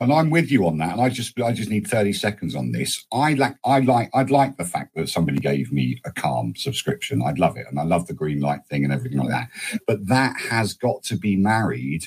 And 0.00 0.12
I'm 0.12 0.30
with 0.30 0.50
you 0.50 0.66
on 0.68 0.78
that. 0.78 0.92
And 0.92 1.00
I 1.00 1.08
just 1.08 1.40
I 1.40 1.52
just 1.52 1.70
need 1.70 1.86
30 1.88 2.12
seconds 2.12 2.54
on 2.54 2.70
this. 2.70 3.04
I 3.12 3.34
like 3.34 3.56
I 3.64 3.80
like 3.80 4.10
I'd 4.14 4.30
like 4.30 4.56
the 4.56 4.64
fact 4.64 4.94
that 4.94 5.08
somebody 5.08 5.38
gave 5.38 5.72
me 5.72 6.00
a 6.04 6.12
calm 6.12 6.54
subscription. 6.56 7.20
I'd 7.20 7.40
love 7.40 7.56
it. 7.56 7.66
And 7.68 7.80
I 7.80 7.82
love 7.82 8.06
the 8.06 8.14
green 8.14 8.40
light 8.40 8.60
thing 8.70 8.84
and 8.84 8.92
everything 8.92 9.18
like 9.18 9.30
that. 9.30 9.48
But 9.88 10.06
that 10.06 10.36
has 10.40 10.72
got 10.74 11.02
to 11.04 11.16
be 11.16 11.36
married 11.36 12.04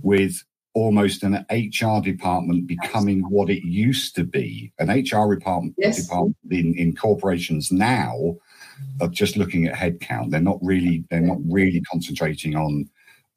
with 0.00 0.42
almost 0.72 1.22
an 1.22 1.44
HR 1.50 2.00
department 2.02 2.66
becoming 2.66 3.20
what 3.28 3.50
it 3.50 3.66
used 3.66 4.14
to 4.16 4.24
be. 4.24 4.72
An 4.78 4.88
HR 4.88 5.34
department, 5.34 5.74
Yes. 5.76 6.02
department 6.04 6.36
in, 6.50 6.74
in 6.74 6.94
corporations 6.96 7.70
now 7.70 8.36
are 9.00 9.08
just 9.08 9.36
looking 9.36 9.66
at 9.66 9.74
headcount. 9.74 10.30
They're 10.30 10.40
not 10.40 10.58
really 10.62 11.04
they're 11.10 11.20
not 11.20 11.38
really 11.48 11.80
concentrating 11.82 12.56
on 12.56 12.88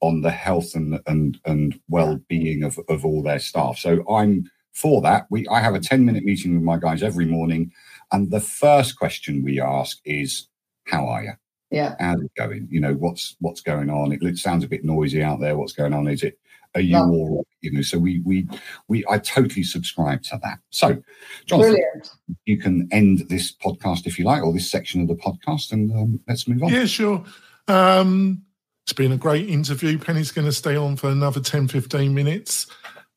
on 0.02 0.22
the 0.22 0.32
health 0.32 0.76
and 0.76 1.00
and 1.08 1.40
and 1.46 1.80
well-being 1.90 2.64
of, 2.64 2.80
of 2.88 3.06
all 3.06 3.22
their 3.22 3.40
staff. 3.40 3.78
So 3.78 4.08
I'm 4.10 4.50
for 4.74 5.02
that. 5.02 5.28
We 5.30 5.48
I 5.48 5.60
have 5.60 5.76
a 5.76 5.80
mm-hmm. 5.80 5.96
10 5.96 6.06
minute 6.06 6.24
meeting 6.24 6.54
with 6.54 6.64
my 6.64 6.78
guys 6.78 7.04
every 7.04 7.26
morning, 7.26 7.72
and 8.12 8.32
the 8.32 8.42
first 8.42 8.98
question 8.98 9.44
we 9.44 9.60
ask 9.60 9.98
is, 10.06 10.48
"How 10.86 11.08
are 11.08 11.24
you? 11.24 11.34
Yeah, 11.72 11.96
how's 12.00 12.22
it 12.22 12.32
going? 12.36 12.68
You 12.72 12.82
know, 12.82 12.94
what's 12.94 13.36
what's 13.40 13.62
going 13.62 13.90
on? 13.90 14.12
It, 14.12 14.24
it 14.24 14.38
sounds 14.38 14.64
a 14.64 14.70
bit 14.70 14.86
noisy 14.86 15.22
out 15.22 15.40
there. 15.40 15.58
What's 15.58 15.74
going 15.74 15.94
on? 15.94 16.08
Is 16.08 16.24
it 16.24 16.40
are 16.76 16.82
you 16.82 16.94
no. 16.94 17.10
all 17.10 17.48
you 17.62 17.72
know 17.72 17.82
so 17.82 17.98
we 17.98 18.20
we 18.26 18.48
we 18.88 19.04
i 19.10 19.18
totally 19.18 19.64
subscribe 19.64 20.22
to 20.22 20.40
that 20.44 20.60
so 20.70 21.02
jonathan 21.46 21.74
Brilliant. 21.74 22.10
you 22.46 22.58
can 22.58 22.88
end 22.92 23.26
this 23.30 23.52
podcast 23.52 24.06
if 24.06 24.20
you 24.20 24.26
like 24.26 24.44
or 24.44 24.54
this 24.54 24.70
section 24.70 25.02
of 25.02 25.08
the 25.08 25.16
podcast 25.16 25.72
and 25.72 25.92
um, 25.92 26.20
let's 26.28 26.48
move 26.48 26.64
on 26.64 26.70
yeah 26.70 26.86
sure 26.86 27.24
um 27.68 28.42
it's 28.84 28.94
been 28.94 29.12
a 29.12 29.18
great 29.18 29.50
interview 29.50 29.98
penny's 29.98 30.32
going 30.32 30.46
to 30.46 30.54
stay 30.54 30.76
on 30.76 30.96
for 30.96 31.10
another 31.10 31.40
10 31.40 31.68
15 31.68 32.14
minutes 32.14 32.68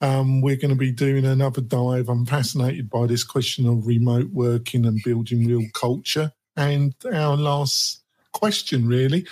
um, 0.03 0.41
we're 0.41 0.57
going 0.57 0.71
to 0.71 0.77
be 0.77 0.91
doing 0.91 1.25
another 1.25 1.61
dive. 1.61 2.09
I'm 2.09 2.27
fascinated 2.27 2.91
by 2.91 3.07
this 3.07 3.23
question 3.23 3.69
of 3.69 3.87
remote 3.87 4.31
working 4.33 4.85
and 4.85 5.01
building 5.05 5.47
real 5.47 5.65
culture. 5.75 6.33
And 6.57 6.93
our 7.13 7.37
last 7.37 8.03
question, 8.33 8.89
really. 8.89 9.25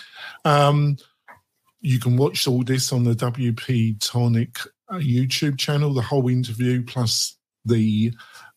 Um, 0.45 0.97
you 1.81 1.99
can 1.99 2.17
watch 2.17 2.47
all 2.47 2.63
this 2.63 2.93
on 2.93 3.05
the 3.05 3.15
WP 3.15 4.01
Tonic 4.01 4.59
uh, 4.89 4.97
YouTube 4.97 5.59
channel, 5.59 5.95
the 5.95 6.03
whole 6.03 6.29
interview 6.29 6.85
plus 6.85 7.37
the 7.65 8.13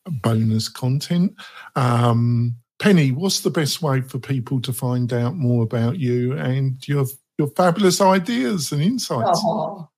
bonus 0.06 0.68
content. 0.68 1.34
Um, 1.76 2.56
Penny, 2.78 3.12
what's 3.12 3.40
the 3.40 3.50
best 3.50 3.82
way 3.82 4.00
for 4.00 4.18
people 4.18 4.60
to 4.60 4.72
find 4.72 5.12
out 5.12 5.36
more 5.36 5.62
about 5.62 5.98
you 5.98 6.36
and 6.36 6.86
your 6.86 7.06
your 7.38 7.48
fabulous 7.48 8.00
ideas 8.00 8.70
and 8.72 8.82
insights? 8.82 9.40
Oh, 9.42 9.88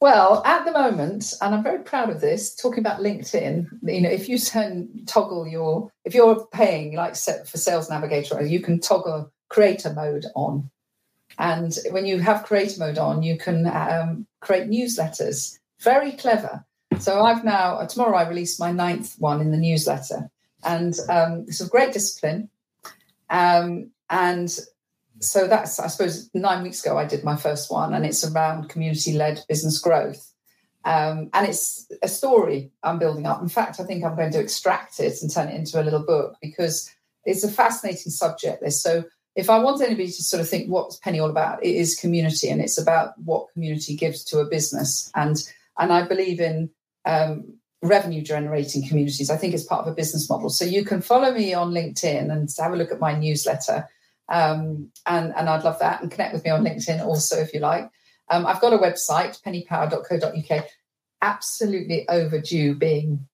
well, 0.00 0.42
at 0.44 0.64
the 0.64 0.72
moment, 0.72 1.32
and 1.40 1.54
I'm 1.54 1.62
very 1.62 1.82
proud 1.82 2.10
of 2.10 2.20
this, 2.20 2.54
talking 2.54 2.80
about 2.80 3.00
LinkedIn, 3.00 3.66
you 3.82 4.00
know, 4.00 4.10
if 4.10 4.28
you 4.28 4.38
turn 4.38 5.04
toggle 5.06 5.48
your, 5.48 5.90
if 6.04 6.14
you're 6.14 6.46
paying 6.52 6.94
like 6.94 7.16
for 7.16 7.56
Sales 7.56 7.90
Navigator, 7.90 8.44
you 8.44 8.60
can 8.60 8.78
toggle 8.78 9.32
creator 9.48 9.92
mode 9.92 10.26
on. 10.34 10.70
And 11.38 11.76
when 11.90 12.06
you 12.06 12.18
have 12.20 12.44
create 12.44 12.78
mode 12.78 12.98
on, 12.98 13.22
you 13.22 13.36
can 13.36 13.66
um, 13.66 14.26
create 14.40 14.68
newsletters. 14.68 15.58
Very 15.80 16.12
clever. 16.12 16.64
So 16.98 17.22
I've 17.22 17.44
now, 17.44 17.76
uh, 17.76 17.86
tomorrow 17.86 18.16
I 18.16 18.28
release 18.28 18.58
my 18.58 18.72
ninth 18.72 19.16
one 19.18 19.40
in 19.40 19.50
the 19.50 19.58
newsletter. 19.58 20.30
And 20.64 20.94
um, 21.08 21.44
it's 21.46 21.60
a 21.60 21.68
great 21.68 21.92
discipline. 21.92 22.48
Um, 23.28 23.90
and 24.08 24.56
so 25.20 25.46
that's, 25.46 25.78
I 25.78 25.88
suppose, 25.88 26.30
nine 26.34 26.62
weeks 26.62 26.84
ago 26.84 26.96
I 26.96 27.04
did 27.04 27.24
my 27.24 27.36
first 27.36 27.70
one, 27.70 27.94
and 27.94 28.04
it's 28.04 28.24
around 28.24 28.68
community 28.68 29.12
led 29.12 29.44
business 29.48 29.78
growth. 29.78 30.32
Um, 30.84 31.30
and 31.34 31.48
it's 31.48 31.90
a 32.02 32.08
story 32.08 32.70
I'm 32.82 32.98
building 32.98 33.26
up. 33.26 33.42
In 33.42 33.48
fact, 33.48 33.80
I 33.80 33.84
think 33.84 34.04
I'm 34.04 34.14
going 34.14 34.32
to 34.32 34.40
extract 34.40 35.00
it 35.00 35.20
and 35.20 35.32
turn 35.32 35.48
it 35.48 35.56
into 35.56 35.80
a 35.80 35.84
little 35.84 36.04
book 36.04 36.36
because 36.40 36.88
it's 37.24 37.42
a 37.42 37.50
fascinating 37.50 38.12
subject. 38.12 38.62
This 38.62 38.80
so 38.80 39.04
if 39.36 39.50
I 39.50 39.58
want 39.58 39.82
anybody 39.82 40.08
to 40.08 40.22
sort 40.22 40.40
of 40.40 40.48
think 40.48 40.68
what's 40.68 40.96
Penny 40.96 41.20
all 41.20 41.30
about, 41.30 41.62
it 41.62 41.74
is 41.74 41.94
community, 41.94 42.48
and 42.48 42.60
it's 42.60 42.78
about 42.78 43.18
what 43.18 43.52
community 43.52 43.94
gives 43.94 44.24
to 44.24 44.38
a 44.40 44.46
business. 44.46 45.10
And 45.14 45.36
and 45.78 45.92
I 45.92 46.02
believe 46.02 46.40
in 46.40 46.70
um, 47.04 47.58
revenue 47.82 48.22
generating 48.22 48.86
communities. 48.88 49.30
I 49.30 49.36
think 49.36 49.54
it's 49.54 49.64
part 49.64 49.86
of 49.86 49.92
a 49.92 49.94
business 49.94 50.28
model. 50.30 50.48
So 50.48 50.64
you 50.64 50.84
can 50.84 51.02
follow 51.02 51.32
me 51.32 51.52
on 51.52 51.72
LinkedIn 51.72 52.32
and 52.32 52.48
have 52.58 52.72
a 52.72 52.76
look 52.76 52.90
at 52.90 52.98
my 52.98 53.14
newsletter. 53.14 53.86
Um, 54.28 54.90
and 55.04 55.34
and 55.36 55.48
I'd 55.48 55.64
love 55.64 55.78
that. 55.80 56.00
And 56.00 56.10
connect 56.10 56.32
with 56.32 56.44
me 56.44 56.50
on 56.50 56.64
LinkedIn 56.64 57.04
also 57.04 57.36
if 57.36 57.52
you 57.52 57.60
like. 57.60 57.90
Um, 58.30 58.46
I've 58.46 58.60
got 58.60 58.72
a 58.72 58.78
website, 58.78 59.40
pennypower.co.uk. 59.42 60.64
Absolutely 61.22 62.08
overdue 62.08 62.74
being 62.74 63.28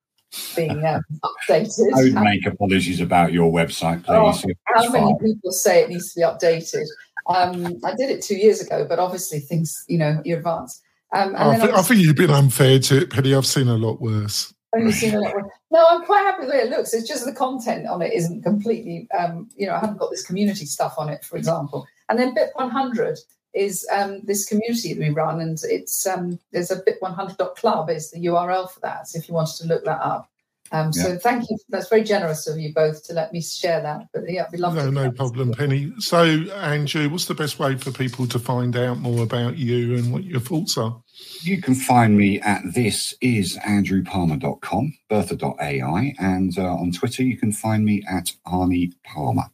being 0.56 0.84
um, 0.84 1.02
updated. 1.24 1.92
I 1.94 2.02
would 2.02 2.24
make 2.24 2.46
apologies 2.46 3.00
about 3.00 3.32
your 3.32 3.52
website, 3.52 4.04
please. 4.04 4.44
Oh, 4.44 4.52
how 4.74 4.90
many 4.90 5.14
people 5.22 5.52
say 5.52 5.82
it 5.82 5.90
needs 5.90 6.12
to 6.14 6.20
be 6.20 6.24
updated? 6.24 6.86
Um, 7.26 7.80
I 7.84 7.94
did 7.94 8.10
it 8.10 8.22
two 8.22 8.36
years 8.36 8.60
ago, 8.60 8.84
but 8.88 8.98
obviously 8.98 9.38
things, 9.38 9.84
you 9.88 9.98
know, 9.98 10.20
you 10.24 10.36
advance. 10.36 10.80
Um, 11.14 11.34
I, 11.36 11.58
think, 11.58 11.72
I 11.72 11.82
think 11.82 12.00
you've 12.00 12.16
been 12.16 12.30
unfair 12.30 12.78
to 12.78 13.02
it, 13.02 13.10
Penny. 13.10 13.34
I've 13.34 13.46
seen 13.46 13.68
a 13.68 13.76
lot 13.76 14.00
worse. 14.00 14.52
Only 14.74 14.92
seen 14.92 15.14
a 15.14 15.20
lot 15.20 15.34
worse. 15.34 15.50
No, 15.70 15.86
I'm 15.90 16.04
quite 16.04 16.22
happy 16.22 16.40
with 16.40 16.48
the 16.48 16.56
way 16.56 16.62
it 16.62 16.70
looks. 16.70 16.94
It's 16.94 17.06
just 17.06 17.26
the 17.26 17.32
content 17.32 17.86
on 17.86 18.00
it 18.00 18.12
isn't 18.14 18.42
completely, 18.42 19.08
um, 19.16 19.48
you 19.56 19.66
know, 19.66 19.74
I 19.74 19.80
haven't 19.80 19.98
got 19.98 20.10
this 20.10 20.26
community 20.26 20.64
stuff 20.64 20.94
on 20.96 21.10
it, 21.10 21.24
for 21.24 21.36
example. 21.36 21.86
And 22.08 22.18
then 22.18 22.34
BIP 22.34 22.48
100 22.54 23.18
is 23.54 23.86
um, 23.92 24.20
this 24.24 24.46
community 24.46 24.94
that 24.94 25.00
we 25.00 25.10
run, 25.10 25.40
and 25.40 25.58
it's 25.64 26.06
um, 26.06 26.38
there's 26.52 26.70
a 26.70 26.82
bip100.club 26.82 27.90
is 27.90 28.10
the 28.10 28.26
URL 28.26 28.70
for 28.70 28.80
that. 28.80 29.08
So 29.08 29.18
if 29.18 29.28
you 29.28 29.34
wanted 29.34 29.56
to 29.58 29.66
look 29.66 29.84
that 29.84 30.00
up. 30.00 30.28
Um, 30.72 30.90
so 30.90 31.08
yeah. 31.08 31.18
thank 31.18 31.50
you. 31.50 31.58
That's 31.68 31.90
very 31.90 32.02
generous 32.02 32.46
of 32.46 32.58
you 32.58 32.72
both 32.72 33.04
to 33.04 33.12
let 33.12 33.30
me 33.30 33.42
share 33.42 33.82
that. 33.82 34.08
But 34.14 34.30
yeah, 34.30 34.46
we 34.50 34.56
love. 34.56 34.74
No, 34.74 34.88
no 34.88 35.10
problem, 35.10 35.52
Penny. 35.52 35.92
So 35.98 36.24
Andrew, 36.24 37.10
what's 37.10 37.26
the 37.26 37.34
best 37.34 37.58
way 37.58 37.76
for 37.76 37.92
people 37.92 38.26
to 38.28 38.38
find 38.38 38.74
out 38.74 38.96
more 38.98 39.22
about 39.22 39.58
you 39.58 39.96
and 39.96 40.10
what 40.12 40.24
your 40.24 40.40
thoughts 40.40 40.78
are? 40.78 40.98
You 41.42 41.60
can 41.60 41.74
find 41.74 42.16
me 42.16 42.40
at 42.40 42.62
this 42.74 43.14
is 43.20 43.58
andrewpalmer.com, 43.58 44.94
bertha.ai, 45.10 46.14
and 46.18 46.58
uh, 46.58 46.62
on 46.62 46.90
Twitter 46.92 47.22
you 47.22 47.36
can 47.36 47.52
find 47.52 47.84
me 47.84 48.02
at 48.10 48.32
Arnie 48.46 48.92
Palmer, 49.04 49.50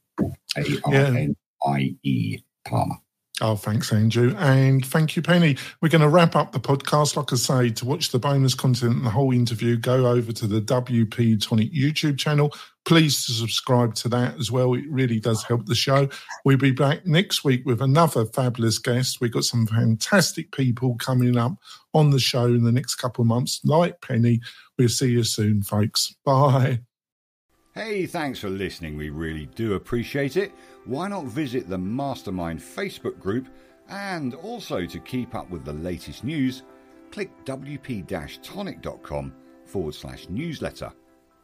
A 0.57 0.81
R 0.85 0.95
N 0.95 1.37
I 1.65 1.97
E 2.05 2.39
Palmer. 2.65 2.97
Oh, 3.41 3.55
thanks, 3.55 3.93
Andrew. 3.93 4.34
And 4.36 4.84
thank 4.84 5.14
you, 5.14 5.22
Penny. 5.22 5.57
We're 5.80 5.91
going 5.91 6.03
to 6.03 6.09
wrap 6.09 6.34
up 6.34 6.51
the 6.51 6.59
podcast. 6.59 7.14
Like 7.14 7.32
I 7.32 7.36
say, 7.36 7.70
to 7.70 7.84
watch 7.84 8.11
the 8.11 8.18
bonus 8.18 8.55
content 8.55 8.97
and 8.97 9.07
the 9.07 9.11
whole 9.11 9.32
interview, 9.32 9.76
go 9.76 10.07
over 10.09 10.32
to 10.32 10.47
the 10.49 10.61
WP 10.61 11.41
Tonic 11.41 11.72
YouTube 11.72 12.18
channel. 12.18 12.53
Please 12.84 13.16
subscribe 13.16 13.95
to 13.97 14.09
that 14.09 14.36
as 14.41 14.51
well. 14.51 14.74
It 14.74 14.91
really 14.91 15.20
does 15.20 15.45
help 15.45 15.66
the 15.66 15.76
show. 15.76 16.09
We'll 16.45 16.57
be 16.57 16.72
back 16.72 17.07
next 17.07 17.45
week 17.45 17.64
with 17.64 17.80
another 17.80 18.24
fabulous 18.24 18.78
guest. 18.78 19.20
We've 19.20 19.32
got 19.32 19.45
some 19.45 19.68
fantastic 19.68 20.51
people 20.51 20.97
coming 20.97 21.36
up 21.36 21.53
on 21.95 22.11
the 22.11 22.18
show 22.18 22.47
in 22.47 22.64
the 22.64 22.72
next 22.72 22.97
couple 22.97 23.22
of 23.22 23.28
months, 23.28 23.61
like 23.64 24.01
Penny. 24.01 24.41
We'll 24.78 24.89
see 24.89 25.12
you 25.12 25.22
soon, 25.22 25.62
folks. 25.62 26.12
Bye. 26.24 26.80
Hey, 27.74 28.07
thanks 28.07 28.41
for 28.41 28.49
listening. 28.49 28.97
We 28.97 29.11
really 29.11 29.47
do 29.55 29.74
appreciate 29.74 30.36
it. 30.36 30.51
Why 30.89 31.07
not 31.07 31.26
visit 31.26 31.68
the 31.68 31.76
Mastermind 31.76 32.61
Facebook 32.61 33.20
group? 33.20 33.49
And 33.91 34.32
also 34.34 34.86
to 34.86 34.99
keep 35.01 35.34
up 35.34 35.51
with 35.51 35.62
the 35.66 35.74
latest 35.74 36.24
news, 36.24 36.62
click 37.11 37.30
wp 37.45 38.41
tonic.com 38.43 39.34
forward 39.66 39.95
slash 39.95 40.30
newsletter. 40.30 40.91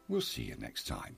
We'll 0.07 0.21
see 0.21 0.41
you 0.41 0.55
next 0.57 0.87
time. 0.87 1.15